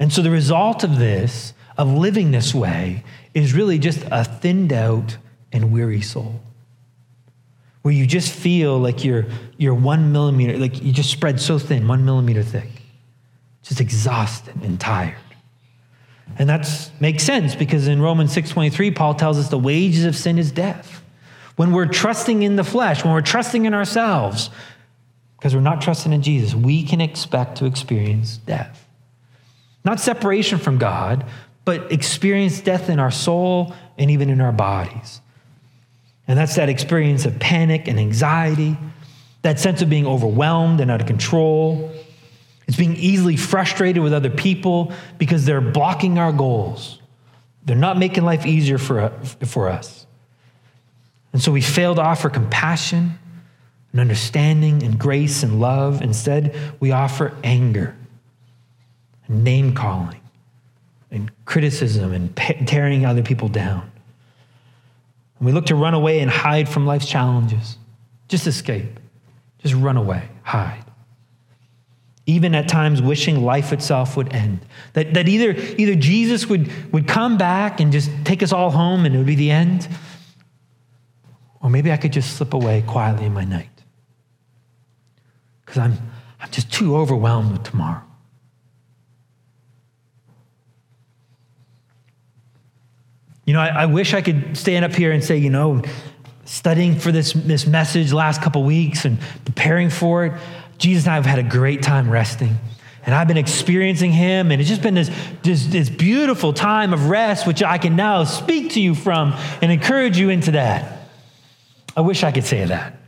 And 0.00 0.12
so 0.12 0.20
the 0.20 0.30
result 0.30 0.82
of 0.82 0.98
this, 0.98 1.54
of 1.78 1.88
living 1.88 2.32
this 2.32 2.52
way, 2.52 3.04
is 3.34 3.52
really 3.52 3.78
just 3.78 4.04
a 4.10 4.24
thinned 4.24 4.72
out 4.72 5.16
and 5.52 5.70
weary 5.70 6.00
soul 6.00 6.40
where 7.84 7.92
you 7.92 8.06
just 8.06 8.32
feel 8.32 8.78
like 8.78 9.04
you're, 9.04 9.26
you're 9.58 9.74
one 9.74 10.10
millimeter, 10.10 10.56
like 10.56 10.82
you 10.82 10.90
just 10.90 11.10
spread 11.10 11.38
so 11.38 11.58
thin, 11.58 11.86
one 11.86 12.02
millimeter 12.02 12.42
thick, 12.42 12.70
just 13.62 13.78
exhausted 13.78 14.54
and 14.62 14.80
tired. 14.80 15.18
And 16.38 16.48
that 16.48 16.66
makes 16.98 17.24
sense 17.24 17.54
because 17.54 17.86
in 17.86 18.00
Romans 18.00 18.34
6.23, 18.34 18.96
Paul 18.96 19.12
tells 19.12 19.38
us 19.38 19.50
the 19.50 19.58
wages 19.58 20.06
of 20.06 20.16
sin 20.16 20.38
is 20.38 20.50
death. 20.50 21.02
When 21.56 21.72
we're 21.72 21.84
trusting 21.84 22.42
in 22.42 22.56
the 22.56 22.64
flesh, 22.64 23.04
when 23.04 23.12
we're 23.12 23.20
trusting 23.20 23.66
in 23.66 23.74
ourselves, 23.74 24.48
because 25.36 25.54
we're 25.54 25.60
not 25.60 25.82
trusting 25.82 26.14
in 26.14 26.22
Jesus, 26.22 26.54
we 26.54 26.84
can 26.84 27.02
expect 27.02 27.58
to 27.58 27.66
experience 27.66 28.38
death. 28.38 28.88
Not 29.84 30.00
separation 30.00 30.58
from 30.58 30.78
God, 30.78 31.26
but 31.66 31.92
experience 31.92 32.62
death 32.62 32.88
in 32.88 32.98
our 32.98 33.10
soul 33.10 33.74
and 33.98 34.10
even 34.10 34.30
in 34.30 34.40
our 34.40 34.52
bodies. 34.52 35.20
And 36.26 36.38
that's 36.38 36.56
that 36.56 36.68
experience 36.68 37.26
of 37.26 37.38
panic 37.38 37.86
and 37.88 37.98
anxiety, 37.98 38.76
that 39.42 39.60
sense 39.60 39.82
of 39.82 39.90
being 39.90 40.06
overwhelmed 40.06 40.80
and 40.80 40.90
out 40.90 41.00
of 41.00 41.06
control. 41.06 41.90
It's 42.66 42.76
being 42.76 42.96
easily 42.96 43.36
frustrated 43.36 44.02
with 44.02 44.14
other 44.14 44.30
people 44.30 44.92
because 45.18 45.44
they're 45.44 45.60
blocking 45.60 46.18
our 46.18 46.32
goals. 46.32 46.98
They're 47.66 47.76
not 47.76 47.98
making 47.98 48.24
life 48.24 48.46
easier 48.46 48.78
for, 48.78 49.10
for 49.46 49.68
us. 49.68 50.06
And 51.32 51.42
so 51.42 51.52
we 51.52 51.60
fail 51.60 51.94
to 51.94 52.00
offer 52.00 52.30
compassion 52.30 53.18
and 53.92 54.00
understanding 54.00 54.82
and 54.82 54.98
grace 54.98 55.42
and 55.42 55.60
love. 55.60 56.00
Instead, 56.00 56.56
we 56.80 56.92
offer 56.92 57.34
anger 57.42 57.94
and 59.26 59.44
name 59.44 59.74
calling 59.74 60.20
and 61.10 61.30
criticism 61.44 62.12
and 62.12 62.36
tearing 62.66 63.04
other 63.04 63.22
people 63.22 63.48
down. 63.48 63.90
And 65.38 65.46
we 65.46 65.52
look 65.52 65.66
to 65.66 65.74
run 65.74 65.94
away 65.94 66.20
and 66.20 66.30
hide 66.30 66.68
from 66.68 66.86
life's 66.86 67.06
challenges. 67.06 67.78
Just 68.28 68.46
escape. 68.46 69.00
Just 69.58 69.74
run 69.74 69.96
away, 69.96 70.28
hide. 70.42 70.84
Even 72.26 72.54
at 72.54 72.68
times 72.68 73.02
wishing 73.02 73.44
life 73.44 73.72
itself 73.72 74.16
would 74.16 74.32
end. 74.32 74.64
That, 74.94 75.14
that 75.14 75.28
either, 75.28 75.52
either 75.52 75.94
Jesus 75.94 76.46
would, 76.48 76.70
would 76.92 77.06
come 77.06 77.36
back 77.36 77.80
and 77.80 77.92
just 77.92 78.10
take 78.24 78.42
us 78.42 78.52
all 78.52 78.70
home 78.70 79.04
and 79.04 79.14
it 79.14 79.18
would 79.18 79.26
be 79.26 79.34
the 79.34 79.50
end, 79.50 79.88
or 81.60 81.70
maybe 81.70 81.92
I 81.92 81.96
could 81.96 82.12
just 82.12 82.36
slip 82.36 82.54
away 82.54 82.82
quietly 82.86 83.26
in 83.26 83.34
my 83.34 83.44
night. 83.44 83.68
Because 85.64 85.78
I'm, 85.78 85.98
I'm 86.40 86.50
just 86.50 86.72
too 86.72 86.96
overwhelmed 86.96 87.52
with 87.52 87.62
tomorrow. 87.64 88.02
You 93.44 93.52
know, 93.52 93.60
I, 93.60 93.68
I 93.68 93.86
wish 93.86 94.14
I 94.14 94.22
could 94.22 94.56
stand 94.56 94.84
up 94.84 94.94
here 94.94 95.12
and 95.12 95.22
say, 95.22 95.36
you 95.36 95.50
know, 95.50 95.82
studying 96.44 96.98
for 96.98 97.12
this, 97.12 97.32
this 97.32 97.66
message 97.66 98.12
last 98.12 98.42
couple 98.42 98.62
weeks 98.64 99.04
and 99.04 99.18
preparing 99.44 99.90
for 99.90 100.26
it, 100.26 100.32
Jesus 100.78 101.04
and 101.04 101.12
I 101.12 101.16
have 101.16 101.26
had 101.26 101.38
a 101.38 101.42
great 101.42 101.82
time 101.82 102.10
resting. 102.10 102.56
And 103.06 103.14
I've 103.14 103.28
been 103.28 103.36
experiencing 103.36 104.12
him, 104.12 104.50
and 104.50 104.60
it's 104.60 104.70
just 104.70 104.80
been 104.80 104.94
this, 104.94 105.10
this, 105.42 105.66
this 105.66 105.90
beautiful 105.90 106.54
time 106.54 106.94
of 106.94 107.10
rest, 107.10 107.46
which 107.46 107.62
I 107.62 107.76
can 107.76 107.96
now 107.96 108.24
speak 108.24 108.72
to 108.72 108.80
you 108.80 108.94
from 108.94 109.34
and 109.60 109.70
encourage 109.70 110.18
you 110.18 110.30
into 110.30 110.52
that. 110.52 111.00
I 111.94 112.00
wish 112.00 112.24
I 112.24 112.32
could 112.32 112.44
say 112.44 112.64
that. 112.64 112.98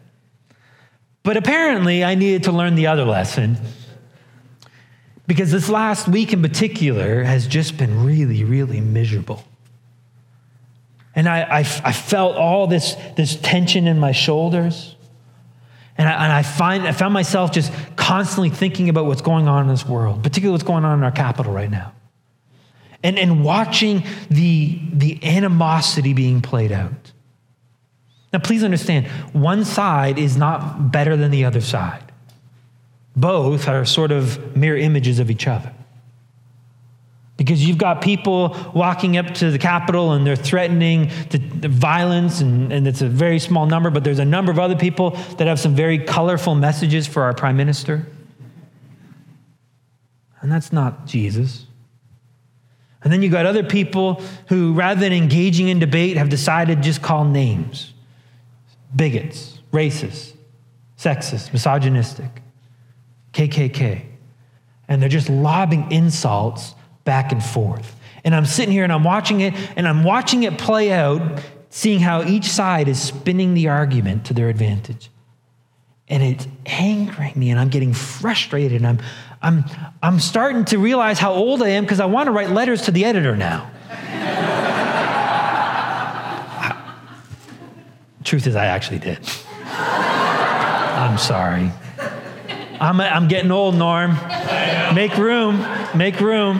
But 1.22 1.38
apparently, 1.38 2.04
I 2.04 2.14
needed 2.14 2.44
to 2.44 2.52
learn 2.52 2.74
the 2.74 2.88
other 2.88 3.04
lesson 3.04 3.56
because 5.26 5.50
this 5.50 5.68
last 5.68 6.06
week 6.06 6.32
in 6.32 6.42
particular 6.42 7.24
has 7.24 7.46
just 7.46 7.78
been 7.78 8.04
really, 8.04 8.44
really 8.44 8.80
miserable. 8.80 9.42
And 11.16 11.28
I, 11.28 11.40
I, 11.40 11.58
I, 11.60 11.92
felt 11.92 12.36
all 12.36 12.66
this, 12.66 12.94
this 13.16 13.36
tension 13.36 13.88
in 13.88 13.98
my 13.98 14.12
shoulders. 14.12 14.94
And, 15.96 16.06
I, 16.06 16.24
and 16.24 16.32
I, 16.32 16.42
find, 16.42 16.86
I 16.86 16.92
found 16.92 17.14
myself 17.14 17.52
just 17.52 17.72
constantly 17.96 18.50
thinking 18.50 18.90
about 18.90 19.06
what's 19.06 19.22
going 19.22 19.48
on 19.48 19.62
in 19.62 19.68
this 19.68 19.86
world, 19.86 20.22
particularly 20.22 20.52
what's 20.52 20.62
going 20.62 20.84
on 20.84 20.98
in 20.98 21.04
our 21.04 21.10
capital 21.10 21.54
right 21.54 21.70
now. 21.70 21.94
And, 23.02 23.18
and 23.18 23.42
watching 23.42 24.04
the, 24.28 24.78
the 24.92 25.24
animosity 25.24 26.12
being 26.12 26.42
played 26.42 26.70
out. 26.70 27.12
Now, 28.32 28.40
please 28.40 28.62
understand, 28.62 29.06
one 29.32 29.64
side 29.64 30.18
is 30.18 30.36
not 30.36 30.92
better 30.92 31.16
than 31.16 31.30
the 31.30 31.46
other 31.46 31.62
side. 31.62 32.12
Both 33.14 33.68
are 33.68 33.86
sort 33.86 34.12
of 34.12 34.54
mirror 34.54 34.76
images 34.76 35.18
of 35.18 35.30
each 35.30 35.46
other. 35.46 35.72
Because 37.36 37.66
you've 37.66 37.76
got 37.76 38.00
people 38.00 38.56
walking 38.74 39.18
up 39.18 39.34
to 39.34 39.50
the 39.50 39.58
Capitol 39.58 40.12
and 40.12 40.26
they're 40.26 40.36
threatening 40.36 41.10
the, 41.30 41.38
the 41.38 41.68
violence, 41.68 42.40
and, 42.40 42.72
and 42.72 42.88
it's 42.88 43.02
a 43.02 43.08
very 43.08 43.38
small 43.38 43.66
number, 43.66 43.90
but 43.90 44.04
there's 44.04 44.18
a 44.18 44.24
number 44.24 44.50
of 44.50 44.58
other 44.58 44.76
people 44.76 45.10
that 45.36 45.46
have 45.46 45.60
some 45.60 45.74
very 45.74 45.98
colorful 45.98 46.54
messages 46.54 47.06
for 47.06 47.24
our 47.24 47.34
prime 47.34 47.56
minister. 47.56 48.06
And 50.40 50.50
that's 50.50 50.72
not 50.72 51.06
Jesus. 51.06 51.66
And 53.02 53.12
then 53.12 53.20
you 53.20 53.28
got 53.28 53.46
other 53.46 53.64
people 53.64 54.22
who, 54.48 54.72
rather 54.72 55.00
than 55.00 55.12
engaging 55.12 55.68
in 55.68 55.78
debate, 55.78 56.16
have 56.16 56.28
decided 56.28 56.82
just 56.82 57.02
call 57.02 57.24
names 57.24 57.92
bigots, 58.94 59.58
racist, 59.72 60.32
sexist, 60.96 61.52
misogynistic, 61.52 62.42
KKK. 63.32 64.06
And 64.88 65.02
they're 65.02 65.08
just 65.08 65.28
lobbing 65.28 65.90
insults 65.92 66.75
back 67.06 67.32
and 67.32 67.42
forth. 67.42 67.96
And 68.22 68.34
I'm 68.34 68.44
sitting 68.44 68.72
here 68.72 68.84
and 68.84 68.92
I'm 68.92 69.04
watching 69.04 69.40
it, 69.40 69.54
and 69.76 69.88
I'm 69.88 70.04
watching 70.04 70.42
it 70.42 70.58
play 70.58 70.92
out, 70.92 71.22
seeing 71.70 72.00
how 72.00 72.22
each 72.24 72.50
side 72.50 72.88
is 72.88 73.00
spinning 73.00 73.54
the 73.54 73.68
argument 73.68 74.26
to 74.26 74.34
their 74.34 74.50
advantage. 74.50 75.08
And 76.08 76.22
it's 76.22 76.46
angering 76.66 77.32
me, 77.34 77.50
and 77.50 77.58
I'm 77.58 77.70
getting 77.70 77.94
frustrated, 77.94 78.82
and 78.82 78.86
I'm, 78.86 78.98
I'm, 79.40 79.64
I'm 80.02 80.20
starting 80.20 80.66
to 80.66 80.78
realize 80.78 81.18
how 81.18 81.32
old 81.32 81.62
I 81.62 81.70
am 81.70 81.84
because 81.84 82.00
I 82.00 82.04
want 82.04 82.26
to 82.26 82.32
write 82.32 82.50
letters 82.50 82.82
to 82.82 82.90
the 82.90 83.06
editor 83.06 83.34
now. 83.36 83.70
Truth 88.24 88.48
is, 88.48 88.56
I 88.56 88.66
actually 88.66 88.98
did. 88.98 89.20
I'm 89.68 91.18
sorry. 91.18 91.70
I'm, 92.80 93.00
I'm 93.00 93.28
getting 93.28 93.50
old, 93.50 93.74
Norm. 93.74 94.16
Make 94.94 95.16
room. 95.16 95.64
Make 95.96 96.20
room. 96.20 96.58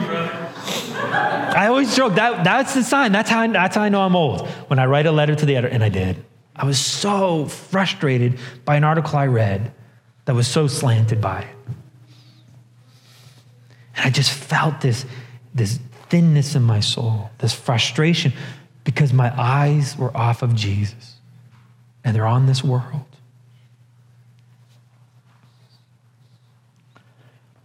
I 1.57 1.67
always 1.67 1.95
joke 1.95 2.15
that 2.15 2.43
that's 2.43 2.73
the 2.73 2.83
sign. 2.83 3.11
That's 3.11 3.29
how, 3.29 3.39
I, 3.41 3.47
that's 3.47 3.75
how 3.75 3.81
I 3.81 3.89
know 3.89 4.01
I'm 4.01 4.15
old. 4.15 4.47
When 4.67 4.79
I 4.79 4.85
write 4.85 5.05
a 5.05 5.11
letter 5.11 5.35
to 5.35 5.45
the 5.45 5.55
editor, 5.55 5.73
and 5.73 5.83
I 5.83 5.89
did. 5.89 6.23
I 6.55 6.65
was 6.65 6.79
so 6.79 7.45
frustrated 7.45 8.39
by 8.65 8.75
an 8.75 8.83
article 8.83 9.17
I 9.17 9.27
read 9.27 9.71
that 10.25 10.35
was 10.35 10.47
so 10.47 10.67
slanted 10.67 11.21
by 11.21 11.41
it. 11.41 11.55
And 13.95 14.05
I 14.05 14.09
just 14.09 14.31
felt 14.31 14.81
this, 14.81 15.05
this 15.53 15.79
thinness 16.09 16.55
in 16.55 16.63
my 16.63 16.79
soul, 16.79 17.31
this 17.39 17.53
frustration, 17.53 18.33
because 18.83 19.11
my 19.11 19.33
eyes 19.39 19.97
were 19.97 20.15
off 20.15 20.41
of 20.41 20.55
Jesus 20.55 21.15
and 22.03 22.15
they're 22.15 22.25
on 22.25 22.45
this 22.45 22.63
world. 22.63 23.05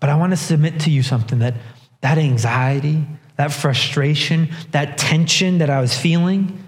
But 0.01 0.11
I 0.11 0.17
want 0.17 0.33
to 0.33 0.37
submit 0.37 0.81
to 0.81 0.91
you 0.91 1.03
something 1.03 1.39
that 1.39 1.55
that 2.01 2.19
anxiety, 2.19 3.07
that 3.37 3.53
frustration, 3.53 4.51
that 4.73 4.99
tension 4.99 5.59
that 5.59 5.71
I 5.71 5.81
was 5.81 5.97
feeling 5.97 6.63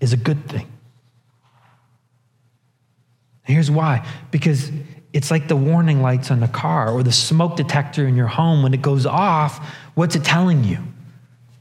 is 0.00 0.12
a 0.12 0.16
good 0.16 0.48
thing. 0.48 0.66
Here's 3.44 3.70
why 3.70 4.06
because 4.30 4.70
it's 5.12 5.30
like 5.30 5.48
the 5.48 5.56
warning 5.56 6.02
lights 6.02 6.30
on 6.30 6.40
the 6.40 6.48
car 6.48 6.90
or 6.90 7.02
the 7.02 7.12
smoke 7.12 7.56
detector 7.56 8.06
in 8.06 8.14
your 8.16 8.28
home. 8.28 8.62
When 8.62 8.72
it 8.74 8.82
goes 8.82 9.06
off, 9.06 9.58
what's 9.94 10.14
it 10.14 10.24
telling 10.24 10.62
you? 10.62 10.78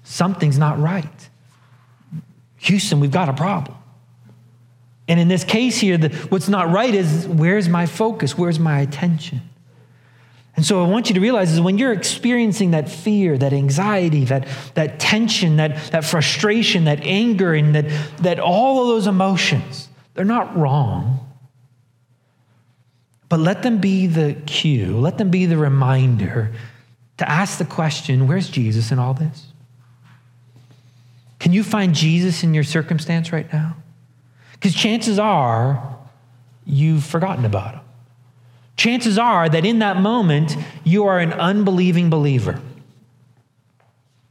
Something's 0.03 0.57
not 0.57 0.79
right. 0.79 1.29
Houston, 2.57 2.99
we've 2.99 3.11
got 3.11 3.29
a 3.29 3.33
problem. 3.33 3.77
And 5.07 5.19
in 5.19 5.27
this 5.27 5.43
case 5.43 5.79
here, 5.79 5.97
the, 5.97 6.09
what's 6.29 6.47
not 6.47 6.69
right 6.69 6.93
is 6.93 7.27
where's 7.27 7.67
my 7.67 7.87
focus? 7.87 8.37
Where's 8.37 8.59
my 8.59 8.81
attention? 8.81 9.41
And 10.59 10.65
so 10.65 10.83
I 10.83 10.87
want 10.89 11.07
you 11.07 11.15
to 11.15 11.21
realize 11.21 11.53
is 11.53 11.61
when 11.61 11.77
you're 11.77 11.93
experiencing 11.93 12.71
that 12.71 12.89
fear, 12.89 13.37
that 13.37 13.53
anxiety, 13.53 14.25
that, 14.25 14.45
that 14.73 14.99
tension, 14.99 15.55
that, 15.55 15.91
that 15.91 16.03
frustration, 16.03 16.83
that 16.83 16.99
anger, 16.99 17.53
and 17.53 17.73
that, 17.75 17.85
that 18.17 18.41
all 18.41 18.81
of 18.81 18.89
those 18.89 19.07
emotions, 19.07 19.87
they're 20.15 20.25
not 20.25 20.57
wrong. 20.57 21.25
But 23.29 23.39
let 23.39 23.63
them 23.63 23.77
be 23.77 24.05
the 24.07 24.35
cue, 24.47 24.97
let 24.97 25.17
them 25.17 25.29
be 25.29 25.45
the 25.45 25.55
reminder 25.55 26.51
to 27.19 27.31
ask 27.31 27.57
the 27.57 27.63
question 27.63 28.27
where's 28.27 28.49
Jesus 28.49 28.91
in 28.91 28.99
all 28.99 29.13
this? 29.13 29.45
Can 31.39 31.53
you 31.53 31.63
find 31.63 31.95
Jesus 31.95 32.43
in 32.43 32.53
your 32.53 32.65
circumstance 32.65 33.31
right 33.31 33.47
now? 33.53 33.77
Because 34.51 34.75
chances 34.75 35.19
are 35.19 35.97
you've 36.65 37.05
forgotten 37.05 37.45
about 37.45 37.75
him. 37.75 37.78
Chances 38.79 39.17
are 39.17 39.49
that 39.49 39.65
in 39.65 39.79
that 39.79 39.99
moment 39.99 40.55
you 40.85 41.05
are 41.07 41.19
an 41.19 41.33
unbelieving 41.33 42.09
believer. 42.09 42.61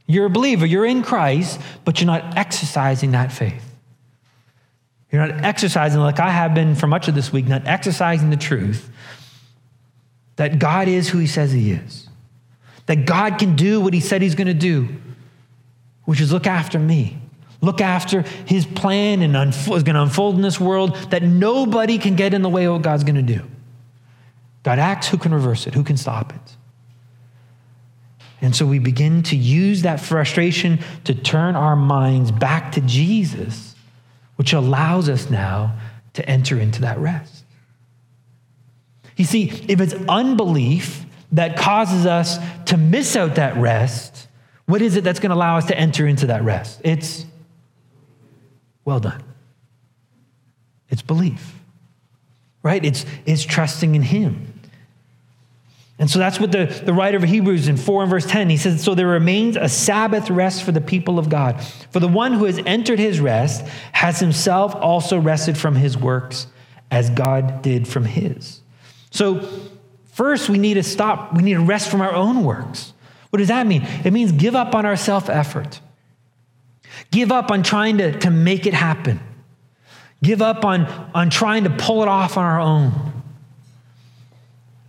You're 0.07 0.25
a 0.25 0.29
believer, 0.31 0.65
you're 0.65 0.87
in 0.87 1.03
Christ, 1.03 1.61
but 1.85 2.01
you're 2.01 2.07
not 2.07 2.35
exercising 2.35 3.11
that 3.11 3.31
faith. 3.31 3.63
You're 5.11 5.27
not 5.27 5.45
exercising, 5.45 5.99
like 5.99 6.19
I 6.19 6.31
have 6.31 6.55
been 6.55 6.73
for 6.73 6.87
much 6.87 7.07
of 7.07 7.13
this 7.13 7.31
week, 7.31 7.45
not 7.45 7.67
exercising 7.67 8.31
the 8.31 8.37
truth 8.37 8.89
that 10.37 10.57
God 10.57 10.87
is 10.87 11.09
who 11.09 11.19
He 11.19 11.27
says 11.27 11.51
He 11.51 11.71
is, 11.71 12.09
that 12.87 13.05
God 13.05 13.37
can 13.37 13.55
do 13.55 13.79
what 13.79 13.93
He 13.93 13.99
said 13.99 14.23
He's 14.23 14.33
going 14.33 14.47
to 14.47 14.55
do, 14.55 14.89
which 16.05 16.19
is 16.19 16.33
look 16.33 16.47
after 16.47 16.79
me, 16.79 17.19
look 17.61 17.81
after 17.81 18.23
His 18.47 18.65
plan 18.65 19.21
and 19.21 19.53
is 19.53 19.67
going 19.67 19.93
to 19.93 20.01
unfold 20.01 20.37
in 20.37 20.41
this 20.41 20.59
world, 20.59 20.95
that 21.11 21.21
nobody 21.21 21.99
can 21.99 22.15
get 22.15 22.33
in 22.33 22.41
the 22.41 22.49
way 22.49 22.65
of 22.65 22.73
what 22.73 22.81
God's 22.81 23.03
going 23.03 23.15
to 23.15 23.21
do. 23.21 23.43
God 24.69 24.77
acts, 24.77 25.07
who 25.07 25.17
can 25.17 25.33
reverse 25.33 25.65
it? 25.65 25.73
Who 25.73 25.83
can 25.83 25.97
stop 25.97 26.31
it? 26.31 26.55
And 28.39 28.55
so 28.55 28.67
we 28.67 28.77
begin 28.77 29.23
to 29.23 29.35
use 29.35 29.81
that 29.81 29.99
frustration 29.99 30.77
to 31.05 31.15
turn 31.15 31.55
our 31.55 31.75
minds 31.75 32.29
back 32.29 32.73
to 32.73 32.81
Jesus 32.81 33.73
which 34.35 34.53
allows 34.53 35.09
us 35.09 35.31
now 35.31 35.75
to 36.13 36.23
enter 36.29 36.59
into 36.59 36.81
that 36.81 36.99
rest. 36.99 37.45
You 39.17 39.25
see, 39.25 39.49
if 39.67 39.81
it's 39.81 39.95
unbelief 40.07 41.03
that 41.31 41.57
causes 41.57 42.05
us 42.05 42.37
to 42.65 42.77
miss 42.77 43.15
out 43.15 43.35
that 43.35 43.57
rest, 43.57 44.27
what 44.67 44.83
is 44.83 44.97
it 44.97 45.03
that's 45.03 45.19
going 45.19 45.31
to 45.31 45.35
allow 45.35 45.57
us 45.57 45.65
to 45.65 45.75
enter 45.75 46.05
into 46.05 46.27
that 46.27 46.43
rest? 46.43 46.79
It's 46.83 47.25
well 48.85 48.99
done. 48.99 49.23
It's 50.89 51.01
belief, 51.01 51.55
right? 52.61 52.85
It's, 52.85 53.03
it's 53.25 53.43
trusting 53.43 53.95
in 53.95 54.03
Him. 54.03 54.48
And 55.99 56.09
so 56.09 56.17
that's 56.17 56.39
what 56.39 56.53
the, 56.53 56.65
the 56.85 56.93
writer 56.93 57.17
of 57.17 57.23
Hebrews 57.23 57.67
in 57.67 57.75
4 57.75 58.03
and 58.03 58.09
verse 58.09 58.25
10, 58.25 58.49
he 58.49 58.55
says, 58.55 58.81
So 58.81 58.95
there 58.95 59.07
remains 59.07 59.57
a 59.57 59.67
Sabbath 59.67 60.29
rest 60.29 60.63
for 60.63 60.71
the 60.71 60.79
people 60.79 61.19
of 61.19 61.29
God. 61.29 61.61
For 61.91 61.99
the 61.99 62.07
one 62.07 62.33
who 62.33 62.45
has 62.45 62.57
entered 62.65 62.99
his 62.99 63.19
rest 63.19 63.67
has 63.91 64.17
himself 64.17 64.73
also 64.75 65.19
rested 65.19 65.57
from 65.57 65.75
his 65.75 65.97
works 65.97 66.47
as 66.89 67.09
God 67.09 67.61
did 67.61 67.85
from 67.85 68.05
his. 68.05 68.61
So 69.11 69.47
first 70.13 70.47
we 70.47 70.57
need 70.57 70.75
to 70.75 70.83
stop, 70.83 71.35
we 71.35 71.43
need 71.43 71.55
to 71.55 71.65
rest 71.65 71.91
from 71.91 71.99
our 71.99 72.13
own 72.13 72.45
works. 72.45 72.93
What 73.29 73.39
does 73.39 73.49
that 73.49 73.67
mean? 73.67 73.85
It 74.05 74.13
means 74.13 74.31
give 74.31 74.55
up 74.55 74.73
on 74.73 74.85
our 74.85 74.95
self 74.95 75.29
effort, 75.29 75.81
give 77.11 77.29
up 77.29 77.51
on 77.51 77.61
trying 77.61 77.97
to, 77.97 78.17
to 78.19 78.31
make 78.31 78.65
it 78.65 78.73
happen, 78.73 79.19
give 80.23 80.41
up 80.41 80.63
on, 80.63 80.85
on 81.13 81.29
trying 81.29 81.65
to 81.65 81.69
pull 81.69 82.01
it 82.03 82.07
off 82.07 82.37
on 82.37 82.45
our 82.45 82.59
own 82.61 83.18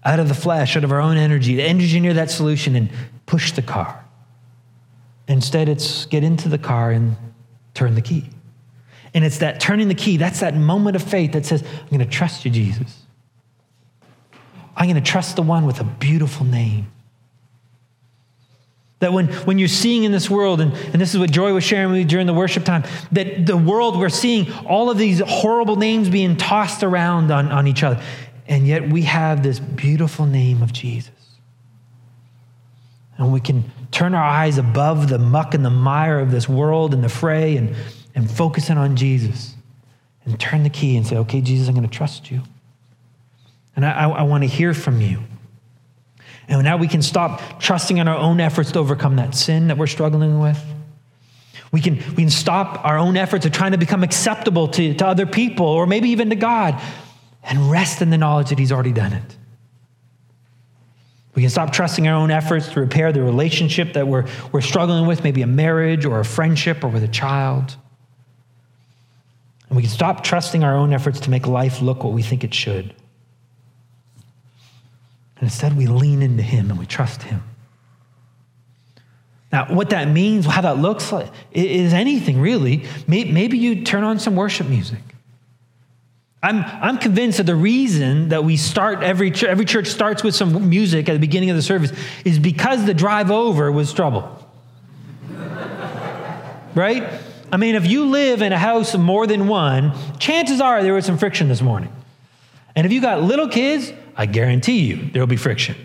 out 0.05 0.19
of 0.19 0.29
the 0.29 0.35
flesh, 0.35 0.77
out 0.77 0.85
of 0.85 0.93
our 0.93 1.01
own 1.01 1.17
energy, 1.17 1.57
to 1.57 1.63
engineer 1.63 2.15
that 2.15 2.31
solution 2.31 2.75
and 2.77 2.91
push 3.27 3.53
the 3.53 3.63
car. 3.63 4.05
Instead, 5.29 5.69
it's 5.69 6.07
get 6.07 6.25
into 6.25 6.49
the 6.49 6.59
car 6.59 6.91
and 6.91 7.17
turn 7.75 7.95
the 7.95 8.03
key. 8.03 8.29
And 9.15 9.25
it's 9.25 9.39
that 9.39 9.61
turning 9.61 9.89
the 9.89 9.95
key, 9.95 10.17
that's 10.17 10.41
that 10.41 10.55
moment 10.55 10.97
of 10.97 11.03
faith 11.03 11.33
that 11.33 11.45
says, 11.47 11.63
I'm 11.63 11.89
going 11.89 12.01
to 12.01 12.07
trust 12.07 12.45
you, 12.45 12.51
Jesus. 12.51 13.03
I'm 14.77 14.87
going 14.87 15.03
to 15.03 15.11
trust 15.11 15.37
the 15.37 15.43
one 15.43 15.67
with 15.67 15.81
a 15.81 15.85
beautiful 15.85 16.47
name. 16.47 16.91
That 19.01 19.13
when, 19.13 19.29
when 19.29 19.59
you're 19.59 19.69
seeing 19.69 20.05
in 20.05 20.13
this 20.13 20.29
world, 20.29 20.61
and, 20.61 20.73
and 20.73 21.01
this 21.01 21.15
is 21.15 21.21
what 21.21 21.31
Joy 21.31 21.55
was 21.55 21.65
sharing 21.65 21.89
with 21.89 21.99
me 21.99 22.05
during 22.05 22.27
the 22.27 22.35
worship 22.35 22.65
time, 22.65 22.85
that 23.13 23.47
the 23.47 23.57
world 23.57 23.99
we're 23.99 24.11
seeing 24.11 24.53
all 24.67 24.91
of 24.91 24.99
these 24.99 25.21
horrible 25.21 25.77
names 25.77 26.09
being 26.09 26.37
tossed 26.37 26.83
around 26.83 27.31
on, 27.31 27.51
on 27.51 27.67
each 27.67 27.83
other. 27.83 28.03
And 28.51 28.67
yet 28.67 28.91
we 28.91 29.03
have 29.03 29.45
this 29.45 29.61
beautiful 29.61 30.27
name 30.27 30.61
of 30.61 30.73
Jesus. 30.73 31.15
And 33.17 33.33
we 33.33 33.41
can 33.41 33.71
turn 33.93 34.13
our 34.13 34.25
eyes 34.25 34.59
above 34.59 35.09
the 35.09 35.19
muck 35.19 35.55
and 35.55 35.65
the 35.65 35.71
mire 35.71 36.19
of 36.19 36.33
this 36.33 36.49
world 36.49 36.93
and 36.93 37.05
the 37.05 37.09
fray 37.09 37.57
and, 37.57 37.77
and 38.15 38.29
focus 38.29 38.69
in 38.69 38.77
on 38.77 38.97
Jesus 38.97 39.55
and 40.25 40.39
turn 40.39 40.65
the 40.65 40.71
key 40.71 40.97
and 40.97 41.07
say, 41.07 41.17
okay, 41.19 41.41
Jesus, 41.41 41.69
I'm 41.69 41.75
going 41.75 41.89
to 41.89 41.97
trust 41.97 42.29
you. 42.31 42.43
And 43.77 43.87
I, 43.87 43.93
I, 43.93 44.09
I 44.09 44.23
want 44.23 44.43
to 44.43 44.49
hear 44.49 44.75
from 44.75 45.01
you. 45.01 45.23
And 46.49 46.65
now 46.65 46.77
we 46.77 46.89
can 46.89 47.03
stop 47.03 47.61
trusting 47.61 47.99
in 47.99 48.09
our 48.09 48.19
own 48.19 48.41
efforts 48.41 48.73
to 48.73 48.81
overcome 48.81 49.15
that 49.17 49.37
sin 49.37 49.69
that 49.69 49.79
we're 49.79 49.87
struggling 49.87 50.41
with. 50.41 50.61
We 51.71 51.81
can, 51.81 51.99
we 51.99 52.17
can 52.17 52.31
stop 52.31 52.85
our 52.85 52.99
own 52.99 53.17
efforts 53.17 53.47
of 53.47 53.53
trying 53.53 53.73
to 53.73 53.79
become 53.79 54.03
acceptable 54.03 54.67
to, 54.69 54.95
to 54.95 55.07
other 55.07 55.25
people 55.25 55.67
or 55.67 55.87
maybe 55.87 56.09
even 56.09 56.31
to 56.31 56.37
God 56.37 56.83
and 57.43 57.71
rest 57.71 58.03
in 58.03 58.11
the 58.11 58.19
knowledge 58.19 58.51
that 58.51 58.59
He's 58.59 58.73
already 58.73 58.93
done 58.93 59.13
it. 59.13 59.37
We 61.35 61.43
can 61.43 61.51
stop 61.51 61.73
trusting 61.73 62.07
our 62.09 62.15
own 62.15 62.31
efforts 62.31 62.69
to 62.71 62.81
repair 62.81 63.13
the 63.13 63.23
relationship 63.23 63.93
that 63.93 64.07
we're, 64.07 64.27
we're 64.53 64.61
struggling 64.61 65.07
with, 65.07 65.23
maybe 65.23 65.43
a 65.43 65.47
marriage 65.47 66.05
or 66.05 66.21
a 66.21 66.25
friendship 66.25 66.83
or 66.83 66.89
with 66.89 67.05
a 67.05 67.09
child. 67.09 67.77
And 69.69 69.77
we 69.77 69.83
can 69.83 69.91
stop 69.91 70.25
trusting 70.25 70.65
our 70.65 70.77
own 70.77 70.93
efforts 70.93 71.21
to 71.21 71.31
make 71.31 71.47
life 71.47 71.81
look 71.81 72.03
what 72.03 72.13
we 72.13 72.23
think 72.23 72.43
it 72.43 72.53
should. 72.53 72.95
And 75.37 75.45
instead, 75.45 75.77
we 75.77 75.87
lean 75.87 76.21
into 76.21 76.43
Him 76.43 76.69
and 76.71 76.79
we 76.79 76.87
trust 76.87 77.23
Him. 77.23 77.43
Now, 79.53 79.73
what 79.73 79.91
that 79.91 80.09
means, 80.09 80.47
how 80.47 80.61
that 80.61 80.79
looks 80.79 81.11
like, 81.11 81.31
is 81.53 81.93
anything 81.93 82.41
really. 82.41 82.87
Maybe 83.07 83.57
you 83.59 83.85
turn 83.85 84.05
on 84.05 84.19
some 84.19 84.37
worship 84.37 84.69
music. 84.69 85.01
I'm, 86.43 86.65
I'm 86.65 86.97
convinced 86.97 87.37
that 87.37 87.45
the 87.45 87.57
reason 87.57 88.31
that 88.31 88.45
we 88.45 88.57
start 88.57 89.03
every, 89.03 89.33
every 89.47 89.67
church 89.67 89.89
starts 89.89 90.23
with 90.23 90.35
some 90.35 90.71
music 90.71 91.09
at 91.09 91.13
the 91.13 91.19
beginning 91.19 91.51
of 91.51 91.57
the 91.57 91.63
service 91.63 91.93
is 92.25 92.39
because 92.39 92.87
the 92.87 92.95
drive 92.95 93.31
over 93.31 93.71
was 93.71 93.93
trouble. 93.93 94.39
right? 96.75 97.07
I 97.53 97.57
mean, 97.59 97.75
if 97.75 97.87
you 97.87 98.07
live 98.07 98.41
in 98.41 98.53
a 98.53 98.59
house 98.59 98.95
of 98.95 99.01
more 99.01 99.27
than 99.27 99.49
one, 99.49 99.93
chances 100.19 100.61
are 100.61 100.83
there 100.83 100.95
was 100.95 101.05
some 101.05 101.19
friction 101.19 101.49
this 101.49 101.61
morning. 101.61 101.93
And 102.75 102.87
if 102.87 102.93
you 102.93 103.03
got 103.03 103.23
little 103.23 103.49
kids, 103.49 103.93
I 104.17 104.27
guarantee 104.27 104.81
you 104.81 105.11
there 105.11 105.21
will 105.21 105.27
be 105.27 105.37
friction. 105.37 105.77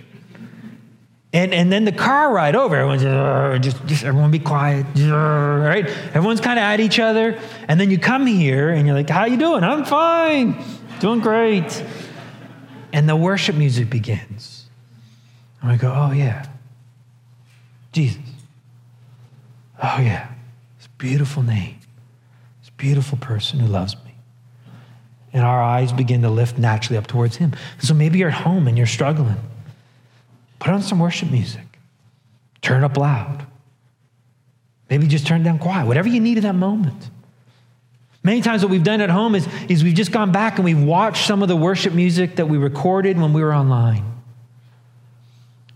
And, 1.36 1.53
and 1.53 1.69
then 1.69 1.83
the 1.83 1.91
car 1.91 2.31
ride 2.31 2.55
over, 2.55 2.77
everyone's 2.77 3.01
just, 3.61 3.86
just 3.86 4.05
everyone 4.05 4.31
be 4.31 4.39
quiet, 4.39 4.86
right? 4.95 5.86
Everyone's 5.86 6.39
kind 6.39 6.57
of 6.57 6.63
at 6.63 6.79
each 6.79 6.97
other. 6.97 7.38
And 7.67 7.77
then 7.77 7.91
you 7.91 7.99
come 7.99 8.25
here 8.25 8.69
and 8.69 8.88
you're 8.88 8.95
like, 8.95 9.09
how 9.09 9.25
you 9.25 9.36
doing? 9.36 9.61
I'm 9.61 9.83
fine, 9.83 10.63
doing 11.01 11.19
great. 11.19 11.83
And 12.93 13.09
the 13.09 13.17
worship 13.17 13.57
music 13.57 13.89
begins. 13.89 14.67
And 15.61 15.71
we 15.71 15.77
go, 15.77 15.91
oh 15.93 16.13
yeah, 16.13 16.47
Jesus. 17.91 18.17
Oh 19.83 19.99
yeah, 19.99 20.29
this 20.77 20.88
beautiful 20.97 21.43
name, 21.43 21.75
this 22.61 22.69
beautiful 22.77 23.17
person 23.17 23.59
who 23.59 23.67
loves 23.67 23.93
me. 24.05 24.15
And 25.33 25.43
our 25.43 25.61
eyes 25.61 25.91
begin 25.91 26.21
to 26.21 26.29
lift 26.29 26.57
naturally 26.57 26.97
up 26.97 27.07
towards 27.07 27.36
him. 27.36 27.51
So 27.79 27.93
maybe 27.93 28.19
you're 28.19 28.29
at 28.29 28.36
home 28.36 28.69
and 28.69 28.77
you're 28.77 28.88
struggling. 28.88 29.36
Put 30.66 30.74
on 30.74 30.82
some 30.82 30.97
worship 30.97 31.30
music. 31.30 31.61
Turn 32.63 32.84
up 32.84 32.97
loud. 32.97 33.45
Maybe 34.89 35.05
just 35.05 35.28
turn 35.28 35.43
down 35.43 35.59
quiet, 35.59 35.86
whatever 35.86 36.09
you 36.09 36.20
need 36.20 36.38
in 36.38 36.43
that 36.43 36.55
moment. 36.55 37.11
Many 38.24 38.41
times, 38.41 38.63
what 38.63 38.72
we've 38.72 38.84
done 38.84 38.99
at 38.99 39.11
home 39.11 39.36
is, 39.36 39.47
is 39.70 39.84
we've 39.84 39.93
just 39.93 40.11
gone 40.11 40.32
back 40.32 40.55
and 40.55 40.66
we've 40.66 40.82
watched 40.82 41.28
some 41.28 41.43
of 41.43 41.49
the 41.49 41.55
worship 41.55 41.93
music 41.93 42.38
that 42.38 42.47
we 42.47 42.57
recorded 42.57 43.20
when 43.20 43.32
we 43.32 43.43
were 43.43 43.53
online. 43.53 44.11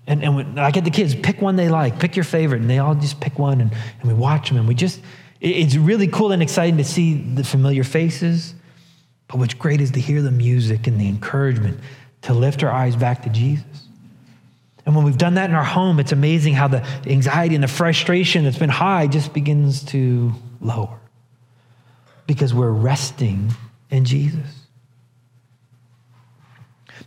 And, 0.08 0.24
and 0.24 0.36
when, 0.36 0.58
I 0.58 0.72
get 0.72 0.86
the 0.86 0.90
kids, 0.90 1.14
pick 1.14 1.40
one 1.40 1.56
they 1.56 1.70
like, 1.70 2.00
pick 2.00 2.16
your 2.16 2.26
favorite, 2.26 2.62
and 2.62 2.70
they 2.70 2.80
all 2.80 2.96
just 2.96 3.20
pick 3.20 3.38
one, 3.38 3.62
and, 3.62 3.72
and 4.00 4.08
we 4.08 4.16
watch 4.16 4.50
them. 4.50 4.58
And 4.58 4.68
we 4.68 4.74
just, 4.74 5.02
it's 5.40 5.76
really 5.76 6.08
cool 6.08 6.32
and 6.32 6.42
exciting 6.42 6.78
to 6.78 6.84
see 6.84 7.14
the 7.14 7.44
familiar 7.44 7.84
faces. 7.84 8.56
But 9.28 9.38
what's 9.38 9.54
great 9.54 9.82
is 9.82 9.92
to 9.92 10.00
hear 10.00 10.24
the 10.24 10.32
music 10.32 10.88
and 10.88 11.00
the 11.00 11.08
encouragement 11.08 11.80
to 12.24 12.34
lift 12.34 12.64
our 12.64 12.72
eyes 12.72 12.96
back 12.96 13.22
to 13.22 13.30
Jesus. 13.30 13.89
And 14.86 14.96
when 14.96 15.06
we've 15.06 15.18
done 15.18 15.36
that 15.36 15.50
in 15.50 15.56
our 15.56 15.64
home, 15.64 16.00
it's 16.00 16.12
amazing 16.12 16.54
how 16.54 16.68
the 16.68 16.84
anxiety 17.06 17.56
and 17.56 17.64
the 17.64 17.68
frustration 17.68 18.44
that's 18.44 18.58
been 18.58 18.70
high 18.70 19.08
just 19.08 19.34
begins 19.34 19.84
to 19.86 20.34
lower 20.62 21.00
because 22.26 22.54
we're 22.54 22.72
resting 22.72 23.52
in 23.90 24.06
Jesus. 24.06 24.48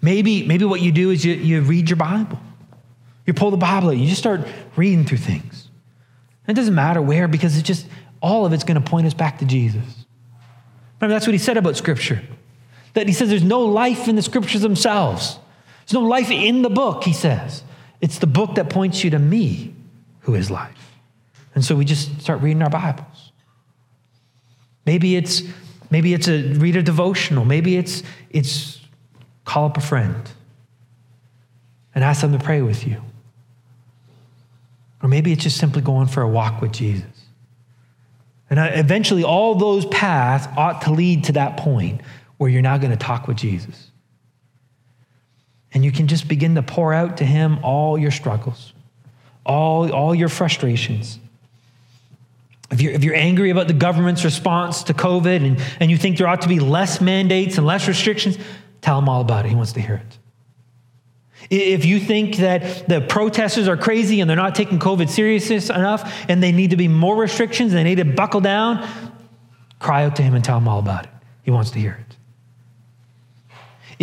Maybe, 0.01 0.45
maybe 0.47 0.65
what 0.65 0.81
you 0.81 0.93
do 0.93 1.11
is 1.11 1.25
you, 1.25 1.35
you 1.35 1.61
read 1.63 1.89
your 1.89 1.97
Bible. 1.97 2.41
You 3.27 3.35
pull 3.35 3.53
the 3.53 3.57
Bible 3.57 3.91
out, 3.91 3.97
you 3.97 4.09
just 4.09 4.21
start 4.21 4.41
reading 4.75 5.05
through 5.05 5.19
things. 5.19 5.69
It 6.49 6.55
doesn't 6.55 6.75
matter 6.75 7.01
where 7.01 7.29
because 7.29 7.57
it's 7.57 7.67
just 7.67 7.87
all 8.21 8.45
of 8.45 8.53
it's 8.53 8.65
going 8.65 8.83
to 8.83 8.91
point 8.91 9.07
us 9.07 9.15
back 9.15 9.39
to 9.39 9.45
Jesus. 9.45 10.05
Remember, 11.01 11.15
that's 11.15 11.27
what 11.27 11.33
he 11.33 11.39
said 11.39 11.57
about 11.57 11.77
Scripture. 11.77 12.21
That 12.95 13.07
he 13.07 13.13
says 13.13 13.29
there's 13.29 13.43
no 13.43 13.61
life 13.61 14.09
in 14.09 14.17
the 14.17 14.23
Scriptures 14.23 14.61
themselves. 14.61 15.39
There's 15.87 15.95
no 15.95 16.01
life 16.01 16.31
in 16.31 16.63
the 16.63 16.71
book, 16.71 17.05
he 17.05 17.13
says. 17.13 17.63
It's 18.01 18.19
the 18.19 18.27
book 18.27 18.57
that 18.57 18.71
points 18.71 19.05
you 19.05 19.11
to 19.11 19.19
me, 19.19 19.75
who 20.21 20.35
is 20.35 20.51
life. 20.51 20.99
And 21.55 21.65
so 21.65 21.77
we 21.77 21.85
just 21.85 22.21
start 22.21 22.41
reading 22.41 22.63
our 22.63 22.71
Bibles. 22.71 23.33
Maybe 24.87 25.17
it's 25.17 25.43
maybe 25.91 26.15
it's 26.15 26.29
a 26.29 26.55
read 26.55 26.77
a 26.77 26.83
devotional. 26.83 27.45
Maybe 27.45 27.77
it's 27.77 28.03
it's 28.31 28.81
call 29.45 29.67
up 29.67 29.77
a 29.77 29.81
friend 29.81 30.31
and 31.95 32.03
ask 32.03 32.21
them 32.23 32.33
to 32.33 32.39
pray 32.39 32.63
with 32.63 32.87
you. 32.87 33.03
Or 35.03 35.09
maybe 35.09 35.33
it's 35.33 35.43
just 35.43 35.59
simply 35.59 35.83
going 35.83 36.07
for 36.07 36.23
a 36.23 36.29
walk 36.29 36.61
with 36.61 36.73
Jesus. 36.73 37.07
And 38.49 38.59
eventually, 38.79 39.25
all 39.25 39.55
those 39.55 39.87
paths 39.87 40.47
ought 40.57 40.83
to 40.83 40.93
lead 40.93 41.25
to 41.25 41.33
that 41.33 41.57
point 41.57 42.03
where 42.37 42.51
you're 42.51 42.63
now 42.63 42.77
going 42.77 42.91
to 42.91 42.99
talk 42.99 43.27
with 43.27 43.37
Jesus. 43.37 43.92
And 45.75 45.85
you 45.85 45.93
can 45.93 46.07
just 46.07 46.29
begin 46.29 46.55
to 46.57 46.63
pour 46.63 46.93
out 46.93 47.19
to 47.19 47.25
Him 47.25 47.59
all 47.63 47.99
your 47.99 48.11
struggles, 48.11 48.73
all, 49.47 49.91
all 49.93 50.15
your 50.15 50.29
frustrations. 50.29 51.19
If 52.71 52.81
you're, 52.81 52.93
if 52.93 53.05
you're 53.05 53.15
angry 53.15 53.51
about 53.51 53.69
the 53.69 53.75
government's 53.75 54.25
response 54.25 54.85
to 54.85 54.95
COVID 54.95 55.45
and, 55.45 55.63
and 55.79 55.91
you 55.91 55.99
think 55.99 56.17
there 56.19 56.27
ought 56.27 56.43
to 56.43 56.49
be 56.49 56.59
less 56.59 57.01
mandates 57.01 57.59
and 57.59 57.67
less 57.67 57.87
restrictions, 57.87 58.39
tell 58.81 58.99
him 58.99 59.09
all 59.09 59.21
about 59.21 59.45
it. 59.45 59.51
He 59.51 59.55
wants 59.55 59.73
to 59.73 59.81
hear 59.81 59.97
it. 59.97 60.19
If 61.51 61.85
you 61.85 62.01
think 62.01 62.37
that 62.37 62.89
the 62.89 63.01
protesters 63.01 63.69
are 63.69 63.77
crazy 63.77 64.21
and 64.21 64.31
they're 64.31 64.37
not 64.37 64.55
taking 64.55 64.79
COVID 64.79 65.09
seriousness 65.11 65.69
enough 65.69 66.25
and 66.29 66.43
they 66.43 66.53
need 66.53 66.71
to 66.71 66.77
be 66.77 66.89
more 66.89 67.17
restrictions 67.17 67.73
and 67.73 67.79
they 67.79 67.85
need 67.85 67.97
to 67.97 68.05
buckle 68.05 68.41
down, 68.41 68.89
cry 69.79 70.05
out 70.05 70.17
to 70.17 70.23
him 70.23 70.35
and 70.35 70.43
tell 70.43 70.57
him 70.57 70.69
all 70.69 70.79
about 70.79 71.05
it. 71.05 71.11
He 71.43 71.51
wants 71.51 71.71
to 71.73 71.79
hear 71.79 71.99
it. 72.09 72.12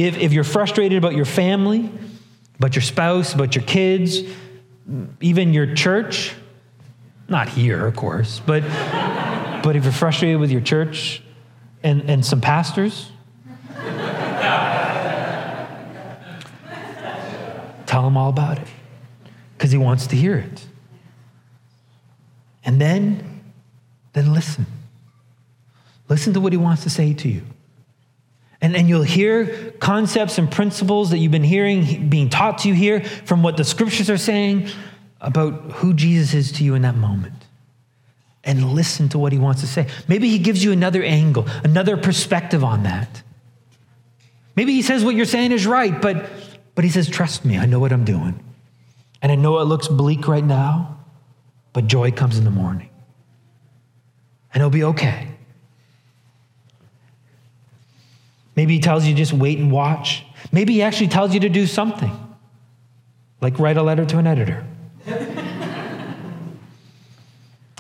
If, 0.06 0.18
if 0.18 0.32
you're 0.32 0.45
frustrated 0.45 0.97
about 0.97 1.14
your 1.14 1.26
family, 1.26 1.91
about 2.58 2.74
your 2.74 2.82
spouse, 2.82 3.34
about 3.34 3.54
your 3.54 3.66
kids, 3.66 4.22
even 5.20 5.54
your 5.54 5.76
church, 5.76 6.34
not 7.28 7.50
here, 7.50 7.86
of 7.86 7.97
course, 7.97 8.41
but, 8.45 8.64
but 9.62 9.76
if 9.76 9.84
you're 9.84 9.91
frustrated 9.91 10.39
with 10.39 10.52
your 10.52 10.62
church 10.62 11.22
and, 11.84 12.10
and 12.10 12.26
some 12.26 12.39
pastors, 12.39 13.12
tell 17.86 18.08
him 18.08 18.16
all 18.16 18.30
about 18.30 18.58
it 18.58 18.68
because 19.58 19.72
he 19.72 19.78
wants 19.78 20.08
to 20.08 20.16
hear 20.16 20.38
it. 20.38 20.66
And 22.64 22.80
then, 22.80 23.43
then 24.14 24.32
listen. 24.32 24.66
Listen 26.08 26.32
to 26.34 26.39
what 26.39 26.54
he 26.54 26.58
wants 26.58 26.84
to 26.84 26.89
say 26.89 27.14
to 27.16 27.28
you. 27.28 27.41
And, 28.62 28.76
then 28.76 28.88
you'll 28.88 29.03
hear 29.03 29.72
concepts 29.80 30.38
and 30.38 30.51
principles 30.51 31.12
that 31.12 31.18
you've 31.20 31.32
been 31.32 31.43
hearing 31.43 32.10
being 32.10 32.30
taught 32.30 32.60
to 32.60 32.68
you 32.68 32.74
here 32.74 33.01
from 33.03 33.41
what 33.41 33.55
the 33.55 33.64
scriptures 33.64 34.10
are 34.10 34.18
saying 34.18 34.70
about 35.22 35.53
who 35.74 35.93
Jesus 35.93 36.34
is 36.34 36.51
to 36.53 36.64
you 36.64 36.76
in 36.76 36.82
that 36.82 36.95
moment. 36.95 37.36
And 38.43 38.74
listen 38.74 39.10
to 39.10 39.20
what 39.20 39.32
he 39.32 39.39
wants 39.39 39.62
to 39.62 39.68
say. 39.68 39.88
Maybe 40.07 40.30
he 40.30 40.39
gives 40.39 40.64
you 40.64 40.72
another 40.72 41.03
angle, 41.03 41.47
another 41.64 41.97
perspective 41.97 42.64
on 42.64 42.84
that. 42.84 43.22
Maybe 44.55 44.74
he 44.74 44.82
says 44.82 45.03
what 45.05 45.16
you're 45.16 45.26
saying 45.26 45.51
is 45.51 45.66
right, 45.66 46.01
but, 46.01 46.30
but 46.76 46.84
he 46.84 46.89
says, 46.89 47.07
Trust 47.10 47.45
me, 47.45 47.57
I 47.57 47.66
know 47.66 47.80
what 47.80 47.93
I'm 47.93 48.05
doing. 48.05 48.43
And 49.22 49.32
I 49.32 49.36
know 49.36 49.60
it 49.60 49.66
looks 49.66 49.88
bleak 49.88 50.28
right 50.28 50.43
now, 50.43 50.99
but 51.74 51.88
joy 51.88 52.12
comes 52.12 52.38
in 52.38 52.43
the 52.43 52.51
morning. 52.51 52.89
And 54.53 54.62
it'll 54.62 54.70
be 54.70 54.84
okay. 54.84 55.28
Maybe 58.60 58.74
he 58.74 58.82
tells 58.82 59.05
you 59.05 59.16
just 59.16 59.32
wait 59.32 59.57
and 59.57 59.72
watch. 59.72 60.26
Maybe 60.51 60.74
he 60.74 60.82
actually 60.82 61.07
tells 61.07 61.34
you 61.34 61.39
to 61.39 61.47
do 61.47 61.66
something, 61.66 62.12
like 63.39 63.57
write 63.57 63.78
a 63.78 63.82
letter 63.82 64.05
to 64.05 64.18
an 64.18 64.28
editor. 64.28 64.68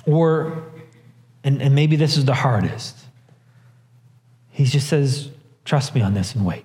or, 0.05 0.63
and, 1.43 1.61
and 1.61 1.75
maybe 1.75 1.97
this 1.97 2.15
is 2.15 2.23
the 2.23 2.33
hardest, 2.33 2.95
he 4.51 4.63
just 4.63 4.87
says, 4.87 5.27
trust 5.65 5.93
me 5.93 5.99
on 5.99 6.13
this 6.13 6.33
and 6.33 6.45
wait. 6.45 6.63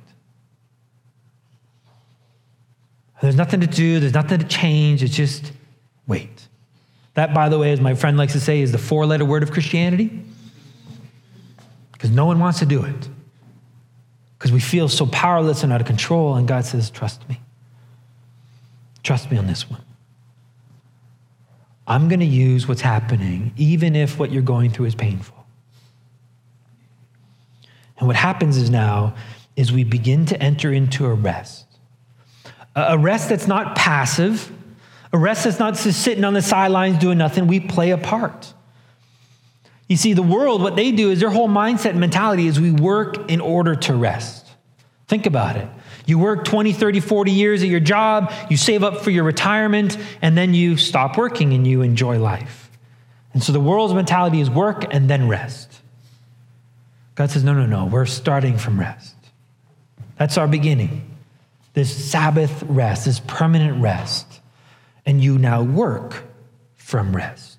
There's 3.21 3.35
nothing 3.35 3.63
to 3.63 3.67
do, 3.67 3.99
there's 3.99 4.15
nothing 4.15 4.39
to 4.39 4.47
change, 4.47 5.03
it's 5.03 5.17
just 5.17 5.51
wait. 6.07 6.47
That, 7.15 7.35
by 7.35 7.49
the 7.49 7.59
way, 7.59 7.73
as 7.73 7.81
my 7.81 7.97
friend 7.97 8.17
likes 8.17 8.35
to 8.35 8.41
say, 8.41 8.61
is 8.61 8.71
the 8.71 8.79
four 8.79 9.07
letter 9.07 9.25
word 9.25 9.43
of 9.43 9.51
Christianity. 9.51 10.23
Because 11.91 12.11
no 12.11 12.27
one 12.27 12.39
wants 12.39 12.61
to 12.61 12.67
do 12.67 12.85
it 12.85 13.09
because 14.39 14.53
we 14.53 14.61
feel 14.61 14.89
so 14.89 15.07
powerless 15.07 15.63
and 15.63 15.73
out 15.73 15.81
of 15.81 15.87
control. 15.87 16.35
And 16.35 16.47
God 16.47 16.65
says, 16.65 16.91
Trust 16.91 17.29
me. 17.29 17.41
Trust 19.03 19.31
me 19.31 19.37
on 19.37 19.47
this 19.47 19.71
one. 19.71 19.83
I'm 21.87 22.09
going 22.09 22.21
to 22.21 22.27
use 22.27 22.67
what's 22.67 22.81
happening, 22.81 23.53
even 23.57 23.95
if 23.95 24.19
what 24.19 24.33
you're 24.33 24.43
going 24.43 24.71
through 24.71 24.87
is 24.87 24.95
painful. 24.95 25.45
And 27.99 28.07
what 28.07 28.17
happens 28.17 28.57
is 28.57 28.71
now 28.71 29.15
is 29.57 29.73
we 29.73 29.85
begin 29.85 30.27
to 30.27 30.43
enter 30.43 30.73
into 30.73 31.07
a 31.07 31.15
rest, 31.15 31.67
A 32.75 32.99
rest 32.99 33.29
that's 33.29 33.47
not 33.47 33.77
passive, 33.77 34.51
a 35.13 35.19
rest 35.19 35.45
that's 35.45 35.61
not 35.61 35.75
just 35.75 36.03
sitting 36.03 36.25
on 36.25 36.35
the 36.35 36.43
sidelines 36.43 36.99
doing 36.99 37.19
nothing. 37.19 37.47
We 37.47 37.61
play 37.61 37.91
a 37.91 37.99
part. 37.99 38.53
You 39.89 39.97
see, 39.97 40.15
the 40.15 40.23
world, 40.23 40.63
what 40.63 40.77
they 40.77 40.93
do 40.93 41.11
is 41.11 41.21
their 41.21 41.31
whole 41.31 41.49
mindset 41.49 41.91
and 41.91 42.01
mentality 42.01 42.47
is 42.47 42.59
we 42.59 42.73
work 42.73 43.31
in 43.31 43.41
order 43.41 43.75
to 43.75 43.95
rest. 43.95 44.47
Think 45.09 45.27
about 45.27 45.57
it. 45.57 45.69
You 46.07 46.19
work 46.19 46.45
20, 46.45 46.73
30, 46.73 47.01
40 47.01 47.31
years 47.31 47.63
at 47.63 47.69
your 47.69 47.81
job, 47.81 48.33
you 48.51 48.57
save 48.57 48.83
up 48.83 49.03
for 49.03 49.11
your 49.11 49.25
retirement, 49.25 49.99
and 50.23 50.37
then 50.37 50.55
you 50.55 50.77
stop 50.77 51.17
working 51.17 51.53
and 51.53 51.67
you 51.67 51.83
enjoy 51.83 52.19
life. 52.19 52.71
And 53.33 53.43
so 53.43 53.53
the 53.53 53.61
world's 53.61 53.95
mentality 53.95 54.41
is 54.41 54.49
work 54.49 54.93
and 54.95 55.09
then 55.11 55.29
rest. 55.29 55.81
God 57.15 57.31
says, 57.31 57.45
no, 57.45 57.53
no, 57.53 57.67
no, 57.67 57.87
we're 57.87 58.07
starting 58.07 58.59
from 58.59 58.79
rest. 58.79 59.15
That's 60.17 60.39
our 60.39 60.49
beginning. 60.49 61.11
This 61.75 61.93
Sabbath 62.11 62.63
rest, 62.65 63.05
this 63.05 63.21
permanent 63.21 63.83
rest. 63.83 64.41
And 65.07 65.23
you 65.23 65.39
now 65.39 65.63
work 65.63 66.25
from 66.77 67.15
rest. 67.15 67.59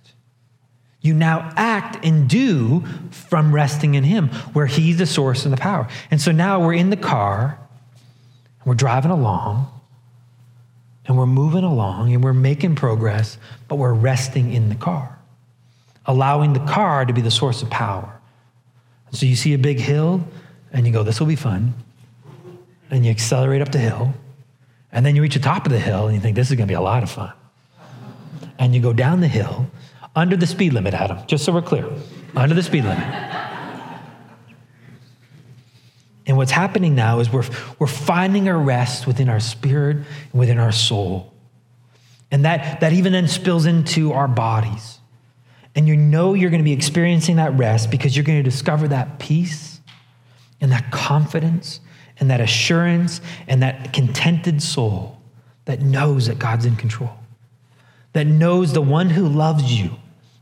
You 1.06 1.14
now 1.14 1.54
act 1.56 2.04
and 2.04 2.28
do 2.28 2.84
from 3.12 3.54
resting 3.54 3.94
in 3.94 4.04
Him, 4.04 4.30
where 4.54 4.66
He's 4.66 4.98
the 4.98 5.06
source 5.06 5.46
and 5.46 5.54
the 5.54 5.58
power. 5.58 5.88
And 6.10 6.20
so 6.20 6.32
now 6.32 6.66
we're 6.66 6.74
in 6.74 6.90
the 6.90 6.98
car, 6.98 7.60
we're 8.66 8.74
driving 8.74 9.12
along, 9.12 9.72
and 11.06 11.16
we're 11.16 11.28
moving 11.28 11.64
along, 11.64 12.12
and 12.12 12.24
we're 12.24 12.34
making 12.34 12.74
progress, 12.76 13.38
but 13.68 13.76
we're 13.76 13.94
resting 13.94 14.52
in 14.52 14.70
the 14.70 14.76
car, 14.76 15.20
allowing 16.08 16.54
the 16.54 16.66
car 16.66 17.06
to 17.06 17.14
be 17.14 17.22
the 17.22 17.30
source 17.30 17.62
of 17.62 17.70
power. 17.70 18.20
So 19.12 19.28
you 19.28 19.36
see 19.36 19.54
a 19.54 19.60
big 19.60 19.80
hill, 19.80 20.28
and 20.74 20.88
you 20.88 20.92
go, 20.92 21.04
This 21.04 21.20
will 21.20 21.28
be 21.28 21.36
fun. 21.36 21.76
And 22.90 23.06
you 23.06 23.12
accelerate 23.12 23.62
up 23.62 23.72
the 23.72 23.78
hill, 23.78 24.16
and 24.92 25.06
then 25.06 25.16
you 25.16 25.22
reach 25.22 25.36
the 25.36 25.40
top 25.40 25.68
of 25.68 25.72
the 25.72 25.80
hill, 25.80 26.08
and 26.08 26.16
you 26.16 26.22
think, 26.22 26.36
This 26.36 26.50
is 26.50 26.58
to 26.58 26.66
be 26.66 26.74
a 26.74 26.82
lot 26.82 27.04
of 27.04 27.12
fun. 27.12 27.34
And 28.58 28.74
you 28.74 28.82
go 28.82 28.92
down 28.92 29.22
the 29.22 29.28
hill, 29.28 29.68
under 30.16 30.38
the 30.38 30.48
speed 30.48 30.74
limit, 30.74 30.94
Adam, 30.94 31.20
just 31.28 31.44
so 31.44 31.52
we're 31.52 31.62
clear. 31.62 31.86
Under 32.36 32.56
the 32.56 32.64
speed 32.64 32.86
limit. 32.86 33.04
And 36.28 36.38
what's 36.38 36.52
happening 36.52 36.96
now 36.96 37.20
is 37.20 37.32
we're, 37.32 37.46
we're 37.78 37.88
finding 37.88 38.48
a 38.48 38.58
rest 38.58 39.06
within 39.06 39.30
our 39.30 39.40
spirit 39.40 39.98
and 39.98 40.34
within 40.34 40.58
our 40.58 40.72
soul. 40.72 41.34
And 42.32 42.46
that, 42.46 42.80
that 42.80 42.94
even 42.94 43.14
then 43.14 43.28
spills 43.28 43.66
into 43.66 44.12
our 44.14 44.28
bodies. 44.28 45.00
And 45.76 45.88
you 45.88 45.96
know 45.96 46.34
you're 46.34 46.50
going 46.50 46.62
to 46.62 46.66
be 46.66 46.74
experiencing 46.74 47.36
that 47.36 47.54
rest 47.58 47.92
because 47.92 48.16
you're 48.16 48.26
going 48.26 48.40
to 48.40 48.50
discover 48.50 48.88
that 48.88 49.20
peace 49.20 49.82
and 50.62 50.72
that 50.72 50.90
confidence 50.92 51.82
and 52.20 52.32
that 52.32 52.40
assurance 52.40 53.22
and 53.48 53.62
that 53.62 53.94
contented 53.94 54.64
soul 54.64 55.22
that 55.66 55.82
knows 55.82 56.28
that 56.28 56.40
God's 56.40 56.66
in 56.66 56.76
control, 56.76 57.12
that 58.14 58.26
knows 58.26 58.74
the 58.74 58.82
one 58.82 59.10
who 59.10 59.28
loves 59.28 59.64
you 59.78 59.92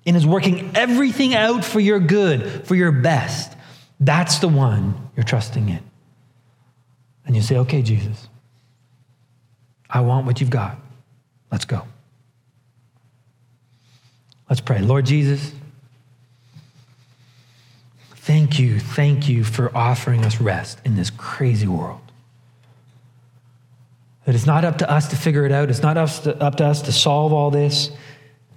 and 0.06 0.16
is 0.16 0.26
working 0.26 0.72
everything 0.76 1.34
out 1.34 1.64
for 1.64 1.80
your 1.80 2.00
good, 2.00 2.66
for 2.68 2.76
your 2.76 2.92
best, 2.92 3.56
that's 4.00 4.40
the 4.40 4.48
one 4.48 5.10
you're 5.16 5.24
trusting 5.24 5.70
in. 5.70 5.80
And 7.26 7.36
you 7.36 7.42
say, 7.42 7.58
okay, 7.58 7.82
Jesus, 7.82 8.28
I 9.90 10.02
want 10.02 10.26
what 10.26 10.42
you've 10.42 10.50
got. 10.50 10.78
Let's 11.52 11.66
go. 11.66 11.84
Let's 14.50 14.60
pray. 14.60 14.82
Lord 14.82 15.06
Jesus, 15.06 15.54
thank 18.16 18.60
you, 18.60 18.80
thank 18.80 19.30
you 19.30 19.44
for 19.44 19.76
offering 19.76 20.26
us 20.26 20.42
rest 20.42 20.80
in 20.84 20.96
this 20.96 21.10
crazy 21.10 21.68
world. 21.68 22.02
That 24.26 24.36
it's 24.36 24.46
not 24.46 24.66
up 24.66 24.78
to 24.80 24.90
us 24.90 25.08
to 25.10 25.16
figure 25.16 25.46
it 25.46 25.52
out, 25.52 25.70
it's 25.70 25.82
not 25.82 25.98
up 25.98 26.10
to, 26.24 26.42
up 26.42 26.56
to 26.56 26.66
us 26.66 26.82
to 26.84 26.92
solve 26.92 27.34
all 27.34 27.52
this. 27.52 27.92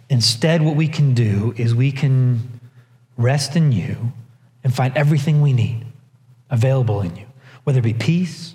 Instead, 0.09 0.63
what 0.63 0.77
we 0.77 0.87
can 0.87 1.15
do 1.15 1.53
is 1.57 1.75
we 1.75 1.91
can 1.91 2.61
rest 3.17 3.57
in 3.57 3.73
you 3.73 4.13
and 4.63 4.75
find 4.75 4.97
everything 4.97 5.41
we 5.41 5.53
need 5.53 5.85
available 6.51 7.01
in 7.01 7.15
you, 7.17 7.27
whether 7.65 7.81
it 7.81 7.83
be 7.83 7.95
peace, 7.95 8.55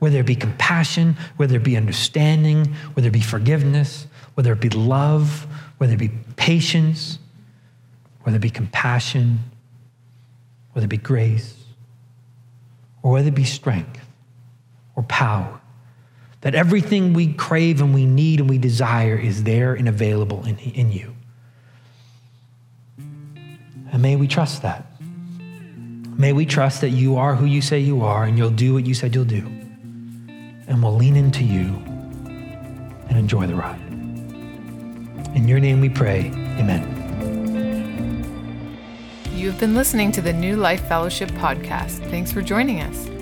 whether 0.00 0.18
it 0.18 0.26
be 0.26 0.34
compassion, 0.34 1.16
whether 1.36 1.56
it 1.56 1.62
be 1.62 1.76
understanding, 1.76 2.64
whether 2.94 3.08
it 3.08 3.12
be 3.12 3.20
forgiveness, 3.20 4.06
whether 4.34 4.52
it 4.52 4.60
be 4.60 4.70
love, 4.70 5.46
whether 5.78 5.92
it 5.94 5.98
be 5.98 6.10
patience, 6.36 7.18
whether 8.22 8.36
it 8.36 8.42
be 8.42 8.50
compassion, 8.50 9.38
whether 10.72 10.86
it 10.86 10.88
be 10.88 10.96
grace, 10.96 11.54
or 13.02 13.12
whether 13.12 13.28
it 13.28 13.34
be 13.34 13.44
strength 13.44 14.00
or 14.96 15.04
power 15.04 15.60
that 16.42 16.54
everything 16.54 17.14
we 17.14 17.32
crave 17.32 17.80
and 17.80 17.94
we 17.94 18.04
need 18.04 18.40
and 18.40 18.50
we 18.50 18.58
desire 18.58 19.16
is 19.16 19.44
there 19.44 19.74
and 19.74 19.88
available 19.88 20.44
in, 20.44 20.58
in 20.58 20.92
you. 20.92 21.14
And 23.90 24.02
may 24.02 24.16
we 24.16 24.26
trust 24.26 24.62
that. 24.62 24.86
May 26.18 26.32
we 26.32 26.44
trust 26.44 26.80
that 26.82 26.90
you 26.90 27.16
are 27.16 27.34
who 27.34 27.46
you 27.46 27.62
say 27.62 27.78
you 27.78 28.02
are 28.02 28.24
and 28.24 28.36
you'll 28.36 28.50
do 28.50 28.74
what 28.74 28.86
you 28.86 28.94
said 28.94 29.14
you'll 29.14 29.24
do. 29.24 29.46
And 30.66 30.82
we'll 30.82 30.94
lean 30.94 31.16
into 31.16 31.44
you 31.44 31.82
and 33.08 33.16
enjoy 33.16 33.46
the 33.46 33.54
ride. 33.54 33.80
In 35.34 35.46
your 35.48 35.60
name 35.60 35.80
we 35.80 35.88
pray. 35.88 36.30
Amen. 36.58 36.98
You've 39.32 39.58
been 39.58 39.74
listening 39.74 40.12
to 40.12 40.20
the 40.20 40.32
New 40.32 40.56
Life 40.56 40.86
Fellowship 40.86 41.30
podcast. 41.32 41.98
Thanks 42.10 42.32
for 42.32 42.42
joining 42.42 42.80
us. 42.80 43.21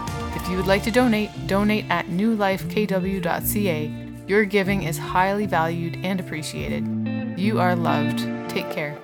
You 0.51 0.57
would 0.57 0.67
like 0.67 0.83
to 0.83 0.91
donate, 0.91 1.29
donate 1.47 1.85
at 1.89 2.07
newlifekw.ca. 2.07 3.91
Your 4.27 4.43
giving 4.43 4.83
is 4.83 4.97
highly 4.97 5.45
valued 5.45 5.97
and 6.03 6.19
appreciated. 6.19 7.39
You 7.39 7.61
are 7.61 7.73
loved. 7.73 8.19
Take 8.49 8.69
care. 8.69 8.97